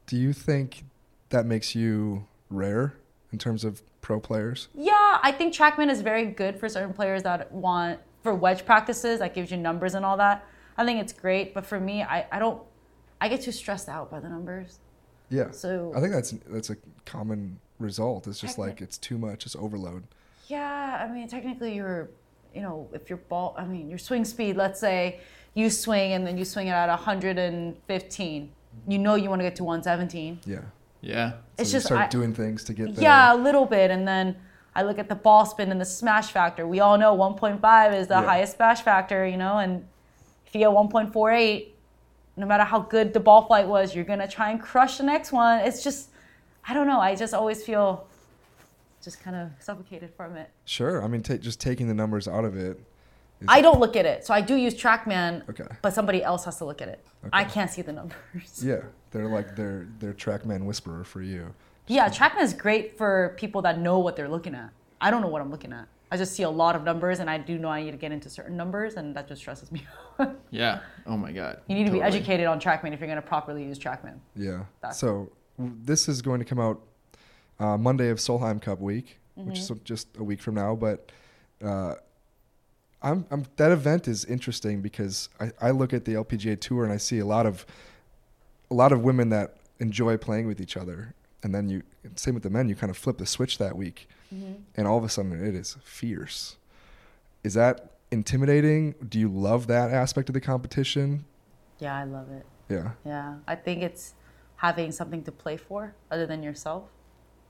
Do 0.06 0.16
you 0.16 0.32
think 0.32 0.84
that 1.30 1.46
makes 1.46 1.74
you 1.74 2.26
rare 2.50 2.94
in 3.32 3.38
terms 3.38 3.64
of 3.64 3.82
pro 4.00 4.20
players? 4.20 4.68
Yeah, 4.74 5.18
I 5.22 5.32
think 5.32 5.54
TrackMan 5.54 5.90
is 5.90 6.02
very 6.02 6.26
good 6.26 6.58
for 6.58 6.68
certain 6.68 6.92
players 6.92 7.22
that 7.22 7.50
want 7.52 8.00
for 8.22 8.34
wedge 8.34 8.64
practices. 8.66 9.20
That 9.20 9.34
gives 9.34 9.50
you 9.50 9.56
numbers 9.56 9.94
and 9.94 10.04
all 10.04 10.16
that. 10.18 10.44
I 10.76 10.84
think 10.84 11.00
it's 11.00 11.12
great, 11.12 11.54
but 11.54 11.64
for 11.64 11.78
me, 11.80 12.02
I, 12.02 12.26
I 12.32 12.38
don't. 12.38 12.60
I 13.20 13.28
get 13.28 13.42
too 13.42 13.52
stressed 13.52 13.88
out 13.88 14.10
by 14.10 14.20
the 14.20 14.28
numbers. 14.28 14.78
Yeah. 15.30 15.50
So- 15.52 15.92
I 15.96 16.00
think 16.00 16.12
that's 16.12 16.32
that's 16.48 16.70
a 16.70 16.76
common 17.06 17.58
result. 17.78 18.26
It's 18.26 18.40
just 18.40 18.58
like 18.58 18.80
it's 18.80 18.98
too 18.98 19.16
much. 19.18 19.46
It's 19.46 19.56
overload. 19.56 20.04
Yeah, 20.48 21.06
I 21.08 21.10
mean, 21.10 21.26
technically, 21.26 21.74
you're, 21.74 22.10
you 22.54 22.60
know, 22.60 22.86
if 22.92 23.08
your 23.08 23.16
ball, 23.16 23.54
I 23.56 23.64
mean, 23.64 23.88
your 23.88 23.98
swing 23.98 24.26
speed, 24.26 24.56
let's 24.56 24.78
say 24.78 25.20
you 25.54 25.70
swing 25.70 26.12
and 26.12 26.26
then 26.26 26.36
you 26.36 26.44
swing 26.44 26.66
it 26.66 26.72
at 26.72 26.88
115, 26.90 28.52
you 28.88 28.98
know 28.98 29.14
you 29.14 29.28
want 29.28 29.40
to 29.40 29.44
get 29.44 29.56
to 29.56 29.64
117. 29.64 30.40
Yeah. 30.44 30.60
Yeah. 31.00 31.30
So 31.30 31.36
It's 31.58 31.70
you 31.70 31.76
just 31.76 31.86
start 31.86 32.00
I- 32.02 32.08
doing 32.08 32.34
things 32.34 32.64
to 32.64 32.72
get 32.74 32.94
there. 32.94 33.02
Yeah, 33.02 33.34
a 33.34 33.36
little 33.36 33.66
bit. 33.66 33.90
And 33.90 34.06
then 34.06 34.36
I 34.74 34.82
look 34.82 34.98
at 34.98 35.08
the 35.08 35.14
ball 35.14 35.44
spin 35.46 35.70
and 35.70 35.80
the 35.80 35.84
smash 35.84 36.32
factor. 36.32 36.66
We 36.66 36.80
all 36.80 36.98
know 36.98 37.14
1.5 37.14 37.92
is 37.94 38.08
the 38.08 38.14
Yeah. 38.14 38.24
highest 38.24 38.56
smash 38.56 38.82
factor, 38.82 39.26
you 39.26 39.36
know, 39.36 39.58
and 39.58 39.86
if 40.46 40.54
you 40.54 40.60
get 40.60 40.70
1.48, 40.70 41.68
no 42.36 42.46
matter 42.46 42.64
how 42.64 42.80
good 42.80 43.12
the 43.12 43.20
ball 43.20 43.42
flight 43.46 43.68
was, 43.68 43.94
you're 43.94 44.04
going 44.04 44.18
to 44.18 44.26
try 44.28 44.50
and 44.50 44.60
crush 44.60 44.98
the 44.98 45.04
next 45.04 45.30
one. 45.30 45.60
It's 45.60 45.84
just, 45.84 46.08
I 46.66 46.74
don't 46.74 46.86
know. 46.86 47.00
I 47.00 47.14
just 47.14 47.34
always 47.34 47.62
feel 47.62 48.06
just 49.02 49.20
kind 49.22 49.36
of 49.36 49.50
suffocated 49.60 50.10
from 50.16 50.34
it. 50.36 50.48
Sure. 50.64 51.04
I 51.04 51.06
mean, 51.08 51.22
ta 51.22 51.36
just 51.36 51.60
taking 51.60 51.86
the 51.88 51.94
numbers 51.94 52.26
out 52.26 52.44
of 52.44 52.56
it. 52.56 52.80
Is, 53.44 53.48
I 53.48 53.60
don't 53.60 53.80
look 53.80 53.96
at 53.96 54.06
it. 54.06 54.24
So 54.26 54.34
I 54.34 54.40
do 54.40 54.54
use 54.56 54.74
TrackMan, 54.74 55.48
Okay. 55.50 55.64
but 55.82 55.92
somebody 55.94 56.22
else 56.22 56.44
has 56.44 56.56
to 56.58 56.64
look 56.64 56.80
at 56.82 56.88
it. 56.88 57.04
I 57.32 57.44
can't 57.44 57.70
see 57.70 57.82
the 57.82 57.92
numbers. 57.92 58.62
Yeah, 58.62 58.80
they're 59.10 59.28
like 59.28 59.56
they're 59.56 59.86
they're 59.98 60.12
TrackMan 60.14 60.64
whisperer 60.64 61.04
for 61.04 61.22
you. 61.22 61.54
Yeah, 61.86 62.08
TrackMan 62.08 62.42
is 62.42 62.54
great 62.54 62.96
for 62.98 63.34
people 63.36 63.62
that 63.62 63.78
know 63.78 63.98
what 63.98 64.16
they're 64.16 64.28
looking 64.28 64.54
at. 64.54 64.70
I 65.00 65.10
don't 65.10 65.20
know 65.20 65.28
what 65.28 65.42
I'm 65.42 65.50
looking 65.50 65.72
at. 65.72 65.86
I 66.10 66.16
just 66.16 66.34
see 66.34 66.44
a 66.44 66.50
lot 66.50 66.76
of 66.76 66.84
numbers, 66.84 67.18
and 67.20 67.28
I 67.28 67.38
do 67.38 67.58
know 67.58 67.68
I 67.68 67.82
need 67.82 67.90
to 67.90 67.96
get 67.96 68.12
into 68.12 68.30
certain 68.30 68.56
numbers, 68.56 68.94
and 68.94 69.14
that 69.16 69.26
just 69.26 69.40
stresses 69.40 69.72
me. 69.72 69.86
out. 70.18 70.38
Yeah. 70.50 70.80
Oh 71.06 71.16
my 71.16 71.32
God. 71.32 71.60
you 71.66 71.74
need 71.74 71.86
to 71.86 71.92
be 71.92 72.00
educated 72.02 72.46
on 72.46 72.60
TrackMan 72.60 72.92
if 72.92 73.00
you're 73.00 73.08
going 73.08 73.16
to 73.16 73.22
properly 73.22 73.64
use 73.64 73.78
TrackMan. 73.78 74.18
Yeah. 74.36 74.64
That's- 74.80 74.98
So 74.98 75.30
this 75.58 76.08
is 76.08 76.22
going 76.22 76.38
to 76.38 76.44
come 76.44 76.60
out 76.60 76.80
uh, 77.58 77.76
Monday 77.76 78.10
of 78.10 78.18
Solheim 78.18 78.60
Cup 78.62 78.80
week, 78.80 79.18
which 79.34 79.58
Mm-hmm. 79.58 79.74
is 79.74 79.80
just 79.84 80.08
a 80.18 80.22
week 80.24 80.40
from 80.40 80.54
now. 80.54 80.76
But 80.76 81.10
uh, 81.64 81.94
I'm, 83.04 83.26
I'm 83.30 83.44
that 83.56 83.70
event 83.70 84.08
is 84.08 84.24
interesting 84.24 84.80
because 84.80 85.28
I, 85.38 85.52
I 85.60 85.70
look 85.70 85.92
at 85.92 86.06
the 86.06 86.14
LPGA 86.14 86.58
tour 86.58 86.84
and 86.84 86.92
I 86.92 86.96
see 86.96 87.18
a 87.18 87.26
lot 87.26 87.46
of 87.46 87.66
a 88.70 88.74
lot 88.74 88.92
of 88.92 89.02
women 89.02 89.28
that 89.28 89.56
enjoy 89.78 90.16
playing 90.16 90.46
with 90.46 90.60
each 90.60 90.76
other, 90.76 91.14
and 91.42 91.54
then 91.54 91.68
you 91.68 91.82
same 92.16 92.34
with 92.34 92.42
the 92.42 92.50
men. 92.50 92.68
You 92.68 92.74
kind 92.74 92.90
of 92.90 92.96
flip 92.96 93.18
the 93.18 93.26
switch 93.26 93.58
that 93.58 93.76
week, 93.76 94.08
mm-hmm. 94.34 94.54
and 94.74 94.88
all 94.88 94.96
of 94.96 95.04
a 95.04 95.08
sudden 95.08 95.32
it 95.44 95.54
is 95.54 95.76
fierce. 95.84 96.56
Is 97.44 97.54
that 97.54 97.90
intimidating? 98.10 98.94
Do 99.06 99.20
you 99.20 99.28
love 99.28 99.66
that 99.66 99.90
aspect 99.90 100.30
of 100.30 100.32
the 100.32 100.40
competition? 100.40 101.26
Yeah, 101.78 101.96
I 101.96 102.04
love 102.04 102.30
it. 102.30 102.46
Yeah. 102.70 102.92
Yeah, 103.04 103.34
I 103.46 103.54
think 103.54 103.82
it's 103.82 104.14
having 104.56 104.92
something 104.92 105.22
to 105.24 105.32
play 105.32 105.58
for 105.58 105.94
other 106.10 106.26
than 106.26 106.42
yourself. 106.42 106.84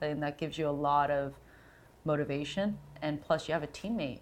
and 0.01 0.21
that 0.21 0.37
gives 0.37 0.57
you 0.57 0.67
a 0.67 0.77
lot 0.89 1.09
of 1.09 1.33
motivation, 2.03 2.77
and 3.01 3.21
plus 3.21 3.47
you 3.47 3.53
have 3.53 3.63
a 3.63 3.67
teammate. 3.67 4.19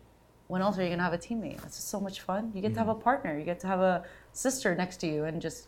When 0.54 0.62
else 0.62 0.78
are 0.78 0.84
you 0.84 0.92
gonna 0.92 1.02
have 1.02 1.14
a 1.14 1.18
teammate? 1.18 1.60
That's 1.62 1.78
just 1.78 1.90
so 1.90 2.00
much 2.00 2.22
fun. 2.22 2.52
You 2.54 2.62
get 2.62 2.74
to 2.76 2.80
have 2.80 2.88
a 2.88 2.94
partner. 2.94 3.36
You 3.40 3.44
get 3.44 3.60
to 3.62 3.68
have 3.74 3.80
a 3.80 4.04
sister 4.34 4.76
next 4.76 4.98
to 4.98 5.08
you, 5.08 5.24
and 5.24 5.42
just 5.42 5.68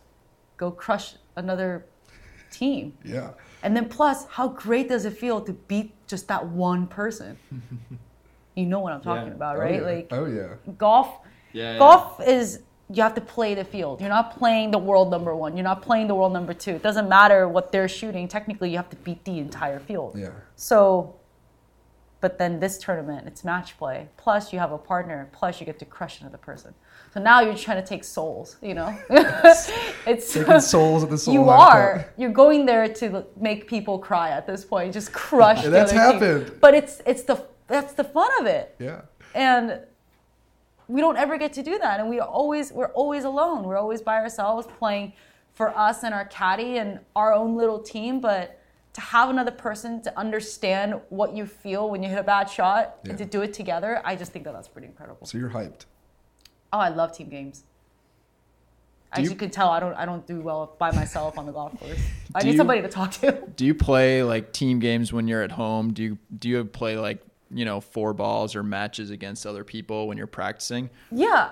go 0.58 0.70
crush 0.70 1.16
another 1.36 1.88
team. 2.52 2.94
Yeah. 3.04 3.32
And 3.64 3.76
then 3.76 3.90
plus, 3.90 4.28
how 4.30 4.48
great 4.50 4.88
does 4.88 5.06
it 5.06 5.18
feel 5.18 5.42
to 5.42 5.54
beat 5.54 5.92
just 6.06 6.28
that 6.28 6.46
one 6.46 6.86
person? 6.86 7.36
you 8.56 8.68
know 8.68 8.80
what 8.80 8.94
I'm 8.94 9.02
talking 9.02 9.30
Yeah. 9.30 9.34
about, 9.34 9.56
Oh, 9.56 9.60
right? 9.62 9.82
yeah. 9.82 9.88
Like 9.92 10.08
oh 10.12 10.26
yeah. 10.28 10.50
golf 10.78 11.18
Yeah. 11.52 11.72
yeah. 11.72 11.78
golf 11.80 12.22
is 12.22 12.60
you 12.92 13.02
have 13.02 13.16
to 13.16 13.22
play 13.22 13.56
the 13.56 13.66
field. 13.66 14.02
You're 14.02 14.10
not 14.20 14.38
playing 14.38 14.70
the 14.70 14.78
world 14.78 15.10
number 15.10 15.36
one. 15.36 15.58
You're 15.58 15.64
not 15.74 15.82
playing 15.82 16.06
the 16.10 16.14
world 16.14 16.32
number 16.32 16.54
two. 16.54 16.76
It 16.76 16.84
doesn't 16.84 17.10
matter 17.10 17.50
what 17.50 17.72
they're 17.72 17.88
shooting. 17.88 18.28
Technically, 18.28 18.70
you 18.70 18.78
have 18.78 18.92
to 18.92 18.98
beat 18.98 19.26
the 19.26 19.40
entire 19.40 19.80
field. 19.80 20.16
Yeah. 20.16 20.30
So, 20.56 21.16
but 22.22 22.38
then 22.38 22.60
this 22.60 22.78
tournament, 22.78 23.28
it's 23.28 23.44
match 23.44 23.78
play. 23.78 24.08
Plus, 24.18 24.52
you 24.54 24.60
have 24.60 24.72
a 24.72 24.78
partner. 24.78 25.30
Plus, 25.32 25.60
you 25.60 25.66
get 25.66 25.78
to 25.80 25.86
crush 25.86 26.22
another 26.22 26.38
person. 26.38 26.74
So 27.14 27.22
now 27.22 27.42
you're 27.42 27.56
trying 27.56 27.82
to 27.82 27.88
take 27.88 28.04
souls. 28.04 28.58
You 28.62 28.74
know, 28.74 28.98
it's 30.08 30.34
Taking 30.34 30.60
souls 30.60 31.04
at 31.04 31.10
the 31.10 31.18
soul. 31.18 31.34
you 31.34 31.50
are. 31.50 32.12
You're 32.18 32.32
going 32.32 32.66
there 32.66 32.88
to 32.96 33.26
make 33.38 33.68
people 33.68 34.00
cry 34.00 34.30
at 34.32 34.48
this 34.48 34.66
point. 34.66 34.94
Just 34.94 35.14
crush. 35.14 35.64
The 35.64 35.70
that's 35.70 35.92
other 35.94 36.12
team. 36.12 36.20
happened. 36.20 36.58
But 36.62 36.74
it's 36.74 37.02
it's 37.06 37.24
the 37.24 37.46
that's 37.68 37.94
the 37.94 38.04
fun 38.04 38.30
of 38.40 38.46
it. 38.48 38.76
Yeah. 38.80 39.02
And 39.34 39.80
we 40.88 41.02
don't 41.02 41.18
ever 41.18 41.38
get 41.38 41.54
to 41.54 41.64
do 41.64 41.78
that. 41.80 42.00
And 42.00 42.10
we 42.10 42.20
always 42.20 42.72
we're 42.72 42.92
always 42.94 43.24
alone. 43.24 43.64
We're 43.64 43.78
always 43.78 44.02
by 44.02 44.16
ourselves 44.16 44.68
playing 44.80 45.14
for 45.54 45.76
us 45.78 46.04
and 46.04 46.14
our 46.14 46.26
caddy 46.26 46.78
and 46.80 47.00
our 47.16 47.34
own 47.34 47.56
little 47.56 47.80
team. 47.80 48.20
But 48.20 48.60
to 48.96 49.02
have 49.02 49.30
another 49.30 49.52
person 49.52 50.02
to 50.04 50.18
understand 50.18 51.00
what 51.10 51.36
you 51.36 51.46
feel 51.46 51.90
when 51.90 52.02
you 52.02 52.08
hit 52.10 52.18
a 52.18 52.24
bad 52.24 52.46
shot 52.50 52.98
and 53.04 53.18
to 53.18 53.26
do 53.26 53.42
it 53.42 53.54
together, 53.54 54.02
I 54.06 54.16
just 54.16 54.32
think 54.32 54.46
that 54.46 54.54
that's 54.54 54.70
pretty 54.70 54.88
incredible. 54.88 55.28
So 55.28 55.38
you're 55.38 55.50
hyped. 55.50 55.84
Oh, 56.72 56.80
I 56.80 56.88
love 56.90 57.12
team 57.16 57.28
games. 57.28 57.66
Do 59.14 59.22
As 59.22 59.24
you- 59.26 59.32
you, 59.32 59.36
can 59.36 59.50
tell, 59.50 59.70
I 59.70 59.80
don't 59.82 59.94
I 59.96 60.06
don't 60.06 60.26
do 60.26 60.40
well 60.40 60.76
by 60.80 60.92
myself 60.92 61.38
on 61.38 61.46
the 61.46 61.52
golf 61.52 61.78
course. 61.80 62.00
I 62.36 62.44
need 62.44 62.52
you- 62.52 62.58
somebody 62.58 62.82
to 62.82 62.88
talk 62.88 63.12
to. 63.12 63.44
Do 63.56 63.66
you 63.66 63.76
play 63.76 64.24
like 64.24 64.54
team 64.54 64.80
games 64.80 65.12
when 65.12 65.28
you're 65.28 65.44
at 65.44 65.52
home? 65.52 65.92
Do 65.94 66.02
you 66.02 66.18
do 66.38 66.48
you 66.50 66.64
play 66.66 66.98
like 66.98 67.22
you 67.52 67.66
know 67.66 67.82
four 67.82 68.14
balls 68.14 68.56
or 68.56 68.64
matches 68.64 69.10
against 69.10 69.46
other 69.46 69.64
people 69.66 70.08
when 70.08 70.18
you're 70.18 70.26
practicing? 70.28 70.90
Yeah, 71.12 71.50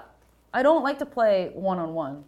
I 0.54 0.64
don't 0.64 0.84
like 0.84 1.00
to 1.00 1.06
play 1.06 1.52
one 1.54 1.78
on 1.80 1.94
one. 1.94 2.24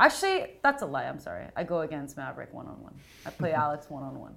Actually, 0.00 0.52
that's 0.62 0.82
a 0.82 0.86
lie. 0.86 1.04
I'm 1.04 1.18
sorry. 1.18 1.46
I 1.56 1.64
go 1.64 1.80
against 1.80 2.16
Maverick 2.16 2.52
one 2.54 2.66
on 2.66 2.80
one. 2.82 2.94
I 3.26 3.30
play 3.30 3.52
Alex 3.64 3.88
one 3.90 4.02
on 4.04 4.18
one. 4.20 4.36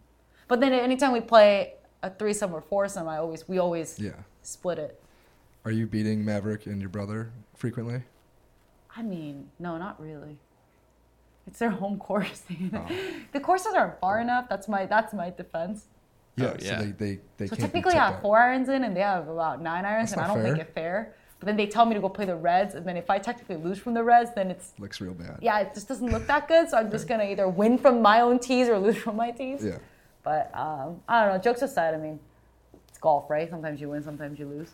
But 0.52 0.60
then 0.60 0.74
anytime 0.74 1.14
we 1.14 1.22
play 1.22 1.76
a 2.04 2.10
threesome 2.10 2.54
or 2.54 2.60
foursome, 2.60 3.08
I 3.08 3.20
always 3.20 3.47
we 3.47 3.58
always 3.58 3.97
Yeah. 3.97 4.12
split 4.41 4.80
it. 4.80 5.02
Are 5.64 5.72
you 5.72 5.88
beating 5.88 6.26
Maverick 6.26 6.66
and 6.66 6.82
your 6.82 6.89
brother 6.89 7.32
frequently? 7.56 8.02
I 8.93 9.02
mean, 9.02 9.49
no, 9.60 9.78
not 9.78 9.95
really. 10.02 10.39
It's 11.47 11.58
their 11.60 11.70
home 11.70 11.97
course. 11.97 12.43
Oh. 12.74 12.86
the 13.32 13.39
courses 13.39 13.74
aren't 13.74 13.97
far 14.02 14.20
enough. 14.20 14.49
That's 14.49 14.68
my 14.68 14.86
that's 14.86 15.14
my 15.14 15.30
defense. 15.30 15.86
Yeah. 16.36 16.47
Oh, 16.47 16.56
yeah. 16.60 16.80
So 16.80 16.84
they 16.84 16.91
they, 16.91 17.20
they 17.38 17.47
So 17.47 17.56
can't 17.56 17.72
be 17.72 17.80
technically, 17.80 17.93
I 17.93 18.06
have 18.08 18.16
up. 18.16 18.22
four 18.22 18.38
irons 18.38 18.68
in, 18.68 18.84
and 18.84 18.93
they 18.93 19.06
have 19.14 19.30
about 19.30 19.62
nine 19.62 19.86
irons, 19.86 20.10
That's 20.10 20.22
and 20.22 20.26
I 20.32 20.34
don't 20.34 20.43
fair. 20.43 20.52
make 20.52 20.62
it 20.68 20.74
fair. 20.74 21.14
But 21.39 21.45
then 21.47 21.56
they 21.56 21.68
tell 21.68 21.86
me 21.86 21.93
to 21.95 22.02
go 22.02 22.10
play 22.10 22.26
the 22.26 22.36
reds, 22.36 22.76
and 22.76 22.86
then 22.86 22.97
if 22.97 23.10
I 23.10 23.20
technically 23.20 23.56
lose 23.56 23.80
from 23.80 23.93
the 23.93 24.04
reds, 24.04 24.32
then 24.36 24.52
it's 24.52 24.74
Looks 24.78 24.99
real 24.99 25.14
bad. 25.14 25.38
yeah, 25.41 25.60
it 25.62 25.74
just 25.74 25.88
doesn't 25.88 26.12
look 26.12 26.28
that 26.28 26.49
good. 26.49 26.68
So 26.70 26.76
I'm 26.78 26.91
just 26.91 27.08
gonna 27.08 27.24
either 27.24 27.47
win 27.47 27.78
from 27.78 28.02
my 28.02 28.20
own 28.20 28.38
tees 28.38 28.68
or 28.68 28.78
lose 28.78 28.97
from 28.97 29.16
my 29.16 29.32
tees. 29.32 29.64
Yeah. 29.64 29.78
But 30.24 30.51
um, 30.53 31.01
I 31.07 31.26
don't 31.26 31.34
know. 31.36 31.41
Jokes 31.41 31.61
aside, 31.61 31.93
I 31.93 31.97
mean, 31.97 32.19
it's 32.88 32.97
golf, 32.97 33.30
right? 33.30 33.49
Sometimes 33.49 33.82
you 33.82 33.89
win, 33.89 34.03
sometimes 34.03 34.39
you 34.39 34.45
lose. 34.47 34.69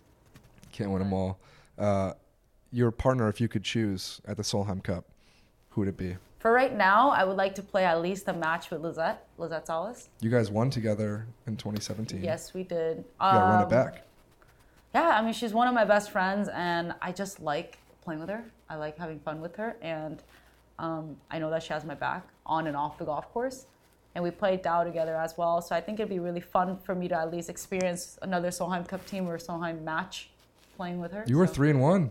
Can't 0.71 0.91
win 0.91 0.99
them 0.99 1.13
all. 1.13 1.39
Uh, 1.77 2.13
your 2.71 2.91
partner, 2.91 3.29
if 3.29 3.39
you 3.39 3.47
could 3.47 3.63
choose 3.63 4.19
at 4.27 4.35
the 4.37 4.43
Solheim 4.43 4.83
Cup, 4.83 5.05
who 5.69 5.81
would 5.81 5.87
it 5.87 5.97
be? 5.97 6.17
For 6.39 6.51
right 6.51 6.75
now, 6.75 7.09
I 7.09 7.23
would 7.23 7.37
like 7.37 7.55
to 7.55 7.63
play 7.63 7.85
at 7.85 8.01
least 8.01 8.27
a 8.27 8.33
match 8.33 8.69
with 8.69 8.81
Lizette, 8.81 9.25
Lizette 9.37 9.65
Salas. 9.65 10.09
You 10.21 10.29
guys 10.29 10.51
won 10.51 10.69
together 10.69 11.25
in 11.47 11.55
2017. 11.57 12.23
Yes, 12.23 12.53
we 12.53 12.63
did. 12.63 12.97
You 12.97 13.03
gotta 13.19 13.39
run 13.39 13.55
Um, 13.55 13.63
it 13.63 13.69
back. 13.69 14.03
Yeah, 14.93 15.07
I 15.09 15.21
mean, 15.21 15.33
she's 15.33 15.53
one 15.53 15.67
of 15.67 15.73
my 15.73 15.85
best 15.85 16.11
friends, 16.11 16.49
and 16.53 16.93
I 17.01 17.11
just 17.11 17.39
like 17.39 17.77
playing 18.03 18.19
with 18.19 18.29
her. 18.29 18.43
I 18.69 18.75
like 18.75 18.97
having 18.97 19.19
fun 19.19 19.41
with 19.41 19.55
her, 19.55 19.77
and 19.81 20.21
um, 20.79 21.17
I 21.31 21.39
know 21.39 21.49
that 21.49 21.63
she 21.63 21.73
has 21.73 21.83
my 21.85 21.95
back 21.95 22.27
on 22.45 22.67
and 22.67 22.75
off 22.77 22.97
the 22.97 23.05
golf 23.05 23.31
course. 23.33 23.65
And 24.17 24.23
we 24.23 24.31
played 24.31 24.63
Dow 24.63 24.83
together 24.83 25.15
as 25.15 25.37
well, 25.37 25.61
so 25.61 25.75
I 25.75 25.79
think 25.79 25.99
it'd 25.99 26.09
be 26.09 26.17
really 26.17 26.41
fun 26.41 26.75
for 26.79 26.95
me 26.95 27.07
to 27.07 27.15
at 27.15 27.31
least 27.31 27.51
experience 27.51 28.17
another 28.23 28.47
Solheim 28.47 28.87
Cup 28.87 29.05
team 29.05 29.27
or 29.29 29.37
Solheim 29.37 29.83
match 29.83 30.31
playing 30.75 30.99
with 30.99 31.11
her. 31.11 31.23
You 31.27 31.37
were 31.37 31.45
so- 31.45 31.53
three 31.53 31.69
and 31.69 31.79
one. 31.79 32.09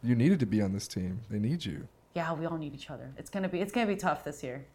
You 0.00 0.14
needed 0.14 0.38
to 0.38 0.46
be 0.46 0.62
on 0.62 0.72
this 0.72 0.86
team. 0.86 1.22
They 1.28 1.40
need 1.40 1.64
you. 1.64 1.88
Yeah, 2.14 2.32
we 2.32 2.46
all 2.46 2.58
need 2.58 2.74
each 2.76 2.90
other. 2.90 3.10
It's 3.16 3.28
gonna 3.28 3.48
be 3.48 3.60
it's 3.60 3.72
gonna 3.72 3.88
be 3.88 3.96
tough 3.96 4.22
this 4.22 4.44
year. 4.44 4.66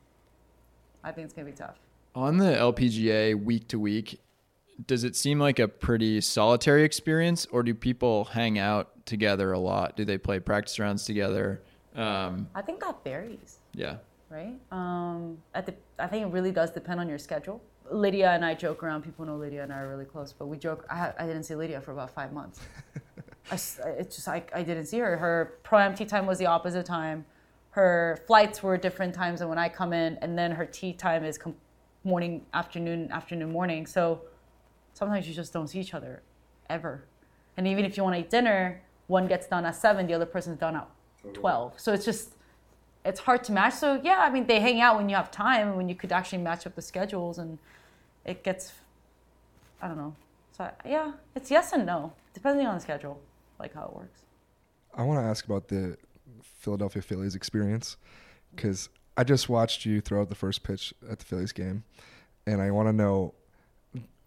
I 1.05 1.13
think 1.13 1.23
it's 1.23 1.33
gonna 1.33 1.45
be 1.45 1.53
tough. 1.53 1.77
On 2.15 2.37
the 2.37 2.53
LPGA 2.53 3.33
week 3.41 3.69
to 3.69 3.79
week, 3.79 4.19
does 4.85 5.05
it 5.05 5.15
seem 5.15 5.39
like 5.39 5.59
a 5.59 5.69
pretty 5.69 6.19
solitary 6.19 6.83
experience, 6.83 7.45
or 7.45 7.63
do 7.63 7.73
people 7.73 8.25
hang 8.25 8.59
out 8.59 9.05
together 9.05 9.53
a 9.53 9.59
lot? 9.59 9.95
Do 9.95 10.03
they 10.03 10.17
play 10.17 10.41
practice 10.41 10.77
rounds 10.79 11.05
together? 11.05 11.61
Um, 11.95 12.49
I 12.53 12.61
think 12.61 12.81
that 12.81 13.01
varies. 13.05 13.59
yeah. 13.73 13.99
Right? 14.33 14.55
Um, 14.71 15.37
at 15.53 15.67
the, 15.67 15.75
I 15.99 16.07
think 16.07 16.25
it 16.25 16.31
really 16.33 16.51
does 16.51 16.71
depend 16.71 16.99
on 16.99 17.07
your 17.07 17.19
schedule. 17.19 17.61
Lydia 17.91 18.31
and 18.31 18.43
I 18.43 18.55
joke 18.55 18.81
around. 18.81 19.03
People 19.03 19.25
know 19.25 19.35
Lydia 19.35 19.61
and 19.61 19.71
I 19.71 19.77
are 19.77 19.89
really 19.89 20.05
close, 20.05 20.33
but 20.33 20.47
we 20.47 20.57
joke. 20.57 20.87
I, 20.89 21.13
I 21.19 21.27
didn't 21.27 21.43
see 21.43 21.53
Lydia 21.53 21.79
for 21.79 21.91
about 21.91 22.09
five 22.09 22.33
months. 22.33 22.59
I, 23.51 23.55
it's 23.99 24.15
just 24.15 24.27
I, 24.27 24.43
I 24.55 24.63
didn't 24.63 24.87
see 24.87 24.97
her. 24.97 25.17
Her 25.17 25.59
pro 25.61 25.77
am 25.79 25.93
tee 25.93 26.05
time 26.05 26.25
was 26.25 26.39
the 26.39 26.47
opposite 26.47 26.83
time. 26.83 27.25
Her 27.71 28.23
flights 28.25 28.63
were 28.63 28.75
different 28.75 29.13
times 29.13 29.39
than 29.39 29.49
when 29.49 29.59
I 29.59 29.69
come 29.69 29.93
in, 29.93 30.17
and 30.23 30.35
then 30.35 30.51
her 30.51 30.65
tee 30.65 30.93
time 30.93 31.23
is 31.23 31.37
com- 31.37 31.55
morning, 32.03 32.43
afternoon, 32.55 33.11
afternoon, 33.11 33.51
morning. 33.51 33.85
So 33.85 34.21
sometimes 34.93 35.27
you 35.27 35.35
just 35.35 35.53
don't 35.53 35.67
see 35.67 35.79
each 35.79 35.93
other 35.93 36.23
ever. 36.71 37.05
And 37.57 37.67
even 37.67 37.85
if 37.85 37.97
you 37.97 38.03
want 38.03 38.15
to 38.15 38.21
eat 38.21 38.31
dinner, 38.31 38.81
one 39.05 39.27
gets 39.27 39.45
done 39.45 39.63
at 39.65 39.75
seven, 39.75 40.07
the 40.07 40.15
other 40.15 40.25
person's 40.25 40.57
done 40.57 40.75
at 40.75 40.87
twelve. 41.35 41.79
So 41.79 41.93
it's 41.93 42.05
just 42.05 42.33
it's 43.05 43.19
hard 43.19 43.43
to 43.45 43.51
match. 43.51 43.73
So 43.73 43.99
yeah, 44.03 44.19
I 44.19 44.29
mean 44.29 44.47
they 44.47 44.59
hang 44.59 44.81
out 44.81 44.97
when 44.97 45.09
you 45.09 45.15
have 45.15 45.31
time 45.31 45.75
when 45.75 45.89
you 45.89 45.95
could 45.95 46.11
actually 46.11 46.41
match 46.41 46.65
up 46.65 46.75
the 46.75 46.81
schedules, 46.81 47.37
and 47.37 47.57
it 48.25 48.43
gets 48.43 48.73
I 49.81 49.87
don't 49.87 49.97
know. 49.97 50.15
So 50.57 50.69
yeah, 50.85 51.13
it's 51.35 51.51
yes 51.51 51.73
and 51.73 51.85
no 51.85 52.13
depending 52.33 52.65
on 52.65 52.75
the 52.75 52.81
schedule, 52.81 53.19
like 53.59 53.73
how 53.73 53.85
it 53.85 53.95
works. 53.95 54.21
I 54.95 55.03
want 55.03 55.19
to 55.19 55.23
ask 55.23 55.45
about 55.45 55.67
the 55.67 55.97
Philadelphia 56.41 57.01
Phillies 57.01 57.35
experience 57.35 57.97
because 58.55 58.89
I 59.17 59.23
just 59.23 59.49
watched 59.49 59.85
you 59.85 60.01
throw 60.01 60.21
out 60.21 60.29
the 60.29 60.35
first 60.35 60.63
pitch 60.63 60.93
at 61.09 61.19
the 61.19 61.25
Phillies 61.25 61.51
game, 61.51 61.83
and 62.45 62.61
I 62.61 62.71
want 62.71 62.87
to 62.89 62.93
know 62.93 63.33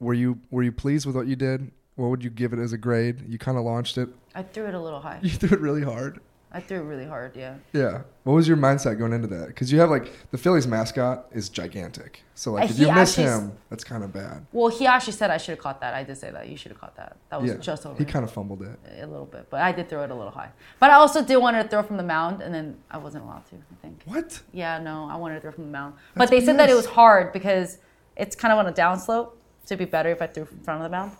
were 0.00 0.14
you 0.14 0.38
were 0.50 0.62
you 0.62 0.72
pleased 0.72 1.06
with 1.06 1.16
what 1.16 1.26
you 1.26 1.36
did? 1.36 1.70
What 1.96 2.08
would 2.08 2.22
you 2.22 2.30
give 2.30 2.52
it 2.52 2.58
as 2.58 2.72
a 2.72 2.78
grade? 2.78 3.24
You 3.26 3.38
kind 3.38 3.56
of 3.56 3.64
launched 3.64 3.96
it. 3.96 4.08
I 4.34 4.42
threw 4.42 4.66
it 4.66 4.74
a 4.74 4.80
little 4.80 5.00
high. 5.00 5.18
You 5.22 5.30
threw 5.30 5.56
it 5.56 5.60
really 5.60 5.82
hard. 5.82 6.20
I 6.52 6.60
threw 6.60 6.78
it 6.78 6.84
really 6.84 7.04
hard. 7.04 7.36
Yeah. 7.36 7.56
Yeah. 7.72 8.02
What 8.24 8.34
was 8.34 8.48
your 8.48 8.56
mindset 8.56 8.98
going 8.98 9.12
into 9.12 9.26
that? 9.28 9.48
Because 9.48 9.70
you 9.70 9.78
have 9.80 9.90
like 9.90 10.12
the 10.30 10.38
Phillies 10.38 10.66
mascot 10.66 11.26
is 11.32 11.48
gigantic. 11.48 12.22
So 12.34 12.52
like 12.52 12.70
if 12.70 12.76
he 12.76 12.82
you 12.82 12.92
miss 12.92 13.18
actually 13.18 13.24
him, 13.24 13.52
that's 13.68 13.84
kind 13.84 14.02
of 14.02 14.12
bad. 14.12 14.46
Well, 14.52 14.68
he 14.68 14.86
actually 14.86 15.12
said 15.14 15.30
I 15.30 15.36
should 15.36 15.52
have 15.52 15.58
caught 15.58 15.80
that. 15.80 15.94
I 15.94 16.02
did 16.02 16.16
say 16.16 16.30
that. 16.30 16.48
You 16.48 16.56
should 16.56 16.72
have 16.72 16.80
caught 16.80 16.96
that. 16.96 17.16
That 17.30 17.42
was 17.42 17.50
yeah. 17.50 17.56
just 17.58 17.84
over. 17.84 17.98
He 17.98 18.04
kind 18.04 18.24
of 18.24 18.30
fumbled 18.30 18.62
it. 18.62 18.78
a 18.98 19.06
little 19.06 19.26
bit, 19.26 19.48
but 19.50 19.60
I 19.60 19.72
did 19.72 19.88
throw 19.88 20.02
it 20.04 20.10
a 20.10 20.14
little 20.14 20.30
high. 20.30 20.50
But 20.78 20.90
I 20.90 20.94
also 20.94 21.22
did 21.22 21.36
want 21.36 21.60
to 21.60 21.68
throw 21.68 21.82
from 21.82 21.96
the 21.96 22.02
mound, 22.02 22.40
and 22.40 22.54
then 22.54 22.76
I 22.90 22.98
wasn't 22.98 23.24
allowed 23.24 23.46
to. 23.46 23.56
I 23.56 23.74
think. 23.82 24.02
What? 24.04 24.40
Yeah, 24.52 24.78
no, 24.78 25.08
I 25.10 25.16
wanted 25.16 25.34
to 25.34 25.40
throw 25.40 25.52
from 25.52 25.64
the 25.64 25.72
mound. 25.72 25.94
That's 26.14 26.30
but 26.30 26.30
they 26.30 26.44
said 26.44 26.58
that 26.58 26.70
it 26.70 26.74
was 26.74 26.86
hard 26.86 27.32
because 27.32 27.78
it's 28.16 28.36
kind 28.36 28.52
of 28.52 28.58
on 28.58 28.66
a 28.66 28.72
downslope. 28.72 29.32
So 29.64 29.74
it'd 29.74 29.78
be 29.78 29.90
better 29.90 30.10
if 30.10 30.22
I 30.22 30.26
threw 30.28 30.44
from 30.44 30.60
front 30.60 30.80
of 30.80 30.84
the 30.84 30.96
mound. 30.96 31.12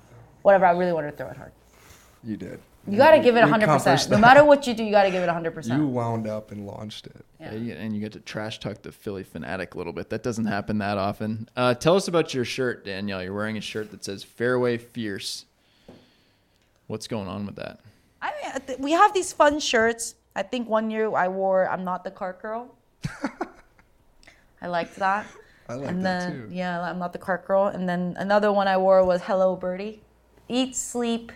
Whatever, 0.43 0.67
I 0.67 0.71
really 0.71 0.93
wanted 0.93 1.11
to 1.11 1.17
throw 1.17 1.29
it 1.29 1.37
hard. 1.37 1.53
You 2.23 2.37
did. 2.37 2.61
You 2.89 2.97
got 2.97 3.13
to 3.13 3.21
give 3.21 3.37
it 3.37 3.45
100%. 3.45 4.11
No 4.11 4.19
matter 4.19 4.45
what 4.45 4.67
you 4.67 4.75
do, 4.75 4.85
you 4.85 4.91
got 4.93 5.05
to 5.05 5.11
give 5.11 5.23
it 5.23 5.29
100%. 5.29 5.77
You 5.77 5.87
wound 5.87 6.27
up 6.27 6.53
and 6.53 6.67
launched 6.67 7.07
it. 7.07 7.25
Yeah. 7.41 7.55
Yeah, 7.55 7.75
and 7.75 7.95
you 7.95 8.01
get 8.01 8.13
to 8.13 8.21
trash 8.21 8.61
talk 8.61 8.83
the 8.83 8.93
Phillie 8.93 9.25
Phanatic 9.25 9.75
a 9.75 9.79
little 9.79 9.93
bit. 9.93 10.11
That 10.11 10.23
doesn't 10.23 10.47
happen 10.47 10.79
that 10.79 10.97
often. 10.99 11.49
Uh, 11.57 11.75
tell 11.75 11.97
us 11.97 12.07
about 12.09 12.33
your 12.33 12.45
shirt, 12.45 12.85
Danielle. 12.85 13.23
You're 13.23 13.35
wearing 13.35 13.57
a 13.57 13.61
shirt 13.61 13.91
that 13.91 14.05
says 14.05 14.23
"Fairway 14.23 14.79
Fierce." 14.79 15.45
What's 16.87 17.09
going 17.09 17.27
on 17.29 17.47
with 17.47 17.57
that? 17.57 17.81
I 18.23 18.33
mean, 18.69 18.77
we 18.79 18.93
have 18.93 19.13
these 19.13 19.33
fun 19.33 19.59
shirts. 19.59 20.15
I 20.37 20.43
think 20.43 20.69
one 20.69 20.91
year 20.91 21.15
I 21.15 21.29
wore 21.29 21.69
"I'm 21.69 21.85
not 21.85 22.05
the 22.05 22.11
cart 22.11 22.41
girl." 22.41 22.75
I 24.63 24.69
liked 24.69 24.97
that. 24.97 25.27
I 25.69 25.75
like 25.75 25.89
and 25.91 26.05
that 26.05 26.21
then 26.21 26.49
too. 26.49 26.55
yeah, 26.55 26.81
I'm 26.81 26.99
not 26.99 27.13
the 27.13 27.19
cart 27.19 27.47
girl. 27.47 27.67
And 27.67 27.89
then 27.89 28.15
another 28.19 28.53
one 28.53 28.69
I 28.69 28.77
wore 28.77 29.05
was 29.05 29.23
"Hello 29.23 29.57
Birdie," 29.57 30.01
eat, 30.49 30.75
sleep, 30.77 31.33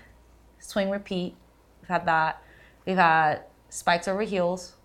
swing, 0.60 0.90
repeat. 0.90 1.34
We've 1.80 1.88
had 1.88 2.06
that. 2.06 2.42
We've 2.86 2.96
had 2.96 3.42
spikes 3.68 4.08
over 4.08 4.22
heels. 4.22 4.76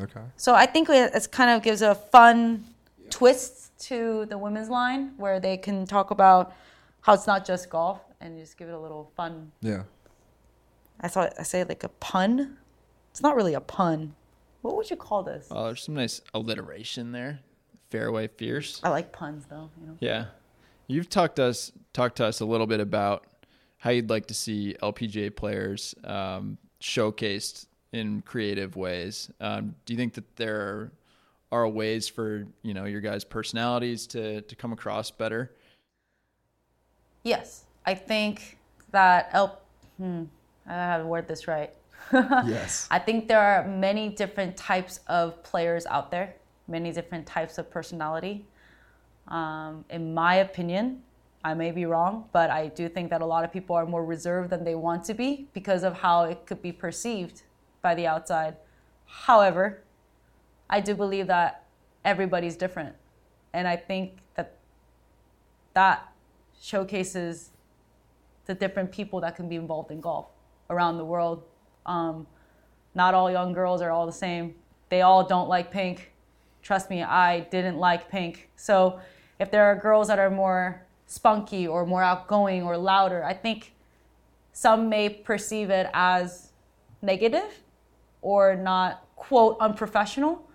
Okay. 0.00 0.20
So 0.36 0.54
I 0.54 0.66
think 0.66 0.88
it 0.90 1.28
kind 1.30 1.50
of 1.50 1.62
gives 1.62 1.82
a 1.82 1.94
fun 1.94 2.64
twist 3.10 3.78
to 3.80 4.26
the 4.26 4.38
women's 4.38 4.68
line 4.68 5.12
where 5.16 5.40
they 5.40 5.56
can 5.56 5.86
talk 5.86 6.10
about 6.10 6.54
how 7.02 7.14
it's 7.14 7.26
not 7.26 7.44
just 7.44 7.68
golf 7.70 8.00
and 8.20 8.38
just 8.38 8.56
give 8.56 8.68
it 8.68 8.74
a 8.74 8.78
little 8.78 9.12
fun. 9.16 9.52
Yeah. 9.60 9.82
I 11.00 11.08
thought 11.08 11.34
I 11.38 11.42
say 11.42 11.64
like 11.64 11.84
a 11.84 11.88
pun. 11.88 12.56
It's 13.10 13.22
not 13.22 13.36
really 13.36 13.54
a 13.54 13.60
pun. 13.60 14.14
What 14.62 14.76
would 14.76 14.90
you 14.90 14.96
call 14.96 15.22
this? 15.22 15.48
Well, 15.50 15.66
there's 15.66 15.82
some 15.82 15.94
nice 15.94 16.22
alliteration 16.32 17.12
there. 17.12 17.40
Fairway 17.90 18.28
Fierce. 18.28 18.80
I 18.82 18.88
like 18.88 19.12
puns 19.12 19.44
though. 19.48 19.70
You 19.80 19.86
know. 19.86 19.96
Yeah, 20.00 20.24
you've 20.86 21.08
talked 21.10 21.36
to 21.36 21.44
us 21.44 21.70
talked 21.92 22.16
to 22.16 22.24
us 22.24 22.40
a 22.40 22.44
little 22.44 22.66
bit 22.66 22.80
about 22.80 23.26
how 23.84 23.90
you'd 23.90 24.08
like 24.08 24.24
to 24.24 24.32
see 24.32 24.74
LPGA 24.82 25.36
players 25.36 25.94
um, 26.04 26.56
showcased 26.80 27.66
in 27.92 28.22
creative 28.22 28.76
ways. 28.76 29.30
Um, 29.42 29.74
do 29.84 29.92
you 29.92 29.98
think 29.98 30.14
that 30.14 30.36
there 30.36 30.90
are 31.52 31.68
ways 31.68 32.08
for 32.08 32.46
you 32.62 32.72
know 32.72 32.86
your 32.86 33.02
guys' 33.02 33.24
personalities 33.24 34.06
to 34.08 34.40
to 34.40 34.56
come 34.56 34.72
across 34.72 35.10
better? 35.10 35.52
Yes, 37.24 37.64
I 37.84 37.94
think 37.94 38.56
that 38.90 39.28
El. 39.34 39.60
Hmm, 39.98 40.24
I 40.66 40.70
don't 40.70 40.78
have 40.78 41.00
to 41.02 41.06
word 41.06 41.28
this 41.28 41.46
right. 41.46 41.70
yes. 42.12 42.88
I 42.90 42.98
think 42.98 43.28
there 43.28 43.38
are 43.40 43.68
many 43.68 44.08
different 44.08 44.56
types 44.56 45.00
of 45.08 45.42
players 45.42 45.84
out 45.84 46.10
there, 46.10 46.34
many 46.68 46.90
different 46.90 47.26
types 47.26 47.58
of 47.58 47.70
personality. 47.70 48.46
Um, 49.28 49.84
in 49.90 50.14
my 50.14 50.36
opinion, 50.36 51.02
I 51.44 51.52
may 51.52 51.72
be 51.72 51.84
wrong, 51.84 52.24
but 52.32 52.48
I 52.48 52.68
do 52.68 52.88
think 52.88 53.10
that 53.10 53.20
a 53.20 53.26
lot 53.26 53.44
of 53.44 53.52
people 53.52 53.76
are 53.76 53.84
more 53.84 54.02
reserved 54.02 54.48
than 54.48 54.64
they 54.64 54.74
want 54.74 55.04
to 55.04 55.14
be 55.14 55.46
because 55.52 55.84
of 55.84 55.92
how 55.98 56.24
it 56.24 56.46
could 56.46 56.62
be 56.62 56.72
perceived 56.72 57.42
by 57.82 57.94
the 57.94 58.06
outside. 58.06 58.56
However, 59.04 59.82
I 60.70 60.80
do 60.80 60.94
believe 60.94 61.26
that 61.26 61.66
everybody's 62.02 62.56
different. 62.56 62.94
And 63.52 63.68
I 63.68 63.76
think 63.76 64.20
that 64.36 64.56
that 65.74 66.10
showcases 66.58 67.50
the 68.46 68.54
different 68.54 68.90
people 68.90 69.20
that 69.20 69.36
can 69.36 69.46
be 69.46 69.56
involved 69.56 69.90
in 69.90 70.00
golf 70.00 70.28
around 70.70 70.96
the 70.96 71.04
world. 71.04 71.42
Um, 71.84 72.26
not 72.94 73.12
all 73.12 73.30
young 73.30 73.52
girls 73.52 73.82
are 73.82 73.90
all 73.90 74.06
the 74.06 74.12
same. 74.12 74.54
They 74.88 75.02
all 75.02 75.26
don't 75.26 75.48
like 75.48 75.70
pink. 75.70 76.12
Trust 76.62 76.88
me, 76.88 77.02
I 77.02 77.40
didn't 77.40 77.76
like 77.76 78.10
pink. 78.10 78.48
So 78.56 79.00
if 79.38 79.50
there 79.50 79.64
are 79.64 79.76
girls 79.76 80.08
that 80.08 80.18
are 80.18 80.30
more 80.30 80.83
spunky 81.06 81.66
or 81.66 81.86
more 81.86 82.02
outgoing 82.02 82.62
or 82.62 82.76
louder, 82.76 83.24
I 83.24 83.34
think 83.34 83.74
some 84.52 84.88
may 84.88 85.08
perceive 85.08 85.70
it 85.70 85.88
as 85.92 86.52
negative 87.02 87.60
or 88.22 88.56
not, 88.56 89.04
quote, 89.16 89.56
unprofessional. 89.60 90.48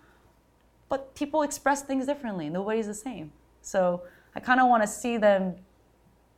But 0.87 1.13
people 1.13 1.43
express 1.43 1.83
things 1.83 2.07
differently. 2.07 2.49
Nobody's 2.49 2.87
the 2.87 2.93
same. 2.93 3.31
So 3.61 4.01
I 4.35 4.39
kind 4.39 4.59
of 4.59 4.67
want 4.67 4.81
to 4.83 4.87
see 4.87 5.17
them 5.17 5.55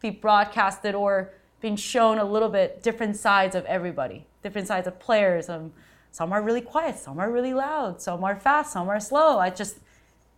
be 0.02 0.10
broadcasted 0.10 0.96
or 0.96 1.34
being 1.62 1.76
shown 1.76 2.18
a 2.18 2.26
little 2.26 2.50
bit 2.50 2.82
different 2.84 3.16
sides 3.16 3.56
of 3.56 3.64
everybody, 3.66 4.26
different 4.42 4.68
sides 4.68 4.88
of 4.88 5.00
players. 5.00 5.48
Um, 5.48 5.72
some 6.12 6.34
are 6.34 6.42
really 6.42 6.62
quiet, 6.62 6.98
some 6.98 7.20
are 7.20 7.32
really 7.32 7.54
loud, 7.54 8.02
some 8.02 8.24
are 8.24 8.36
fast, 8.36 8.74
some 8.74 8.90
are 8.90 9.00
slow. 9.00 9.40
I 9.40 9.52
just, 9.52 9.78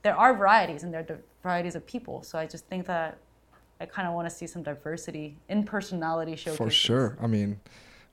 there 0.04 0.16
are 0.16 0.36
varieties 0.36 0.84
and 0.84 0.94
there 0.94 1.06
are 1.10 1.20
varieties 1.42 1.76
of 1.76 1.88
people. 1.88 2.22
So 2.22 2.38
I 2.38 2.46
just 2.46 2.68
think 2.68 2.86
that 2.86 3.18
I 3.84 3.86
kind 3.86 4.08
of 4.08 4.14
want 4.14 4.30
to 4.30 4.34
see 4.36 4.48
some 4.48 4.64
diversity 4.64 5.38
in 5.50 5.64
personality 5.66 6.36
showcases. 6.38 6.58
For 6.58 6.70
sure. 6.72 7.18
I 7.22 7.28
mean, 7.28 7.60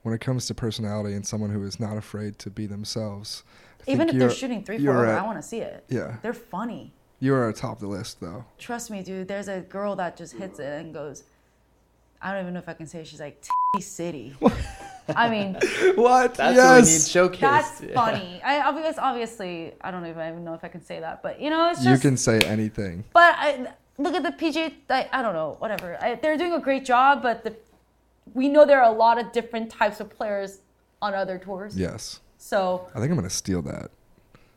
when 0.03 0.13
it 0.13 0.19
comes 0.19 0.45
to 0.47 0.53
personality 0.53 1.15
and 1.15 1.25
someone 1.25 1.49
who 1.49 1.63
is 1.63 1.79
not 1.79 1.95
afraid 1.97 2.37
to 2.39 2.49
be 2.49 2.65
themselves. 2.65 3.43
I 3.87 3.91
Even 3.91 4.09
if 4.09 4.15
they're 4.17 4.29
shooting 4.29 4.63
three, 4.63 4.77
you're 4.77 4.93
four, 4.93 5.05
at- 5.05 5.19
I 5.21 5.25
want 5.25 5.37
to 5.41 5.47
see 5.47 5.59
it. 5.61 5.85
Yeah. 5.87 6.17
They're 6.21 6.33
funny. 6.33 6.91
You're 7.19 7.47
atop 7.49 7.79
the 7.79 7.87
list, 7.87 8.19
though. 8.19 8.43
Trust 8.57 8.91
me, 8.91 9.01
dude. 9.01 9.27
There's 9.27 9.47
a 9.47 9.61
girl 9.61 9.95
that 9.95 10.17
just 10.17 10.33
hits 10.33 10.59
it 10.59 10.81
and 10.81 10.93
goes, 10.93 11.23
I 12.21 12.31
don't 12.33 12.41
even 12.41 12.53
know 12.53 12.59
if 12.59 12.67
I 12.69 12.73
can 12.73 12.85
say. 12.87 12.99
it. 13.01 13.07
She's 13.07 13.19
like 13.19 13.41
T 13.75 13.81
City. 13.81 14.35
I 15.15 15.29
mean, 15.29 15.57
What? 15.95 16.35
That's 16.35 16.55
yes. 16.55 16.65
what 17.15 17.23
we 17.23 17.29
need 17.29 17.37
showcased. 17.37 17.39
that's 17.39 17.81
Yeah. 17.81 17.93
funny. 17.93 18.41
I 18.43 18.61
obviously, 18.61 18.99
obviously, 18.99 19.73
I 19.81 19.91
don't 19.91 20.05
even 20.05 20.43
know 20.43 20.53
if 20.53 20.63
I 20.63 20.67
can 20.67 20.81
say 20.83 20.99
that, 20.99 21.23
but 21.23 21.39
you 21.41 21.49
know, 21.49 21.69
it's 21.71 21.83
just, 21.83 22.03
You 22.03 22.09
can 22.09 22.17
say 22.17 22.39
anything. 22.41 23.03
But 23.13 23.35
I, 23.37 23.67
look 23.97 24.13
at 24.15 24.23
the 24.23 24.31
PGA. 24.31 24.73
I, 24.89 25.09
I 25.11 25.21
don't 25.21 25.33
know, 25.33 25.55
whatever. 25.59 25.97
I, 26.01 26.15
they're 26.15 26.37
doing 26.37 26.53
a 26.53 26.59
great 26.59 26.85
job, 26.85 27.21
but 27.21 27.43
the, 27.43 27.55
we 28.33 28.47
know 28.47 28.65
there 28.65 28.81
are 28.81 28.91
a 28.91 28.95
lot 28.95 29.17
of 29.17 29.31
different 29.31 29.69
types 29.69 29.99
of 29.99 30.09
players 30.09 30.59
on 31.01 31.13
other 31.13 31.37
tours. 31.37 31.77
Yes. 31.77 32.19
So 32.37 32.87
I 32.95 32.99
think 32.99 33.11
I'm 33.11 33.17
going 33.17 33.27
to 33.27 33.35
steal 33.35 33.61
that. 33.63 33.91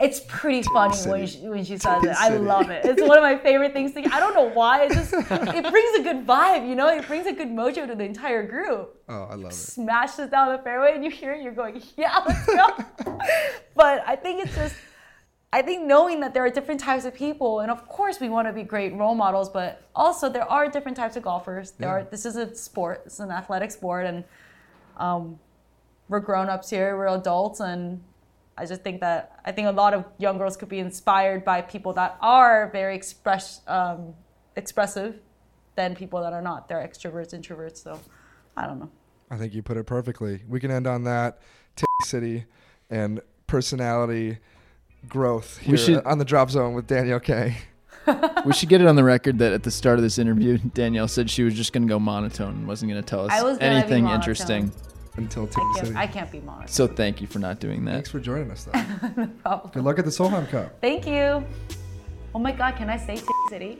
it's 0.01 0.20
pretty 0.26 0.62
funny 0.62 0.97
when 1.09 1.26
she, 1.26 1.39
when 1.49 1.64
she 1.64 1.76
says 1.76 2.03
it. 2.03 2.07
Titty 2.09 2.16
I 2.18 2.28
love 2.30 2.70
it. 2.70 2.85
It's 2.85 3.01
one 3.03 3.16
of 3.18 3.22
my 3.22 3.37
favorite 3.39 3.72
things. 3.72 3.93
To, 3.93 4.01
I 4.12 4.20
don't 4.20 4.35
know 4.35 4.49
why. 4.51 4.85
It 4.85 4.93
just 4.93 5.12
it 5.12 5.70
brings 5.70 5.99
a 5.99 6.03
good 6.03 6.26
vibe. 6.26 6.66
You 6.68 6.74
know, 6.74 6.89
it 6.89 7.07
brings 7.07 7.26
a 7.26 7.32
good 7.32 7.49
mojo 7.49 7.87
to 7.87 7.95
the 7.95 8.05
entire 8.05 8.43
group. 8.47 9.03
Oh, 9.09 9.24
I 9.24 9.35
love 9.35 9.53
it. 9.53 9.55
Smashes 9.55 10.30
down 10.30 10.51
the 10.57 10.62
fairway, 10.62 10.93
and 10.95 11.05
you 11.05 11.11
hear 11.11 11.32
it. 11.32 11.43
You're 11.43 11.53
going, 11.53 11.82
yeah, 11.97 12.22
let's 12.26 12.47
go. 12.47 12.68
but 13.74 14.03
I 14.07 14.16
think 14.16 14.45
it's 14.45 14.55
just. 14.55 14.74
I 15.55 15.63
think 15.63 15.87
knowing 15.87 16.19
that 16.19 16.35
there 16.35 16.45
are 16.45 16.51
different 16.51 16.81
types 16.81 17.05
of 17.05 17.15
people, 17.15 17.61
and 17.61 17.71
of 17.71 17.87
course 17.87 18.19
we 18.19 18.29
want 18.29 18.49
to 18.49 18.53
be 18.53 18.65
great 18.65 18.93
role 18.93 19.15
models, 19.15 19.49
but 19.49 19.83
also 19.95 20.29
there 20.29 20.51
are 20.51 20.69
different 20.69 20.97
types 20.97 21.15
of 21.15 21.23
golfers. 21.23 21.71
There 21.79 21.89
Yeah. 21.89 21.95
are. 21.95 22.03
This 22.03 22.27
is 22.27 22.35
a 22.35 22.53
sport. 22.57 23.03
It's 23.07 23.21
an 23.21 23.31
athletic 23.31 23.71
sport, 23.71 24.05
and 24.05 24.25
um, 24.97 25.39
we're 26.09 26.19
grown 26.19 26.49
ups 26.49 26.71
here. 26.71 26.97
We're 26.97 27.07
adults, 27.07 27.61
and 27.61 28.03
I 28.59 28.67
just 28.67 28.83
think 28.83 29.01
that 29.03 29.39
I 29.45 29.53
think 29.53 29.69
a 29.69 29.71
lot 29.71 29.95
of 29.95 30.05
young 30.19 30.39
girls 30.39 30.57
could 30.57 30.69
be 30.69 30.81
inspired 30.81 31.45
by 31.45 31.63
people 31.63 31.93
that 31.93 32.19
are 32.21 32.69
very 32.73 32.97
express 32.97 33.61
um, 33.69 34.15
expressive 34.57 35.21
than 35.77 35.95
people 35.95 36.21
that 36.23 36.33
are 36.33 36.43
not. 36.43 36.67
They're 36.69 36.85
extroverts, 36.85 37.33
introverts. 37.33 37.77
So 37.81 38.01
I 38.57 38.67
don't 38.67 38.81
know. 38.81 38.91
I 39.31 39.37
think 39.37 39.55
you 39.55 39.63
put 39.63 39.77
it 39.77 39.87
perfectly. 39.87 40.43
We 40.49 40.59
can 40.59 40.73
end 40.73 40.89
on 40.89 41.05
that. 41.05 41.39
T 41.77 41.85
City 42.03 42.45
and 42.91 43.21
personality 43.47 44.39
growth 45.09 45.59
here 45.59 45.73
We 45.73 45.77
should- 45.79 46.05
on 46.05 46.19
the 46.19 46.25
drop 46.25 46.51
zone 46.51 46.75
with 46.75 46.87
Danielle 46.87 47.21
K. 47.21 47.57
we 48.45 48.53
should 48.53 48.69
get 48.69 48.81
it 48.83 48.87
on 48.87 48.97
the 48.97 49.05
record 49.05 49.39
that 49.39 49.53
at 49.53 49.63
the 49.63 49.71
start 49.71 49.99
of 49.99 50.03
this 50.03 50.19
interview, 50.19 50.59
Danielle 50.59 51.09
said 51.09 51.31
she 51.31 51.43
was 51.43 51.55
just 51.55 51.73
going 51.73 51.85
to 51.87 51.89
go 51.89 51.99
monotone 51.99 52.51
and 52.55 52.69
wasn't 52.69 52.91
going 52.91 53.03
to 53.03 53.09
tell 53.09 53.31
us 53.31 53.43
was 53.43 53.59
anything 53.61 54.09
interesting. 54.09 54.71
Until 55.17 55.47
T 55.47 55.55
I 55.61 55.73
City. 55.77 55.87
can't, 55.87 55.97
I 55.97 56.07
can't 56.09 56.33
be 56.33 56.41
monotone. 56.41 56.67
So 56.67 56.89
thank 56.89 57.21
you 57.21 57.29
for 57.29 57.39
not 57.39 57.61
doing 57.61 57.85
that. 57.85 57.93
Thanks 57.93 58.11
for 58.11 58.19
joining 58.19 58.51
us, 58.51 58.65
though. 58.65 58.73
problem. 59.45 59.71
Good 59.73 59.85
luck 59.85 59.99
at 60.01 60.05
the 60.05 60.11
Solheim 60.11 60.49
Cup. 60.51 60.81
Thank 60.81 61.07
you. 61.07 61.45
Oh 62.35 62.41
my 62.41 62.51
God, 62.51 62.75
can 62.75 62.91
I 62.91 62.97
say 62.97 63.17
T 63.17 63.29
City? 63.49 63.79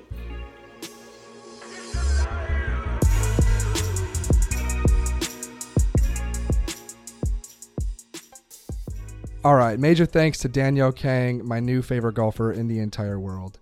All 9.45 9.57
right. 9.57 9.79
Major 9.79 10.07
thanks 10.07 10.39
to 10.39 10.49
Danielle 10.49 10.91
Kang, 10.91 11.47
my 11.47 11.61
new 11.61 11.83
favorite 11.83 12.15
golfer 12.15 12.51
in 12.51 12.67
the 12.67 12.79
entire 12.79 13.21
world. 13.21 13.59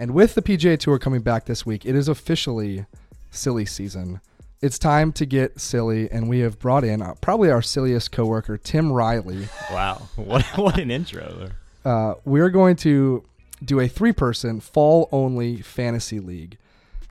And 0.00 0.14
with 0.14 0.34
the 0.34 0.42
PGA 0.42 0.76
Tour 0.76 0.98
coming 0.98 1.20
back 1.20 1.44
this 1.44 1.64
week, 1.64 1.86
it 1.86 1.94
is 1.94 2.08
officially 2.08 2.86
silly 3.30 3.64
season. 3.66 4.20
It's 4.60 4.80
time 4.80 5.12
to 5.12 5.24
get 5.24 5.60
silly, 5.60 6.10
and 6.10 6.28
we 6.28 6.40
have 6.40 6.58
brought 6.58 6.82
in 6.82 7.02
uh, 7.02 7.14
probably 7.20 7.52
our 7.52 7.62
silliest 7.62 8.10
coworker, 8.10 8.58
Tim 8.58 8.90
Riley. 8.90 9.48
Wow, 9.70 10.08
what 10.16 10.44
what 10.58 10.76
an 10.76 10.90
intro! 10.90 11.50
Uh, 11.84 12.14
we're 12.24 12.50
going 12.50 12.74
to 12.76 13.24
do 13.64 13.78
a 13.78 13.86
three-person 13.86 14.58
fall-only 14.58 15.62
fantasy 15.62 16.18
league, 16.18 16.58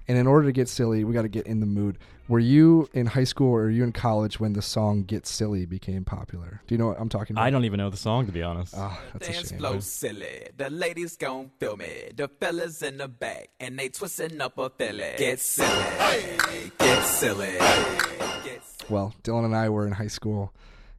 and 0.09 0.17
in 0.17 0.27
order 0.27 0.47
to 0.47 0.51
get 0.51 0.67
silly, 0.67 1.05
we 1.05 1.13
got 1.13 1.21
to 1.21 1.29
get 1.29 1.45
in 1.47 1.61
the 1.61 1.65
mood. 1.65 1.97
Were 2.27 2.39
you 2.39 2.89
in 2.93 3.05
high 3.07 3.23
school 3.23 3.47
or 3.47 3.61
were 3.63 3.69
you 3.69 3.83
in 3.83 3.91
college 3.91 4.39
when 4.39 4.53
the 4.53 4.61
song 4.61 5.03
"Get 5.03 5.25
Silly" 5.25 5.65
became 5.65 6.03
popular? 6.03 6.61
Do 6.67 6.75
you 6.75 6.79
know 6.79 6.87
what 6.87 6.99
I'm 6.99 7.09
talking 7.09 7.33
about? 7.35 7.43
I 7.45 7.49
don't 7.49 7.63
even 7.65 7.77
know 7.77 7.89
the 7.89 7.97
song 7.97 8.25
to 8.27 8.31
be 8.31 8.43
honest. 8.43 8.73
Oh, 8.77 8.99
that's 9.13 9.29
a 9.29 9.31
Dance 9.31 9.49
shame. 9.49 9.59
flow 9.59 9.79
silly. 9.79 10.47
The 10.57 10.69
ladies 10.69 11.15
gon' 11.17 11.49
feel 11.59 11.75
me. 11.77 12.09
The 12.15 12.27
fellas 12.27 12.81
in 12.83 12.97
the 12.97 13.07
back 13.07 13.49
and 13.59 13.79
they 13.79 13.89
twisting 13.89 14.39
up 14.41 14.57
a 14.59 14.69
Philly. 14.69 15.13
Get 15.17 15.39
silly. 15.39 15.85
Get 16.77 17.03
silly. 17.05 17.57
Get 17.57 18.63
silly. 18.63 18.89
Well, 18.89 19.13
Dylan 19.23 19.45
and 19.45 19.55
I 19.55 19.69
were 19.69 19.85
in 19.87 19.93
high 19.93 20.07
school, 20.07 20.53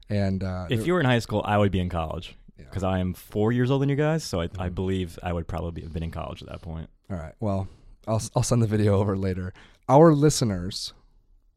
and 0.08 0.42
uh, 0.42 0.66
if 0.70 0.86
you 0.86 0.92
were 0.94 1.00
in 1.00 1.06
high 1.06 1.18
school, 1.20 1.42
I 1.44 1.58
would 1.58 1.70
be 1.72 1.80
in 1.80 1.88
college 1.88 2.36
Yeah. 2.58 2.64
because 2.64 2.82
I 2.84 2.98
am 2.98 3.14
four 3.14 3.52
years 3.52 3.70
older 3.70 3.82
than 3.82 3.88
you 3.88 3.96
guys. 3.96 4.22
So 4.24 4.40
I, 4.40 4.44
I 4.58 4.68
Mhm. 4.68 4.74
believe 4.74 5.18
I 5.22 5.32
would 5.32 5.46
probably 5.48 5.82
have 5.82 5.92
been 5.92 6.02
in 6.02 6.10
college 6.10 6.42
at 6.42 6.48
that 6.48 6.62
point. 6.62 6.88
all 7.10 7.16
right, 7.16 7.34
well, 7.40 7.68
I'll 8.06 8.22
I'll 8.34 8.42
send 8.42 8.62
the 8.62 8.66
video 8.66 8.98
over 8.98 9.16
later. 9.16 9.52
Our 9.88 10.12
listeners 10.12 10.92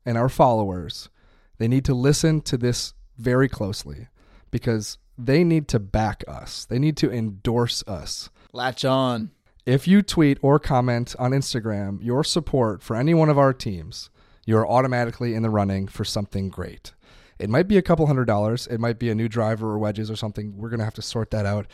and 0.06 0.18
our 0.18 0.30
followers, 0.30 1.10
they 1.58 1.68
need 1.68 1.86
to 1.86 1.94
listen 1.94 2.42
to 2.42 2.58
this 2.58 2.94
very 3.18 3.48
closely 3.48 4.08
because 4.52 4.98
they 5.18 5.44
need 5.44 5.68
to 5.70 5.80
back 5.80 6.24
us. 6.28 6.66
They 6.66 6.80
need 6.80 6.98
to 6.98 7.12
endorse 7.12 7.84
us. 7.88 8.30
Latch 8.52 8.84
on. 8.86 9.32
If 9.66 9.88
you 9.88 10.02
tweet 10.02 10.40
or 10.42 10.60
comment 10.60 11.16
on 11.18 11.32
Instagram 11.32 12.04
your 12.04 12.24
support 12.24 12.84
for 12.84 12.96
any 12.96 13.14
one 13.14 13.30
of 13.30 13.38
our 13.38 13.54
teams, 13.54 14.10
you're 14.46 14.68
automatically 14.68 15.36
in 15.36 15.44
the 15.44 15.50
running 15.50 15.88
for 15.88 16.04
something 16.04 16.50
great. 16.50 16.94
It 17.40 17.50
might 17.50 17.68
be 17.68 17.78
a 17.78 17.82
couple 17.82 18.06
hundred 18.08 18.26
dollars. 18.26 18.68
It 18.68 18.80
might 18.80 19.00
be 19.00 19.10
a 19.10 19.16
new 19.16 19.30
driver 19.30 19.70
or 19.70 19.80
wedges 19.80 20.12
or 20.12 20.16
something. 20.16 20.58
We're 20.58 20.70
going 20.70 20.80
to 20.80 20.86
have 20.86 20.94
to 20.96 21.02
sort 21.02 21.32
that 21.32 21.46
out 21.46 21.68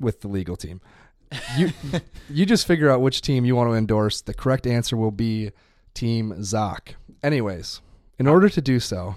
with 0.00 0.20
the 0.20 0.28
legal 0.28 0.56
team. 0.56 0.80
You 1.56 1.70
you 2.30 2.46
just 2.46 2.66
figure 2.66 2.90
out 2.90 3.00
which 3.00 3.20
team 3.22 3.44
you 3.44 3.56
want 3.56 3.70
to 3.70 3.74
endorse. 3.74 4.20
The 4.20 4.34
correct 4.34 4.66
answer 4.66 4.96
will 4.96 5.10
be 5.10 5.50
Team 5.94 6.42
Zak. 6.42 6.96
Anyways, 7.22 7.80
in 8.18 8.26
order 8.26 8.48
to 8.48 8.60
do 8.60 8.80
so, 8.80 9.16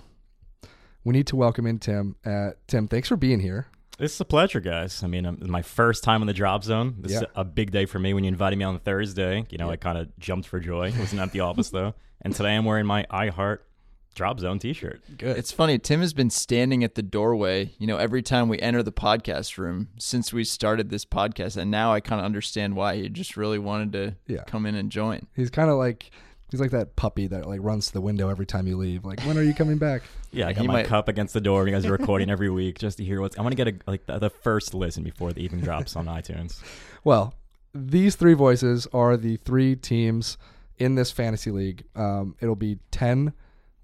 we 1.04 1.14
need 1.14 1.28
to 1.28 1.36
welcome 1.36 1.66
in 1.68 1.80
Tim. 1.80 2.16
Uh, 2.26 2.52
Tim, 2.68 2.88
thanks 2.88 3.08
for 3.10 3.16
being 3.18 3.40
here. 3.40 3.68
It's 3.98 4.20
a 4.20 4.26
pleasure, 4.26 4.60
guys. 4.60 5.04
I 5.04 5.08
mean, 5.08 5.26
um, 5.26 5.40
my 5.48 5.62
first 5.62 6.04
time 6.04 6.22
in 6.22 6.28
the 6.28 6.34
drop 6.34 6.64
zone. 6.66 6.96
This 7.00 7.14
Yeah. 7.14 7.20
is 7.20 7.26
a 7.36 7.46
big 7.46 7.72
day 7.72 7.86
for 7.86 7.98
me. 8.00 8.14
When 8.14 8.24
you 8.26 8.28
invited 8.28 8.58
me 8.60 8.66
on 8.66 8.78
Thursday, 8.80 9.46
you 9.50 9.58
know, 9.58 9.68
Yeah. 9.68 9.74
I 9.74 9.76
kind 9.78 9.98
of 9.98 10.18
jumped 10.20 10.48
for 10.48 10.60
joy. 10.60 10.92
Wasn't 11.00 11.22
at 11.22 11.32
the 11.32 11.40
office 11.42 11.70
though, 11.70 11.94
and 12.22 12.36
today 12.36 12.56
I'm 12.56 12.66
wearing 12.66 12.86
my 12.86 13.06
I 13.10 13.30
Heart 13.30 13.66
Drop 14.16 14.40
Zone 14.40 14.58
T-shirt. 14.60 15.02
Good. 15.18 15.38
It's 15.38 15.52
funny. 15.52 15.78
Tim 15.78 16.00
has 16.02 16.14
been 16.14 16.30
standing 16.30 16.84
at 16.84 16.96
the 16.96 17.04
doorway, 17.04 17.72
you 17.78 17.86
know, 17.86 17.98
every 17.98 18.22
time 18.22 18.48
we 18.50 18.58
enter 18.60 18.82
the 18.82 18.92
podcast 18.92 19.58
room 19.58 19.90
since 20.00 20.32
we 20.34 20.44
started 20.44 20.90
this 20.90 21.06
podcast. 21.06 21.58
And 21.58 21.70
now 21.70 21.94
I 21.94 22.00
kind 22.00 22.20
of 22.20 22.26
understand 22.26 22.76
why 22.76 22.96
he 22.96 23.10
just 23.10 23.36
really 23.38 23.60
wanted 23.60 23.92
to 23.94 24.16
Yeah. 24.34 24.44
come 24.48 24.66
in 24.66 24.76
and 24.76 24.90
join. 24.90 25.28
He's 25.36 25.50
kind 25.50 25.70
of 25.70 25.78
like 25.78 26.10
he's 26.50 26.62
like 26.62 26.72
that 26.72 26.96
puppy 26.96 27.28
that 27.28 27.48
like 27.48 27.60
runs 27.62 27.88
to 27.88 27.94
the 27.94 28.02
window 28.02 28.30
every 28.30 28.46
time 28.46 28.68
you 28.68 28.78
leave. 28.78 29.04
Like, 29.04 29.20
when 29.24 29.38
are 29.38 29.44
you 29.44 29.54
coming 29.54 29.78
back? 29.78 30.02
Yeah, 30.32 30.50
I 30.50 30.54
got 30.54 30.62
He 30.64 30.68
my 30.68 30.74
might- 30.74 30.88
cup 30.88 31.08
against 31.08 31.34
the 31.34 31.40
door. 31.40 31.66
You 31.66 31.74
guys 31.74 31.86
are 31.86 31.94
recording 31.94 32.30
every 32.30 32.50
week 32.50 32.78
just 32.78 32.98
to 32.98 33.06
hear 33.06 33.22
what's. 33.22 33.38
I 33.38 33.42
want 33.42 33.56
to 33.58 33.64
get 33.64 33.74
a, 33.74 33.80
like 33.90 34.06
the, 34.06 34.20
the 34.20 34.30
first 34.30 34.74
listen 34.74 35.02
before 35.02 35.30
it 35.30 35.38
even 35.38 35.62
drops 35.62 35.96
on 35.96 36.08
iTunes. 36.08 36.62
Well, 37.06 37.36
these 37.74 38.16
three 38.16 38.34
voices 38.34 38.86
are 38.92 39.16
the 39.16 39.38
three 39.38 39.76
teams 39.78 40.38
in 40.78 40.96
this 40.96 41.10
fantasy 41.12 41.52
league. 41.52 41.84
Um, 41.96 42.36
it'll 42.42 42.56
be 42.58 42.80
10 42.92 43.32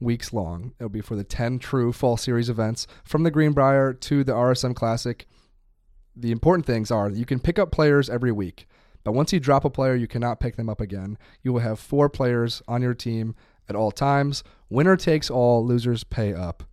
weeks 0.01 0.33
long. 0.33 0.73
It'll 0.79 0.89
be 0.89 1.01
for 1.01 1.15
the 1.15 1.23
10 1.23 1.59
true 1.59 1.93
fall 1.93 2.17
series 2.17 2.49
events 2.49 2.87
from 3.03 3.23
the 3.23 3.31
Greenbrier 3.31 3.93
to 3.93 4.23
the 4.23 4.33
RSM 4.33 4.75
Classic. 4.75 5.25
The 6.15 6.31
important 6.31 6.65
things 6.65 6.91
are 6.91 7.09
that 7.09 7.17
you 7.17 7.25
can 7.25 7.39
pick 7.39 7.57
up 7.57 7.71
players 7.71 8.09
every 8.09 8.31
week, 8.31 8.67
but 9.03 9.13
once 9.13 9.31
you 9.31 9.39
drop 9.39 9.63
a 9.63 9.69
player, 9.69 9.95
you 9.95 10.07
cannot 10.07 10.39
pick 10.39 10.55
them 10.55 10.69
up 10.69 10.81
again. 10.81 11.17
You 11.41 11.53
will 11.53 11.61
have 11.61 11.79
four 11.79 12.09
players 12.09 12.61
on 12.67 12.81
your 12.81 12.93
team 12.93 13.35
at 13.69 13.75
all 13.75 13.91
times. 13.91 14.43
Winner 14.69 14.97
takes 14.97 15.29
all, 15.29 15.65
losers 15.65 16.03
pay 16.03 16.33
up. 16.33 16.63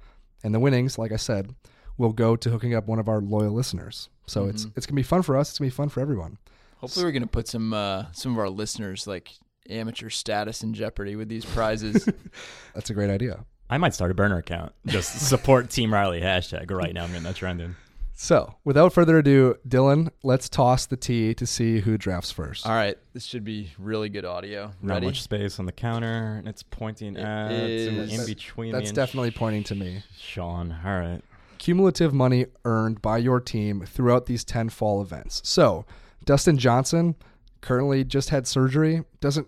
And 0.42 0.54
the 0.54 0.60
winnings, 0.60 0.98
like 0.98 1.12
I 1.12 1.16
said, 1.16 1.54
will 1.96 2.12
go 2.12 2.36
to 2.36 2.50
hooking 2.50 2.74
up 2.74 2.86
one 2.86 2.98
of 2.98 3.08
our 3.08 3.20
loyal 3.20 3.52
listeners. 3.52 4.08
So 4.26 4.46
it's 4.46 4.66
it's 4.76 4.86
gonna 4.86 4.96
be 4.96 5.02
fun 5.02 5.22
for 5.22 5.36
us. 5.36 5.50
It's 5.50 5.58
gonna 5.58 5.70
be 5.70 5.74
fun 5.74 5.88
for 5.88 6.00
everyone. 6.00 6.38
Hopefully, 6.76 7.04
we're 7.04 7.12
gonna 7.12 7.26
put 7.26 7.48
some 7.48 7.72
uh, 7.72 8.06
some 8.12 8.32
of 8.32 8.38
our 8.38 8.50
listeners 8.50 9.06
like 9.06 9.30
amateur 9.70 10.10
status 10.10 10.62
in 10.62 10.74
jeopardy 10.74 11.16
with 11.16 11.28
these 11.28 11.44
prizes. 11.44 12.08
That's 12.74 12.90
a 12.90 12.94
great 12.94 13.10
idea. 13.10 13.44
I 13.70 13.78
might 13.78 13.94
start 13.94 14.10
a 14.10 14.14
burner 14.14 14.38
account. 14.38 14.72
Just 14.86 15.20
support 15.28 15.70
Team 15.70 15.92
Riley 15.92 16.20
hashtag 16.20 16.70
right 16.70 16.94
now. 16.94 17.04
I'm 17.04 17.08
getting 17.10 17.24
that 17.24 17.36
trending. 17.36 17.76
So 18.14 18.54
without 18.64 18.92
further 18.92 19.18
ado, 19.18 19.56
Dylan, 19.68 20.10
let's 20.24 20.48
toss 20.48 20.86
the 20.86 20.96
tee 20.96 21.34
to 21.34 21.46
see 21.46 21.78
who 21.80 21.96
drafts 21.96 22.32
first. 22.32 22.66
All 22.66 22.72
right, 22.72 22.98
this 23.12 23.24
should 23.24 23.44
be 23.44 23.70
really 23.78 24.08
good 24.08 24.24
audio. 24.24 24.72
Not 24.82 24.94
Ready? 24.94 25.06
much 25.06 25.22
space 25.22 25.60
on 25.60 25.66
the 25.66 25.72
counter, 25.72 26.34
and 26.36 26.48
it's 26.48 26.64
pointing 26.64 27.14
It 27.16 27.22
at 27.22 27.52
is. 27.52 28.18
in 28.18 28.26
between. 28.26 28.72
me 28.72 28.72
That's 28.72 28.90
and 28.90 28.96
definitely 28.96 29.30
pointing 29.30 29.62
to 29.64 29.76
me. 29.76 30.02
Sean. 30.18 30.76
All 30.84 30.98
right. 30.98 31.20
Cumulative 31.58 32.12
money 32.12 32.46
earned 32.64 33.00
by 33.02 33.18
your 33.18 33.38
team 33.40 33.84
throughout 33.86 34.26
these 34.26 34.44
10 34.44 34.70
fall 34.70 35.00
events. 35.00 35.40
So, 35.44 35.84
Dustin 36.24 36.58
Johnson 36.58 37.14
currently 37.60 38.02
just 38.02 38.30
had 38.30 38.48
surgery, 38.48 39.04
doesn't 39.20 39.46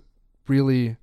really 0.50 0.96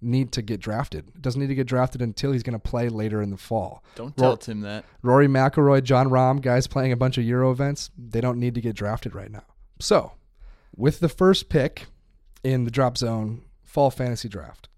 need 0.00 0.32
to 0.32 0.42
get 0.42 0.60
drafted. 0.60 1.10
Doesn't 1.22 1.40
need 1.40 1.46
to 1.48 1.54
get 1.54 1.66
drafted 1.66 2.02
until 2.02 2.32
he's 2.32 2.42
going 2.42 2.58
to 2.58 2.68
play 2.70 2.88
later 2.88 3.22
in 3.22 3.30
the 3.30 3.36
fall. 3.36 3.82
Don't 3.94 4.08
Ro- 4.18 4.28
tell 4.30 4.36
Tim 4.36 4.60
that. 4.62 4.84
Rory 5.02 5.26
McIlroy, 5.28 5.82
Jon 5.84 6.08
Rahm, 6.08 6.40
guys 6.40 6.66
playing 6.66 6.92
a 6.92 6.96
bunch 6.96 7.16
of 7.18 7.24
Euro 7.24 7.50
events, 7.50 7.90
they 7.96 8.20
don't 8.20 8.38
need 8.38 8.54
to 8.56 8.60
get 8.60 8.74
drafted 8.76 9.14
right 9.14 9.30
now. 9.30 9.44
So, 9.80 10.12
with 10.74 11.00
the 11.00 11.08
first 11.08 11.48
pick 11.48 11.86
in 12.44 12.64
the 12.64 12.70
drop 12.70 12.98
zone 12.98 13.42
fall 13.64 13.90
fantasy 13.90 14.28
draft, 14.28 14.68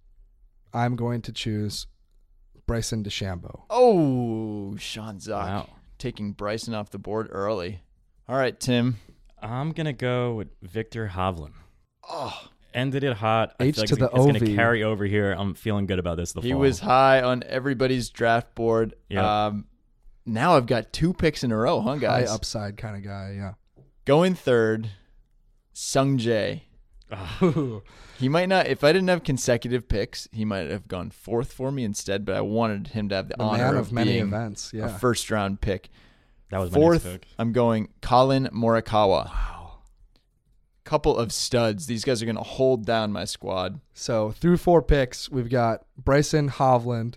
I'm 0.72 0.96
going 0.96 1.22
to 1.22 1.32
choose 1.32 1.86
Bryson 2.66 3.02
DeChambeau. 3.02 3.62
Oh, 3.70 4.76
Sean 4.76 5.18
Zak 5.20 5.46
Wow. 5.46 5.68
taking 5.98 6.32
Bryson 6.32 6.74
off 6.74 6.90
the 6.90 6.98
board 6.98 7.28
early. 7.30 7.80
All 8.28 8.36
right, 8.36 8.58
Tim. 8.58 8.96
I'm 9.40 9.72
gonna 9.72 9.92
go 9.92 10.34
with 10.34 10.48
Viktor 10.62 11.12
Hovland. 11.14 11.52
Oh, 12.08 12.48
Ended 12.74 13.04
it 13.04 13.16
hot. 13.16 13.54
I 13.58 13.64
H 13.64 13.74
feel 13.74 13.82
like 13.82 13.88
to 13.88 13.94
it's, 13.94 14.00
the 14.00 14.30
it's 14.30 14.40
gonna 14.40 14.54
carry 14.54 14.82
over 14.82 15.04
here. 15.04 15.32
I'm 15.32 15.54
feeling 15.54 15.86
good 15.86 15.98
about 15.98 16.16
this. 16.16 16.32
The 16.32 16.42
he 16.42 16.50
fall. 16.52 16.60
was 16.60 16.80
high 16.80 17.22
on 17.22 17.42
everybody's 17.46 18.10
draft 18.10 18.54
board. 18.54 18.94
Yep. 19.08 19.24
Um, 19.24 19.66
now 20.26 20.56
I've 20.56 20.66
got 20.66 20.92
two 20.92 21.12
picks 21.14 21.42
in 21.42 21.50
a 21.52 21.56
row, 21.56 21.80
huh, 21.80 21.96
High 21.96 22.24
upside 22.24 22.76
kind 22.76 22.96
of 22.96 23.02
guy, 23.02 23.34
yeah. 23.36 23.54
Going 24.04 24.34
third, 24.34 24.90
Sungjae. 25.74 26.62
He 28.18 28.28
might 28.28 28.48
not. 28.48 28.66
If 28.66 28.82
I 28.82 28.92
didn't 28.92 29.08
have 29.08 29.22
consecutive 29.22 29.88
picks, 29.88 30.26
he 30.32 30.44
might 30.44 30.68
have 30.70 30.88
gone 30.88 31.10
fourth 31.10 31.52
for 31.52 31.70
me 31.70 31.84
instead. 31.84 32.24
But 32.24 32.34
I 32.34 32.40
wanted 32.40 32.88
him 32.88 33.08
to 33.10 33.14
have 33.14 33.28
the, 33.28 33.36
The 33.36 33.42
honor 33.44 33.76
of, 33.76 33.86
of 33.86 33.92
many 33.92 34.14
being 34.14 34.24
events, 34.26 34.72
a 34.72 34.78
yeah. 34.78 34.98
first 34.98 35.30
round 35.30 35.60
pick. 35.60 35.88
that 36.50 36.58
was 36.58 36.72
my 36.72 36.78
Fourth, 36.78 37.04
next 37.04 37.20
pick. 37.20 37.28
I'm 37.38 37.52
going 37.52 37.90
Collin 38.02 38.48
Morikawa. 38.52 39.26
Wow. 39.26 39.57
Couple 40.88 41.18
of 41.18 41.32
studs. 41.32 41.84
These 41.86 42.02
guys 42.02 42.22
are 42.22 42.24
going 42.24 42.36
to 42.38 42.42
hold 42.42 42.86
down 42.86 43.12
my 43.12 43.26
squad. 43.26 43.78
So 43.92 44.30
through 44.30 44.56
four 44.56 44.80
picks, 44.80 45.28
we've 45.28 45.50
got 45.50 45.84
Bryson 46.02 46.48
Hovland, 46.48 47.16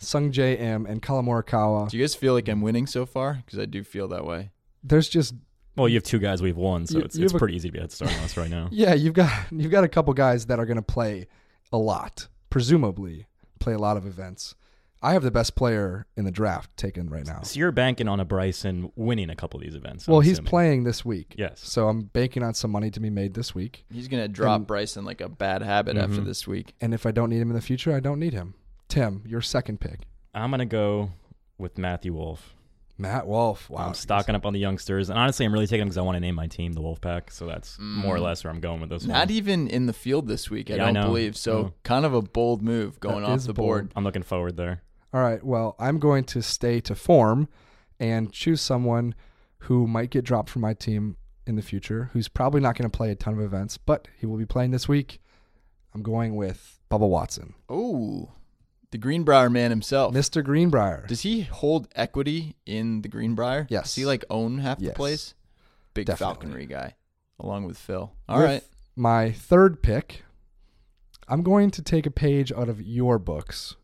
Sungjae 0.00 0.58
Im, 0.60 0.84
and 0.84 1.00
Collin 1.00 1.26
Morikawa. 1.26 1.88
Do 1.88 1.96
you 1.96 2.02
guys 2.02 2.16
feel 2.16 2.32
like 2.32 2.48
I'm 2.48 2.60
winning 2.60 2.88
so 2.88 3.06
far? 3.06 3.34
Because 3.46 3.60
I 3.60 3.66
do 3.66 3.84
feel 3.84 4.08
that 4.08 4.24
way. 4.26 4.50
There's 4.82 5.08
just 5.08 5.32
Well, 5.76 5.88
you 5.88 5.94
have 5.94 6.02
two 6.02 6.18
guys 6.18 6.42
we've 6.42 6.56
won, 6.56 6.86
so 6.88 6.98
You- 6.98 7.04
it's, 7.04 7.16
you 7.16 7.22
it's 7.24 7.32
have 7.32 7.36
a- 7.36 7.38
pretty 7.38 7.54
easy 7.54 7.68
to 7.68 7.72
be 7.72 7.78
at 7.78 7.92
start 7.92 8.12
on 8.12 8.18
us 8.24 8.36
right 8.36 8.50
now. 8.50 8.68
yeah, 8.72 8.94
you've 8.94 9.14
got 9.14 9.30
you've 9.52 9.70
got 9.70 9.84
a 9.84 9.88
couple 9.88 10.12
guys 10.14 10.46
that 10.46 10.58
are 10.58 10.66
going 10.66 10.76
to 10.76 10.82
play 10.82 11.28
a 11.72 11.78
lot, 11.78 12.26
presumably 12.50 13.26
play 13.60 13.74
a 13.74 13.78
lot 13.78 13.96
of 13.96 14.06
events. 14.06 14.56
I 15.04 15.12
have 15.12 15.22
the 15.22 15.30
best 15.30 15.54
player 15.54 16.06
in 16.16 16.24
the 16.24 16.30
draft 16.30 16.76
taken 16.76 17.10
right 17.10 17.26
now. 17.26 17.42
So 17.42 17.58
you're 17.58 17.70
banking 17.72 18.08
on 18.08 18.20
a 18.20 18.24
Bryson 18.24 18.90
winning 18.96 19.28
a 19.30 19.36
couple 19.36 19.60
of 19.60 19.64
these 19.64 19.74
events. 19.74 20.08
I'm 20.08 20.12
Well, 20.12 20.20
he's 20.20 20.34
assuming. 20.34 20.48
playing 20.50 20.84
this 20.84 21.04
week. 21.04 21.34
Yes. 21.38 21.60
So 21.60 21.88
I'm 21.88 22.02
banking 22.04 22.42
on 22.42 22.54
some 22.54 22.70
money 22.70 22.90
to 22.90 23.00
be 23.00 23.10
made 23.10 23.34
this 23.34 23.54
week. 23.54 23.84
He's 23.92 24.08
going 24.08 24.22
to 24.22 24.28
drop 24.28 24.56
And- 24.60 24.66
Bryson 24.66 25.04
like 25.04 25.20
a 25.20 25.28
bad 25.28 25.62
habit 25.62 25.96
after 25.96 26.22
Mhm. 26.22 26.24
this 26.24 26.46
week. 26.46 26.74
And 26.80 26.94
if 26.94 27.04
I 27.06 27.10
don't 27.10 27.28
need 27.30 27.40
him 27.40 27.50
in 27.50 27.54
the 27.54 27.60
future, 27.62 27.92
I 27.94 28.00
don't 28.00 28.18
need 28.18 28.32
him. 28.32 28.54
Tim, 28.88 29.22
your 29.26 29.40
second 29.42 29.78
pick. 29.80 30.00
I'm 30.34 30.50
gonna 30.50 30.66
go 30.66 31.10
with 31.58 31.78
Matthew 31.78 32.12
Wolff. 32.14 32.54
Matt 32.96 33.26
Wolff. 33.26 33.68
Wow. 33.68 33.86
I'm 33.88 33.94
stocking 33.94 34.34
up 34.36 34.46
on 34.46 34.52
the 34.52 34.60
youngsters, 34.60 35.10
and 35.10 35.18
honestly, 35.18 35.44
I'm 35.44 35.52
really 35.52 35.66
taking 35.66 35.80
them 35.80 35.88
because 35.88 35.98
I 35.98 36.02
want 36.02 36.14
to 36.16 36.20
name 36.20 36.36
my 36.36 36.46
team 36.46 36.72
the 36.74 36.80
Wolf 36.80 37.00
Pack. 37.00 37.30
So 37.32 37.44
that's 37.46 37.76
more 37.80 38.14
or 38.14 38.20
less 38.20 38.44
where 38.44 38.52
I'm 38.52 38.60
going 38.60 38.80
with 38.80 38.90
this 38.90 39.04
Mm. 39.04 39.08
Not 39.08 39.28
one. 39.28 39.30
even 39.36 39.68
in 39.68 39.86
the 39.86 39.92
field 39.92 40.28
this 40.28 40.48
week, 40.50 40.70
I 40.70 40.76
Yeah, 40.76 40.82
I 40.82 40.86
don't 40.86 40.94
know. 40.94 41.06
believe. 41.08 41.36
So 41.36 41.62
No. 41.62 41.72
kind 41.82 42.04
of 42.04 42.14
a 42.14 42.22
bold 42.22 42.62
move 42.62 43.00
going 43.00 43.22
That 43.22 43.30
off 43.30 43.38
is 43.38 43.46
the 43.46 43.52
bold. 43.52 43.66
board. 43.66 43.92
I'm 43.96 44.04
looking 44.04 44.22
forward 44.22 44.56
there. 44.56 44.82
All 45.14 45.20
right. 45.22 45.42
Well, 45.42 45.76
I'm 45.78 45.98
going 45.98 46.24
to 46.24 46.42
stay 46.42 46.80
to 46.80 46.94
form 46.94 47.48
and 47.98 48.30
choose 48.32 48.60
someone 48.60 49.14
who 49.60 49.86
might 49.86 50.10
get 50.10 50.24
dropped 50.24 50.50
from 50.50 50.60
my 50.62 50.74
team 50.74 51.16
in 51.46 51.54
the 51.56 51.62
future, 51.62 52.10
who's 52.12 52.26
probably 52.28 52.60
not 52.60 52.76
going 52.76 52.90
to 52.90 52.94
play 52.94 53.10
a 53.10 53.14
ton 53.14 53.32
of 53.34 53.40
events, 53.40 53.78
but 53.78 54.08
he 54.18 54.26
will 54.26 54.36
be 54.36 54.44
playing 54.44 54.72
this 54.72 54.88
week. 54.88 55.20
I'm 55.94 56.02
going 56.02 56.34
with 56.36 56.80
Bubba 56.90 57.08
Watson, 57.08 57.54
Oh, 57.68 58.32
the 58.90 58.98
Greenbrier 58.98 59.48
man 59.50 59.70
himself. 59.70 60.12
Mr. 60.14 60.42
Greenbrier. 60.44 61.04
Does 61.08 61.20
he 61.22 61.42
hold 61.42 61.88
equity 61.94 62.56
in 62.66 63.02
the 63.02 63.08
Greenbrier? 63.08 63.66
Yes. 63.70 63.84
Does 63.84 63.94
he 63.94 64.04
like 64.06 64.24
own 64.30 64.58
half 64.58 64.80
Yes. 64.80 64.92
the 64.92 64.96
place? 64.96 65.34
Big 65.94 66.06
Definitely. 66.06 66.34
falconry 66.34 66.66
guy, 66.66 66.94
along 67.38 67.64
with 67.64 67.78
Phil. 67.78 68.12
All 68.28 68.40
right. 68.40 68.54
With 68.62 68.70
My 68.96 69.30
third 69.30 69.80
pick, 69.82 70.24
I'm 71.28 71.42
going 71.44 71.70
to 71.72 71.82
take 71.82 72.06
a 72.06 72.10
page 72.10 72.50
out 72.52 72.68
of 72.68 72.82
your 72.82 73.18
books. 73.20 73.76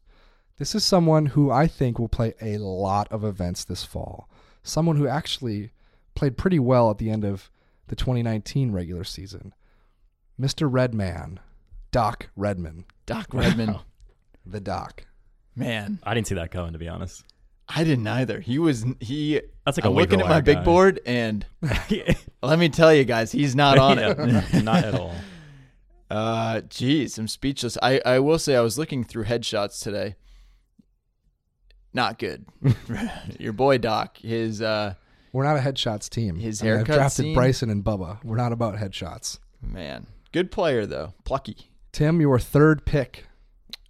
This 0.61 0.75
is 0.75 0.85
someone 0.85 1.25
who 1.25 1.51
I 1.51 1.67
think 1.67 1.99
will 1.99 2.11
play 2.11 2.35
a 2.39 2.59
lot 2.59 3.09
of 3.11 3.25
events 3.25 3.65
this 3.65 3.83
fall. 3.83 4.29
Someone 4.63 4.97
who 4.97 5.09
actually 5.09 5.71
played 6.15 6.37
pretty 6.37 6.59
well 6.59 6.91
at 6.91 6.99
the 6.99 7.09
end 7.09 7.25
of 7.25 7.51
the 7.87 7.97
2019 7.97 8.71
regular 8.71 9.03
season. 9.03 9.55
Mr. 10.39 10.69
Redman, 10.71 11.41
Doc 11.93 12.29
Redman, 12.37 12.85
Doc 13.07 13.29
Redman. 13.33 13.79
the 14.45 14.61
Doc. 14.61 15.07
Man, 15.57 15.99
I 16.03 16.13
didn't 16.13 16.27
see 16.27 16.35
that 16.35 16.51
coming, 16.51 16.75
to 16.75 16.79
be 16.79 16.89
honest. 16.89 17.25
I 17.67 17.83
didn't 17.83 18.07
either. 18.07 18.41
He 18.41 18.59
was 18.59 18.85
he. 19.01 19.41
That's 19.65 19.79
like 19.79 19.87
a 19.87 19.89
I'm 19.89 19.95
waiver 19.95 20.11
looking 20.11 20.21
at 20.21 20.27
my 20.27 20.33
wire 20.33 20.43
big 20.43 20.63
board, 20.63 21.01
and 21.07 21.47
let 22.43 22.59
me 22.59 22.69
tell 22.69 22.93
you 22.93 23.05
guys, 23.05 23.33
he's 23.33 23.57
not 23.57 23.79
on 23.79 23.99
it. 23.99 24.19
Not 24.63 24.85
at 24.85 24.95
all. 24.95 25.15
Uh, 26.11 26.61
geez, 26.63 27.17
I'm 27.19 27.29
speechless. 27.29 27.79
I, 27.81 28.01
I 28.05 28.19
will 28.19 28.41
say 28.41 28.57
I 28.57 28.63
was 28.63 28.77
looking 28.77 29.05
through 29.05 29.27
headshots 29.27 29.81
today. 29.81 30.17
Not 31.93 32.19
good. 32.19 32.45
Your 33.39 33.53
boy 33.53 33.79
Doc, 33.79 34.19
his 34.19 34.63
uh, 34.63 34.95
We're 35.33 35.45
not 35.45 35.57
a 35.57 35.61
headshots 35.61 36.09
team. 36.09 36.37
His 36.37 36.63
I 36.63 36.65
mean, 36.65 36.73
I've 36.73 36.79
haircut 36.79 36.95
drafted 36.97 37.25
scene? 37.25 37.35
Bryson 37.35 37.71
and 37.71 37.83
Bubba. 37.85 38.23
We're 38.25 38.37
not 38.37 38.53
about 38.53 38.77
headshots. 38.77 39.39
man, 39.61 40.07
good 40.33 40.51
player 40.51 40.87
though, 40.87 41.15
plucky. 41.25 41.71
Tim, 41.93 42.21
your 42.21 42.39
third 42.39 42.85
pick. 42.85 43.27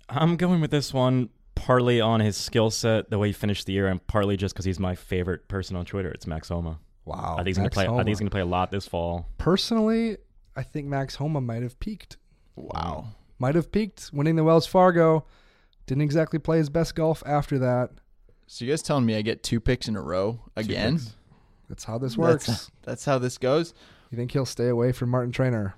I'm 0.08 0.36
going 0.36 0.60
with 0.60 0.70
this 0.70 0.92
one 0.94 1.28
partly 1.54 2.00
on 2.00 2.20
his 2.20 2.36
skill 2.36 2.70
set, 2.70 3.10
the 3.10 3.18
way 3.18 3.28
he 3.28 3.32
finished 3.34 3.66
the 3.66 3.72
year, 3.74 3.86
and 3.86 4.04
partly 4.06 4.36
just 4.38 4.54
because 4.54 4.64
he's 4.64 4.80
my 4.80 4.94
favorite 4.94 5.46
person 5.46 5.76
on 5.76 5.84
Twitter. 5.84 6.10
It's 6.10 6.26
Max 6.26 6.48
Homa. 6.48 6.78
Wow. 7.04 7.34
I 7.34 7.36
think 7.38 7.48
he's 7.48 7.56
gonna 7.58 7.66
Max 7.66 7.74
play. 7.74 7.84
I 7.84 7.88
Homa. 7.88 7.98
think 8.00 8.08
he's 8.08 8.18
gonna 8.20 8.30
play 8.30 8.40
a 8.40 8.46
lot 8.46 8.70
this 8.70 8.86
fall. 8.88 9.28
Personally, 9.36 10.16
I 10.56 10.62
think 10.62 10.86
Max 10.86 11.16
Homa 11.16 11.40
might 11.42 11.62
have 11.62 11.78
peaked. 11.78 12.16
Wow. 12.56 13.08
Might 13.38 13.54
have 13.54 13.70
peaked 13.70 14.10
winning 14.12 14.36
the 14.36 14.44
Wells 14.44 14.66
Fargo. 14.66 15.24
Didn't 15.90 16.02
exactly 16.02 16.38
play 16.38 16.58
his 16.58 16.70
best 16.70 16.94
golf 16.94 17.20
after 17.26 17.58
that. 17.58 17.90
So 18.46 18.64
you 18.64 18.70
guys 18.70 18.80
telling 18.80 19.04
me 19.04 19.16
I 19.16 19.22
get 19.22 19.42
two 19.42 19.58
picks 19.58 19.88
in 19.88 19.96
a 19.96 20.00
row 20.00 20.38
again? 20.54 21.00
That's 21.68 21.82
how 21.82 21.98
this 21.98 22.14
That's- 22.14 22.46
works. 22.48 22.70
That's 22.84 23.04
how 23.04 23.18
this 23.18 23.38
goes. 23.38 23.74
You 24.12 24.16
think 24.16 24.30
he'll 24.30 24.46
stay 24.46 24.68
away 24.68 24.92
from 24.92 25.08
Martin 25.10 25.32
Trainer? 25.32 25.74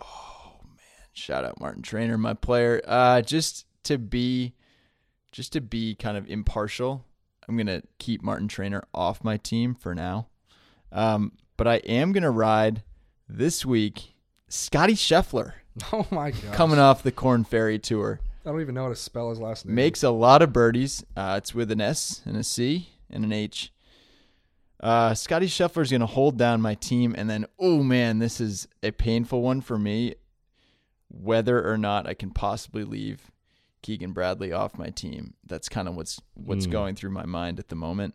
Oh 0.00 0.56
man! 0.64 0.78
Shout 1.12 1.44
out 1.44 1.60
Martin 1.60 1.82
Trainer, 1.82 2.18
my 2.18 2.34
player. 2.34 2.82
Uh, 2.84 3.22
just 3.22 3.66
to 3.84 3.98
be, 3.98 4.54
just 5.30 5.52
to 5.52 5.60
be 5.60 5.94
kind 5.94 6.16
of 6.16 6.28
impartial, 6.28 7.04
I'm 7.48 7.56
gonna 7.56 7.82
keep 8.00 8.24
Martin 8.24 8.48
Trainer 8.48 8.82
off 8.92 9.22
my 9.22 9.36
team 9.36 9.76
for 9.76 9.94
now. 9.94 10.26
Um, 10.90 11.34
but 11.56 11.68
I 11.68 11.76
am 11.76 12.10
gonna 12.10 12.32
ride 12.32 12.82
this 13.28 13.64
week 13.64 14.14
Scottie 14.48 14.94
Scheffler 14.94 15.52
Oh 15.92 16.04
my 16.10 16.32
god. 16.32 16.52
coming 16.52 16.80
off 16.80 17.04
the 17.04 17.12
Corn 17.12 17.44
Ferry 17.44 17.78
Tour. 17.78 18.18
I 18.46 18.50
don't 18.50 18.60
even 18.60 18.74
know 18.76 18.84
how 18.84 18.88
to 18.90 18.96
spell 18.96 19.30
his 19.30 19.40
last 19.40 19.66
name. 19.66 19.74
Makes 19.74 20.02
a 20.04 20.10
lot 20.10 20.40
of 20.40 20.52
birdies. 20.52 21.04
Uh, 21.16 21.34
it's 21.38 21.52
with 21.54 21.70
an 21.72 21.80
S 21.80 22.22
and 22.24 22.36
a 22.36 22.44
C 22.44 22.90
and 23.10 23.24
an 23.24 23.32
H. 23.32 23.72
Uh, 24.78 25.14
Scottie 25.14 25.48
Scheffler 25.48 25.82
is 25.82 25.90
going 25.90 26.00
to 26.00 26.06
hold 26.06 26.36
down 26.38 26.60
my 26.60 26.74
team, 26.74 27.14
and 27.18 27.28
then 27.28 27.46
oh 27.58 27.82
man, 27.82 28.18
this 28.20 28.40
is 28.40 28.68
a 28.82 28.90
painful 28.92 29.42
one 29.42 29.60
for 29.60 29.78
me. 29.78 30.14
whether 31.08 31.64
or 31.68 31.78
not 31.78 32.06
I 32.06 32.14
can 32.14 32.30
possibly 32.30 32.82
leave 32.84 33.30
Keegan 33.82 34.12
Bradley 34.12 34.52
off 34.52 34.76
my 34.76 34.90
team. 34.90 35.34
That's 35.46 35.68
kind 35.68 35.86
of 35.88 35.94
what's 35.94 36.20
what's 36.34 36.66
Mm. 36.66 36.72
going 36.72 36.94
through 36.96 37.10
my 37.10 37.24
mind 37.24 37.58
at 37.60 37.68
the 37.68 37.76
moment. 37.76 38.14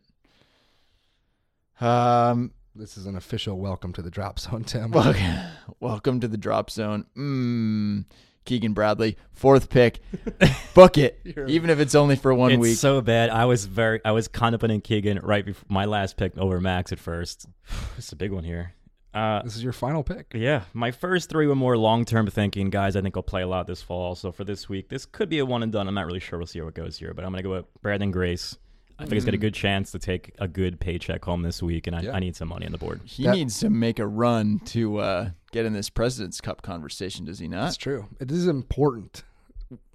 Um, 1.79 2.51
This 2.75 2.97
is 2.97 3.05
an 3.05 3.15
official 3.15 3.57
welcome 3.59 3.91
to 3.93 4.01
the 4.01 4.11
drop 4.11 4.39
zone, 4.39 4.63
Tim. 4.65 4.91
welcome, 4.91 5.35
welcome 5.79 6.19
to 6.19 6.27
the 6.27 6.37
drop 6.37 6.69
zone. 6.69 7.05
Mm, 7.17 8.05
Keegan 8.45 8.73
Bradley, 8.73 9.17
fourth 9.33 9.69
pick, 9.69 9.99
book 10.73 10.97
it, 10.97 11.19
even 11.47 11.69
if 11.69 11.79
it's 11.79 11.95
only 11.95 12.15
for 12.15 12.33
one 12.33 12.51
it's 12.51 12.59
week. 12.61 12.77
so 12.77 13.01
bad. 13.01 13.29
I 13.29 13.45
was 13.45 13.65
very, 13.65 14.01
I 14.03 14.11
was 14.11 14.27
contemplating 14.27 14.81
Keegan 14.81 15.19
right 15.23 15.45
before 15.45 15.65
my 15.69 15.85
last 15.85 16.17
pick 16.17 16.37
over 16.37 16.59
Max 16.59 16.91
at 16.91 16.99
first. 16.99 17.47
It's 17.97 18.11
a 18.11 18.15
big 18.15 18.31
one 18.31 18.43
here. 18.43 18.73
Uh, 19.13 19.41
This 19.43 19.55
is 19.57 19.63
your 19.63 19.73
final 19.73 20.03
pick. 20.03 20.31
yeah, 20.33 20.63
my 20.73 20.89
first 20.91 21.29
three 21.29 21.45
were 21.45 21.55
more 21.55 21.77
long-term 21.77 22.27
thinking, 22.27 22.69
guys. 22.69 22.95
I 22.95 23.01
think 23.01 23.15
I'll 23.17 23.23
play 23.23 23.41
a 23.41 23.47
lot 23.47 23.67
this 23.67 23.81
fall. 23.81 24.15
So 24.15 24.31
for 24.31 24.43
this 24.45 24.69
week, 24.69 24.87
this 24.89 25.05
could 25.05 25.27
be 25.29 25.39
a 25.39 25.45
one 25.45 25.63
and 25.63 25.71
done. 25.71 25.87
I'm 25.87 25.93
not 25.93 26.05
really 26.05 26.19
sure. 26.21 26.39
We'll 26.39 26.47
see 26.47 26.59
how 26.59 26.67
it 26.67 26.73
goes 26.73 26.97
here, 26.97 27.13
but 27.13 27.25
I'm 27.25 27.31
gonna 27.31 27.43
go 27.43 27.51
with 27.51 27.65
Branden 27.83 28.11
Grace. 28.11 28.57
I 29.01 29.05
think 29.05 29.13
he's 29.15 29.25
got 29.25 29.33
a 29.33 29.37
good 29.37 29.53
chance 29.53 29.91
to 29.91 29.99
take 29.99 30.33
a 30.39 30.47
good 30.47 30.79
paycheck 30.79 31.23
home 31.25 31.41
this 31.41 31.61
week, 31.63 31.87
and 31.87 31.95
I, 31.95 32.01
Yeah. 32.01 32.11
I 32.13 32.19
need 32.19 32.35
some 32.35 32.47
money 32.49 32.65
on 32.65 32.71
the 32.71 32.77
board. 32.77 33.01
he 33.03 33.23
That- 33.23 33.35
needs 33.35 33.59
to 33.59 33.69
make 33.69 33.99
a 33.99 34.07
run 34.07 34.59
to 34.65 34.97
uh, 34.97 35.29
get 35.51 35.65
in 35.65 35.73
this 35.73 35.89
President's 35.89 36.39
Cup 36.41 36.61
conversation, 36.61 37.25
does 37.25 37.39
he 37.39 37.47
not? 37.47 37.63
That's 37.65 37.77
true. 37.77 38.07
It 38.19 38.31
is 38.31 38.47
important 38.47 39.23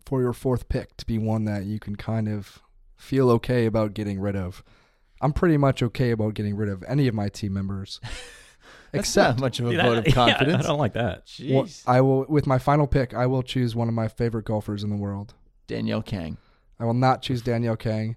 for 0.04 0.20
your 0.20 0.32
fourth 0.32 0.68
pick 0.68 0.96
to 0.98 1.06
be 1.06 1.18
one 1.18 1.44
that 1.46 1.64
you 1.64 1.78
can 1.78 1.96
kind 1.96 2.28
of 2.28 2.62
feel 2.96 3.30
okay 3.30 3.66
about 3.66 3.94
getting 3.94 4.18
rid 4.20 4.36
of. 4.36 4.62
I'm 5.20 5.32
pretty 5.32 5.56
much 5.56 5.82
okay 5.82 6.10
about 6.10 6.34
getting 6.34 6.56
rid 6.56 6.68
of 6.68 6.84
any 6.86 7.06
of 7.08 7.14
my 7.14 7.28
team 7.28 7.52
members, 7.54 8.00
That's 8.92 9.08
except 9.08 9.38
not 9.38 9.40
much 9.40 9.60
of 9.60 9.66
a 9.66 9.70
vote 9.76 9.80
I- 9.80 9.98
of 9.98 10.06
yeah, 10.08 10.12
confidence. 10.14 10.64
I 10.64 10.68
don't 10.68 10.78
like 10.78 10.92
that. 10.94 11.22
Well, 11.48 11.66
I 11.86 12.00
will. 12.00 12.26
With 12.28 12.46
my 12.46 12.58
final 12.58 12.86
pick, 12.86 13.14
I 13.14 13.26
will 13.26 13.42
choose 13.42 13.74
one 13.74 13.88
of 13.88 13.94
my 13.94 14.08
favorite 14.08 14.44
golfers 14.44 14.82
in 14.84 14.90
the 14.90 14.96
world. 14.96 15.34
Danielle 15.66 16.02
Kang. 16.02 16.36
I 16.78 16.84
will 16.84 16.94
not 16.94 17.22
choose 17.22 17.40
Danielle 17.42 17.76
Kang. 17.76 18.16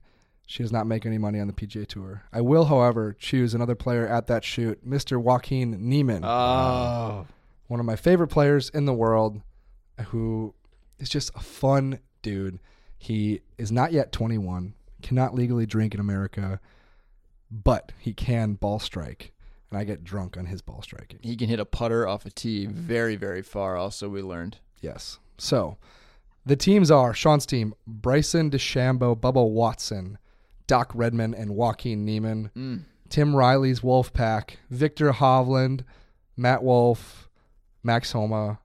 She 0.52 0.64
does 0.64 0.72
not 0.72 0.88
make 0.88 1.06
any 1.06 1.20
money 1.20 1.40
on 1.40 1.46
the 1.46 1.54
PGA 1.54 1.86
Tour. 1.86 2.24
I 2.34 2.42
will, 2.42 2.66
however, 2.66 3.14
choose 3.14 3.54
another 3.54 3.76
player 3.76 4.08
at 4.08 4.26
that 4.26 4.44
shoot, 4.44 4.84
Mr. 4.84 5.22
Joaquin 5.22 5.78
Niemann, 5.88 6.24
Oh, 6.26 6.28
uh, 6.28 7.24
one 7.68 7.80
of 7.80 7.86
my 7.86 7.96
favorite 7.96 8.30
players 8.30 8.68
in 8.70 8.86
the 8.86 8.94
world, 8.94 9.44
who 10.08 10.56
is 10.98 11.08
just 11.08 11.30
a 11.36 11.40
fun 11.40 12.00
dude. 12.24 12.58
He 12.98 13.42
is 13.60 13.72
not 13.72 13.92
yet 13.92 14.12
21, 14.12 14.74
cannot 15.04 15.36
legally 15.36 15.68
drink 15.68 15.94
in 15.94 16.00
America, 16.00 16.60
but 17.52 17.92
he 18.00 18.12
can 18.12 18.54
ball 18.54 18.80
strike, 18.80 19.32
and 19.70 19.78
I 19.78 19.84
get 19.84 20.04
drunk 20.04 20.36
on 20.36 20.48
his 20.48 20.64
ball 20.64 20.82
striking. 20.82 21.20
he 21.22 21.36
can 21.36 21.48
hit 21.48 21.60
a 21.60 21.66
putter 21.66 22.08
off 22.08 22.26
a 22.26 22.32
tee 22.32 22.66
very, 22.66 23.16
very 23.16 23.44
far. 23.44 23.76
Also, 23.78 24.10
we 24.10 24.24
learned. 24.24 24.58
Yes. 24.82 25.20
So 25.38 25.78
the 26.44 26.56
teams 26.56 26.90
are 26.90 27.14
Sean's 27.14 27.46
team: 27.46 27.76
Bryson 27.86 28.50
DeChambeau, 28.50 29.16
Bubba 29.16 29.48
Watson, 29.48 30.18
Doc 30.70 30.92
Redman, 30.94 31.34
and 31.34 31.56
Joaquin 31.56 32.06
Niemann. 32.06 32.52
Mm. 32.56 32.84
Tim 33.10 33.36
Riley's 33.36 33.82
Wolf 33.82 34.14
Pack, 34.14 34.60
Viktor 34.70 35.12
Hovland, 35.14 35.82
Matt 36.38 36.62
Wolff, 36.62 37.28
Max 37.82 38.12
Homa, 38.12 38.60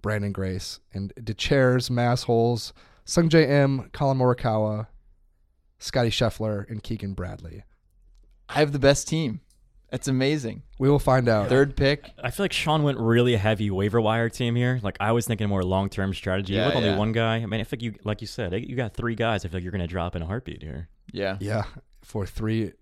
Branden 0.00 0.32
Grace, 0.32 0.78
and 0.94 1.12
DeChairs, 1.20 1.90
Massholes, 1.90 2.72
Sungjae 3.04 3.48
Im, 3.50 3.90
Collin 3.92 4.18
Morikawa, 4.18 4.86
Scottie 5.80 6.10
Scheffler, 6.10 6.64
and 6.70 6.80
Keegan 6.80 7.14
Bradley. 7.14 7.64
I 8.48 8.60
have 8.60 8.70
the 8.70 8.78
best 8.78 9.08
team. 9.08 9.40
That's 9.90 10.06
amazing. 10.06 10.62
We 10.78 10.88
will 10.88 11.00
find 11.00 11.28
out. 11.28 11.48
Third 11.48 11.76
pick. 11.76 12.08
I 12.22 12.30
feel 12.30 12.44
like 12.44 12.52
Sean 12.52 12.84
went 12.84 12.98
really 12.98 13.34
heavy 13.34 13.68
waiver 13.68 14.00
wire 14.00 14.28
team 14.28 14.54
here. 14.54 14.78
Like 14.80 14.96
I 15.00 15.10
was 15.10 15.26
thinking 15.26 15.48
more 15.48 15.64
long 15.64 15.88
term 15.88 16.14
strategy. 16.14 16.54
Yeah, 16.54 16.68
With 16.68 16.76
only 16.76 16.94
one 16.94 17.10
guy. 17.10 17.36
I 17.36 17.46
mean, 17.46 17.60
I 17.60 17.64
think 17.64 17.82
you, 17.82 17.94
like 18.04 18.20
you 18.20 18.28
said, 18.28 18.52
you 18.52 18.76
got 18.76 18.94
three 18.94 19.16
guys. 19.16 19.44
I 19.44 19.48
feel 19.48 19.56
like 19.56 19.64
you're 19.64 19.72
gonna 19.72 19.88
drop 19.88 20.14
in 20.14 20.22
a 20.22 20.26
heartbeat 20.26 20.62
here. 20.62 20.88
Yeah. 21.12 21.36
Yeah, 21.40 21.64
for 22.02 22.26
three 22.26 22.72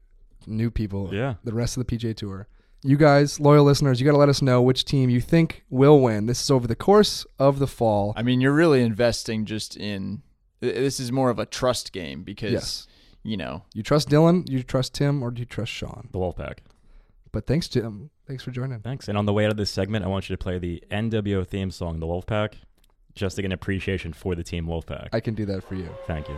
new 0.47 0.71
people. 0.71 1.11
Yeah. 1.13 1.35
The 1.45 1.53
rest 1.55 1.77
of 1.77 1.87
the 1.87 1.97
PGA 1.97 2.15
Tour. 2.17 2.49
You 2.83 2.97
guys, 2.97 3.41
loyal 3.41 3.65
listeners, 3.65 4.01
you 4.01 4.05
got 4.07 4.13
to 4.13 4.19
let 4.19 4.29
us 4.29 4.41
know 4.43 4.63
which 4.63 4.85
team 4.85 5.11
you 5.11 5.21
think 5.21 5.65
will 5.71 6.01
win. 6.01 6.27
This 6.27 6.41
is 6.43 6.51
over 6.51 6.69
the 6.69 6.77
course 6.77 7.27
of 7.39 7.59
the 7.59 7.67
fall. 7.67 8.13
I 8.17 8.23
mean, 8.23 8.41
you're 8.41 8.53
really 8.55 8.83
investing 8.83 9.45
just 9.45 9.77
in. 9.77 10.23
This 10.61 11.01
is 11.01 11.11
more 11.11 11.31
of 11.31 11.39
a 11.39 11.47
trust 11.47 11.93
game 11.93 12.23
because 12.23 12.53
Yes. 12.53 12.87
you 13.25 13.37
know 13.37 13.65
You 13.75 13.83
trust 13.83 14.09
Dylan, 14.09 14.49
you 14.49 14.63
trust 14.63 14.95
Tim, 14.95 15.23
or 15.23 15.31
do 15.31 15.41
you 15.41 15.47
trust 15.47 15.73
Sean? 15.73 16.09
The 16.13 16.19
Wolfpack. 16.19 16.59
But 17.33 17.47
thanks, 17.47 17.67
Tim. 17.69 18.11
Thanks 18.27 18.43
for 18.45 18.51
joining. 18.53 18.81
Thanks. 18.81 19.09
And 19.09 19.19
on 19.19 19.27
the 19.27 19.33
way 19.33 19.45
out 19.45 19.51
of 19.51 19.57
this 19.57 19.71
segment, 19.71 20.05
I 20.05 20.09
want 20.09 20.29
you 20.31 20.37
to 20.37 20.43
play 20.43 20.59
the 20.59 20.83
NWO 20.91 21.47
theme 21.47 21.71
song, 21.71 21.99
The 22.01 22.07
Wolfpack, 22.07 22.55
just 23.15 23.37
to 23.37 23.43
get 23.43 23.47
an 23.47 23.53
appreciation 23.53 24.13
for 24.13 24.35
the 24.35 24.43
team 24.45 24.67
Wolfpack. 24.67 25.09
I 25.13 25.21
can 25.21 25.35
do 25.35 25.45
that 25.47 25.63
for 25.65 25.75
you. 25.75 25.89
Thank 26.07 26.29
you. 26.29 26.37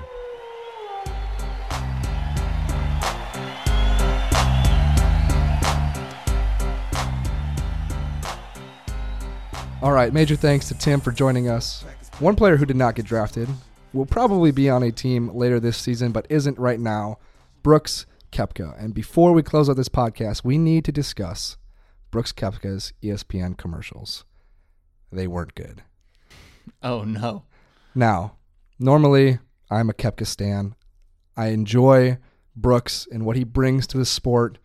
All 9.81 9.93
right, 9.93 10.13
major 10.13 10.35
thanks 10.35 10.67
to 10.69 10.75
Tim 10.75 11.01
for 11.01 11.13
joining 11.13 11.49
us. 11.49 11.85
One 12.19 12.35
player 12.35 12.57
who 12.57 12.67
did 12.67 12.75
not 12.75 12.97
get 12.97 13.07
drafted 13.07 13.49
will 13.93 14.07
probably 14.07 14.51
be 14.51 14.69
on 14.69 14.83
a 14.83 14.91
team 14.91 15.29
later 15.33 15.61
this 15.61 15.77
season, 15.77 16.11
but 16.11 16.27
isn't 16.29 16.59
right 16.59 16.81
now, 16.81 17.19
Brooks 17.63 18.05
Koepka. 18.33 18.75
And 18.83 18.93
before 18.93 19.33
we 19.33 19.45
close 19.45 19.71
out 19.71 19.77
this 19.77 19.89
podcast, 19.89 20.43
we 20.43 20.59
need 20.59 20.85
to 20.87 20.91
discuss 20.91 21.59
Brooks 22.11 22.33
Koepka's 22.33 22.93
ESPN 23.05 23.57
commercials. 23.57 24.25
They 25.13 25.29
weren't 25.29 25.55
good. 25.55 25.83
Oh 26.83 27.05
no. 27.05 27.45
Now, 27.95 28.35
normally 28.81 29.39
I'm 29.71 29.91
a 29.91 29.95
Koepka 29.95 30.27
stan. 30.27 30.75
I 31.37 31.49
enjoy 31.49 32.19
Brooks 32.57 33.07
and 33.13 33.25
what 33.25 33.37
he 33.37 33.45
brings 33.45 33.87
to 33.87 33.99
the 33.99 34.05
sport. 34.05 34.59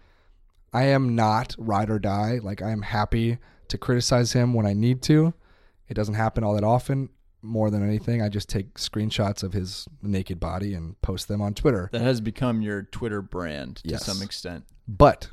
I 0.74 0.86
am 0.86 1.14
not 1.14 1.56
ride 1.60 1.92
or 1.92 2.00
die. 2.00 2.40
Like 2.42 2.64
I 2.64 2.72
am 2.72 2.82
happy 2.82 3.38
to 3.74 3.78
criticize 3.80 4.34
him 4.34 4.54
when 4.54 4.68
I 4.68 4.74
need 4.74 5.02
to. 5.04 5.34
It 5.90 5.96
doesn't 5.96 6.14
happen 6.14 6.44
all 6.44 6.54
that 6.54 6.64
often. 6.64 7.10
More 7.42 7.72
than 7.72 7.84
anything, 7.86 8.22
I 8.22 8.30
just 8.30 8.48
take 8.48 8.76
screenshots 8.76 9.42
of 9.44 9.52
his 9.52 9.88
naked 10.02 10.40
body 10.40 10.74
and 10.76 11.00
post 11.02 11.28
them 11.28 11.42
on 11.42 11.56
Twitter. 11.56 11.90
That 11.92 12.02
has 12.02 12.22
become 12.22 12.62
your 12.62 12.84
Twitter 12.84 13.22
brand 13.22 13.78
to 13.78 13.90
Yes. 13.90 14.06
some 14.06 14.22
extent. 14.22 14.64
But 14.88 15.30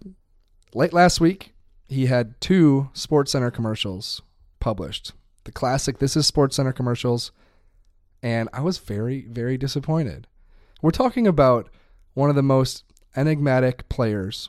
late 0.74 0.92
last 0.94 1.20
week, 1.20 1.52
he 1.86 2.06
had 2.06 2.40
two 2.40 2.88
SportsCenter 2.94 3.52
commercials 3.52 4.22
published. 4.58 5.12
The 5.44 5.52
classic 5.52 5.98
This 5.98 6.16
is 6.16 6.28
SportsCenter 6.30 6.74
commercials. 6.74 7.30
And 8.22 8.48
I 8.52 8.60
was 8.62 8.78
very, 8.78 9.26
very 9.26 9.56
disappointed. 9.58 10.26
We're 10.82 10.90
talking 10.90 11.26
about 11.26 11.68
one 12.14 12.30
of 12.30 12.36
the 12.36 12.42
most 12.42 12.84
enigmatic 13.14 13.88
players 13.90 14.48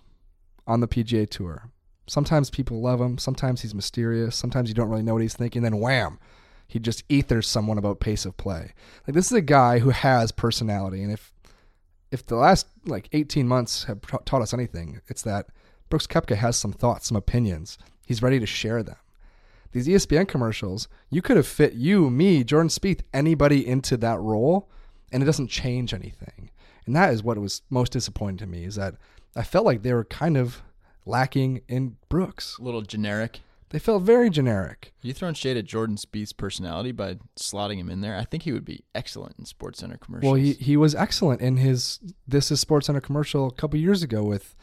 on 0.65 0.79
the 0.79 0.87
PGA 0.87 1.25
Tour. 1.29 1.69
Sometimes 2.07 2.49
people 2.49 2.81
love 2.81 2.99
him. 2.99 3.17
Sometimes 3.17 3.61
he's 3.61 3.75
mysterious. 3.75 4.35
Sometimes 4.35 4.69
you 4.69 4.75
don't 4.75 4.89
really 4.89 5.03
know 5.03 5.13
what 5.13 5.21
he's 5.21 5.35
thinking. 5.35 5.61
Then 5.61 5.79
wham, 5.79 6.19
he 6.67 6.79
just 6.79 7.03
ethers 7.09 7.47
someone 7.47 7.77
about 7.77 7.99
pace 7.99 8.25
of 8.25 8.37
play. 8.37 8.73
Like 9.07 9.13
this 9.13 9.27
is 9.27 9.33
a 9.33 9.41
guy 9.41 9.79
who 9.79 9.89
has 9.91 10.31
personality, 10.31 11.03
and 11.03 11.11
if 11.11 11.33
if 12.11 12.25
the 12.25 12.35
last 12.35 12.67
like 12.85 13.07
18 13.13 13.47
months 13.47 13.85
have 13.85 14.01
ta- 14.01 14.19
taught 14.25 14.41
us 14.41 14.53
anything, 14.53 15.01
it's 15.07 15.21
that 15.21 15.47
Brooks 15.89 16.07
Koepka 16.07 16.35
has 16.35 16.57
some 16.57 16.73
thoughts, 16.73 17.07
some 17.07 17.17
opinions. 17.17 17.77
He's 18.05 18.21
ready 18.21 18.39
to 18.39 18.45
share 18.45 18.83
them. 18.83 18.97
These 19.71 19.87
ESPN 19.87 20.27
commercials, 20.27 20.89
you 21.09 21.21
could 21.21 21.37
have 21.37 21.47
fit 21.47 21.73
you, 21.73 22.09
me, 22.09 22.43
Jordan 22.43 22.67
Spieth, 22.67 23.01
anybody 23.13 23.65
into 23.65 23.95
that 23.97 24.19
role, 24.19 24.69
and 25.11 25.23
it 25.23 25.25
doesn't 25.25 25.47
change 25.47 25.93
anything. 25.93 26.49
And 26.85 26.95
that 26.95 27.13
is 27.13 27.23
what 27.23 27.37
was 27.37 27.61
most 27.69 27.93
disappointing 27.93 28.37
to 28.37 28.47
me 28.47 28.65
is 28.65 28.75
that 28.75 28.95
I 29.35 29.43
felt 29.43 29.65
like 29.65 29.81
they 29.81 29.93
were 29.93 30.03
kind 30.03 30.35
of 30.35 30.61
lacking 31.05 31.61
in 31.67 31.97
Brooks. 32.09 32.57
A 32.59 32.63
little 32.63 32.81
generic. 32.81 33.39
They 33.69 33.79
felt 33.79 34.03
very 34.03 34.29
generic. 34.29 34.93
You 35.01 35.13
throwing 35.13 35.33
shade 35.33 35.55
at 35.55 35.63
Jordan 35.65 35.95
Spieth's 35.95 36.33
personality 36.33 36.91
by 36.91 37.19
slotting 37.39 37.77
him 37.77 37.89
in 37.89 38.01
there? 38.01 38.17
I 38.17 38.25
think 38.25 38.43
he 38.43 38.51
would 38.51 38.65
be 38.65 38.83
excellent 38.93 39.35
in 39.39 39.45
SportsCenter 39.45 39.97
commercials. 39.99 40.25
Well, 40.29 40.33
he, 40.41 40.53
he 40.53 40.75
was 40.75 40.93
excellent 40.93 41.39
in 41.41 41.55
his 41.57 41.99
This 42.27 42.51
is 42.51 42.63
SportsCenter 42.63 43.01
commercial 43.01 43.47
a 43.47 43.51
couple 43.53 43.79
years 43.79 44.03
ago 44.03 44.23
with 44.23 44.55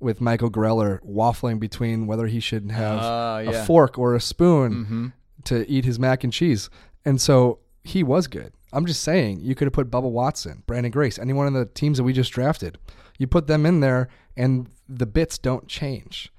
with 0.00 0.20
Michael 0.20 0.50
Greller 0.50 0.98
waffling 1.04 1.60
between 1.60 2.06
whether 2.06 2.26
he 2.26 2.40
should 2.40 2.70
have 2.70 2.98
Ah, 3.02 3.38
yeah. 3.38 3.50
a 3.50 3.64
fork 3.64 3.98
or 3.98 4.14
a 4.14 4.20
spoon 4.20 4.86
Mhm. 4.86 5.44
to 5.44 5.70
eat 5.70 5.84
his 5.84 5.98
mac 5.98 6.24
and 6.24 6.32
cheese. 6.32 6.68
And 7.04 7.20
so 7.20 7.60
he 7.84 8.02
was 8.02 8.26
good. 8.26 8.52
I'm 8.72 8.86
just 8.86 9.02
saying, 9.02 9.40
you 9.40 9.54
could 9.54 9.66
have 9.66 9.72
put 9.72 9.90
Bubba 9.90 10.10
Watson, 10.10 10.62
Brandon 10.66 10.90
Grace, 10.90 11.18
any 11.18 11.32
one 11.32 11.46
of 11.46 11.52
the 11.54 11.64
teams 11.66 11.96
that 11.98 12.04
we 12.04 12.12
just 12.12 12.32
drafted. 12.32 12.76
You 13.18 13.26
put 13.28 13.46
them 13.46 13.64
in 13.64 13.80
there, 13.80 14.08
and 14.36 14.68
the 14.88 15.06
bits 15.06 15.38
don't 15.38 15.68
change. 15.68 16.32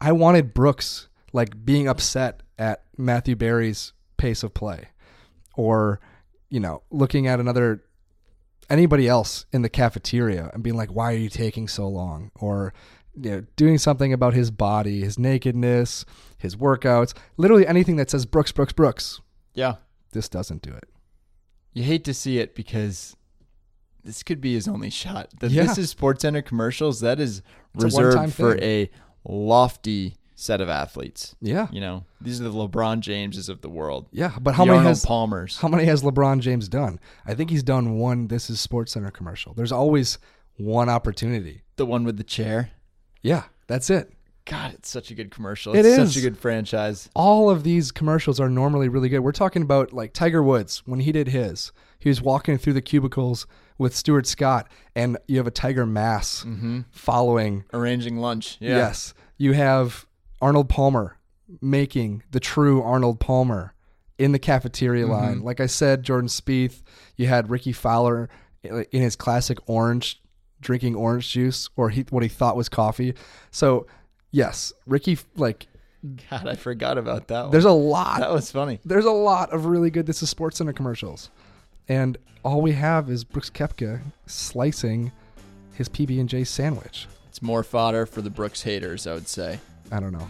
I 0.00 0.12
wanted 0.12 0.54
Brooks 0.54 1.08
like 1.32 1.64
being 1.64 1.88
upset 1.88 2.42
at 2.58 2.84
Matthew 2.96 3.36
Barry's 3.36 3.92
pace 4.16 4.42
of 4.42 4.54
play, 4.54 4.88
or 5.56 6.00
you 6.48 6.60
know, 6.60 6.82
looking 6.90 7.26
at 7.26 7.40
another 7.40 7.84
anybody 8.70 9.08
else 9.08 9.46
in 9.52 9.62
the 9.62 9.68
cafeteria 9.68 10.50
and 10.52 10.62
being 10.62 10.76
like, 10.76 10.90
"Why 10.90 11.12
are 11.12 11.16
you 11.18 11.28
taking 11.28 11.68
so 11.68 11.88
long?" 11.88 12.30
Or 12.36 12.72
you 13.20 13.30
know, 13.30 13.44
doing 13.56 13.78
something 13.78 14.12
about 14.12 14.34
his 14.34 14.50
body, 14.50 15.00
his 15.00 15.18
nakedness, 15.18 16.04
his 16.36 16.56
workouts, 16.56 17.14
literally 17.36 17.66
anything 17.66 17.96
that 17.96 18.10
says 18.10 18.26
Brooks, 18.26 18.52
Brooks, 18.52 18.72
Brooks. 18.72 19.20
Yeah. 19.54 19.76
This 20.12 20.28
doesn't 20.28 20.62
do 20.62 20.72
it. 20.72 20.88
You 21.72 21.82
hate 21.82 22.04
to 22.04 22.14
see 22.14 22.38
it 22.38 22.54
because 22.54 23.16
this 24.04 24.22
could 24.22 24.40
be 24.40 24.54
his 24.54 24.68
only 24.68 24.90
shot. 24.90 25.28
The 25.40 25.48
Yeah. 25.48 25.64
This 25.64 25.78
is 25.78 25.94
SportsCenter 25.94 26.44
commercials. 26.44 27.00
That 27.00 27.20
is 27.20 27.42
It's 27.74 27.84
a 27.84 27.86
reserved 27.86 28.32
for 28.34 28.56
a 28.62 28.90
lofty 29.24 30.16
set 30.34 30.60
of 30.60 30.68
athletes. 30.68 31.34
Yeah. 31.40 31.66
You 31.72 31.80
know, 31.80 32.04
these 32.20 32.40
are 32.40 32.44
the 32.44 32.52
LeBron 32.52 33.00
Jameses 33.00 33.48
of 33.48 33.60
the 33.60 33.68
world. 33.68 34.06
Yeah, 34.12 34.32
but 34.40 34.54
how 34.54 34.64
the 34.64 34.68
many 34.68 34.78
Arnold 34.78 34.90
has 34.92 35.04
Palmers? 35.04 35.58
how 35.58 35.68
many 35.68 35.84
has 35.84 36.02
LeBron 36.02 36.40
James 36.40 36.68
done? 36.68 37.00
I 37.26 37.34
think 37.34 37.50
he's 37.50 37.62
done 37.64 37.98
one 37.98 38.28
This 38.28 38.48
is 38.48 38.64
SportsCenter 38.64 39.12
commercial. 39.12 39.52
There's 39.54 39.72
always 39.72 40.18
one 40.56 40.88
opportunity. 40.88 41.62
the 41.76 41.86
one 41.86 42.04
with 42.04 42.16
the 42.16 42.24
chair. 42.24 42.70
Yeah, 43.22 43.44
that's 43.66 43.90
it. 43.90 44.12
God, 44.44 44.72
it's 44.74 44.88
such 44.88 45.10
a 45.10 45.14
good 45.14 45.30
commercial. 45.30 45.74
It 45.74 45.84
It's 45.84 45.96
such 45.96 46.16
a 46.16 46.20
good 46.22 46.38
franchise. 46.38 47.08
all 47.14 47.50
of 47.50 47.64
these 47.64 47.92
commercials 47.92 48.40
are 48.40 48.48
normally 48.48 48.88
really 48.88 49.08
good. 49.08 49.20
We're 49.20 49.32
talking 49.32 49.62
about 49.62 49.92
like 49.92 50.12
Tiger 50.14 50.42
Woods 50.42 50.82
when 50.86 51.00
he 51.00 51.12
did 51.12 51.28
his. 51.28 51.70
He 51.98 52.08
was 52.08 52.22
walking 52.22 52.58
through 52.58 52.74
the 52.74 52.82
cubicles 52.82 53.46
with 53.76 53.94
Stuart 53.94 54.26
Scott, 54.26 54.68
and 54.94 55.18
you 55.26 55.36
have 55.38 55.46
a 55.46 55.52
tiger 55.52 55.86
mass 55.86 56.44
mm-hmm. 56.44 56.80
following. 56.90 57.64
Arranging 57.72 58.18
lunch. 58.18 58.56
Yeah. 58.60 58.76
Yes, 58.76 59.14
you 59.36 59.52
have 59.52 60.06
Arnold 60.40 60.68
Palmer 60.68 61.18
making 61.60 62.22
the 62.30 62.40
true 62.40 62.82
Arnold 62.82 63.20
Palmer 63.20 63.74
in 64.18 64.32
the 64.32 64.38
cafeteria 64.38 65.04
mm-hmm. 65.04 65.12
line. 65.12 65.42
Like 65.42 65.60
I 65.60 65.66
said, 65.66 66.02
Jordan 66.02 66.28
Spieth. 66.28 66.82
You 67.16 67.26
had 67.26 67.50
Rickie 67.50 67.72
Fowler 67.72 68.28
uh, 68.70 68.82
in 68.90 69.02
his 69.02 69.16
classic 69.16 69.58
orange, 69.66 70.20
drinking 70.60 70.96
orange 70.96 71.30
juice 71.30 71.68
or 71.76 71.90
he, 71.90 72.04
what 72.10 72.22
he 72.22 72.28
thought 72.28 72.56
was 72.56 72.68
coffee. 72.68 73.14
So, 73.50 73.86
yes, 74.30 74.72
Rickie 74.86 75.18
like. 75.36 75.66
God, 76.30 76.46
I 76.46 76.54
forgot 76.54 76.96
about 76.96 77.26
that 77.28 77.42
one. 77.42 77.50
There's 77.50 77.64
a 77.64 77.72
lot 77.72 78.20
that 78.20 78.30
was 78.30 78.52
funny. 78.52 78.78
there's 78.84 79.04
a 79.04 79.10
lot 79.10 79.50
of 79.50 79.66
really 79.66 79.90
good 79.90 80.06
This 80.06 80.22
is 80.22 80.32
SportsCenter 80.32 80.74
commercials, 80.74 81.30
and 81.88 82.18
all 82.44 82.60
we 82.60 82.72
have 82.72 83.10
is 83.10 83.24
Brooks 83.24 83.50
Koepka 83.50 84.00
slicing 84.26 85.12
his 85.74 85.88
PB 85.88 86.20
and 86.20 86.28
J 86.28 86.44
sandwich. 86.44 87.06
It's 87.28 87.42
more 87.42 87.62
fodder 87.62 88.06
for 88.06 88.22
the 88.22 88.30
Brooks 88.30 88.62
haters, 88.62 89.06
I 89.06 89.14
would 89.14 89.28
say. 89.28 89.58
I 89.92 90.00
don't 90.00 90.12
know. 90.12 90.28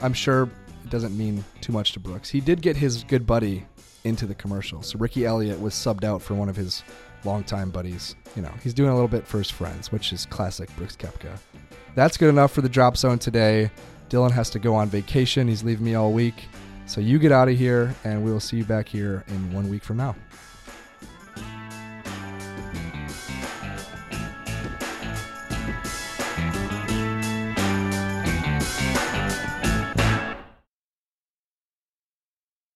I'm 0.00 0.12
sure 0.12 0.44
it 0.84 0.90
doesn't 0.90 1.16
mean 1.16 1.44
too 1.60 1.72
much 1.72 1.92
to 1.92 2.00
Brooks. 2.00 2.30
He 2.30 2.40
did 2.40 2.62
get 2.62 2.76
his 2.76 3.04
good 3.04 3.26
buddy 3.26 3.66
into 4.04 4.26
the 4.26 4.34
commercial, 4.34 4.82
so 4.82 4.98
Ricky 4.98 5.26
Elliott 5.26 5.60
was 5.60 5.74
subbed 5.74 6.04
out 6.04 6.22
for 6.22 6.34
one 6.34 6.48
of 6.48 6.56
his 6.56 6.82
longtime 7.24 7.70
buddies. 7.70 8.14
You 8.36 8.42
know, 8.42 8.52
he's 8.62 8.74
doing 8.74 8.90
a 8.90 8.94
little 8.94 9.08
bit 9.08 9.26
for 9.26 9.38
his 9.38 9.50
friends, 9.50 9.90
which 9.90 10.12
is 10.12 10.26
classic 10.26 10.74
Brooks 10.76 10.96
Koepka. 10.96 11.38
That's 11.94 12.16
good 12.16 12.28
enough 12.28 12.52
for 12.52 12.60
the 12.60 12.68
drop 12.68 12.96
zone 12.96 13.18
today. 13.18 13.70
Dylan 14.08 14.30
has 14.30 14.50
to 14.50 14.58
go 14.58 14.74
on 14.74 14.88
vacation. 14.88 15.48
He's 15.48 15.64
leaving 15.64 15.84
me 15.84 15.94
all 15.94 16.12
week. 16.12 16.46
So 16.86 17.00
you 17.00 17.18
get 17.18 17.32
out 17.32 17.48
of 17.48 17.58
here, 17.58 17.94
and 18.04 18.24
we 18.24 18.32
will 18.32 18.40
see 18.40 18.56
you 18.56 18.64
back 18.64 18.88
here 18.88 19.24
in 19.28 19.52
one 19.52 19.68
week 19.68 19.82
from 19.82 19.98
now. 19.98 20.16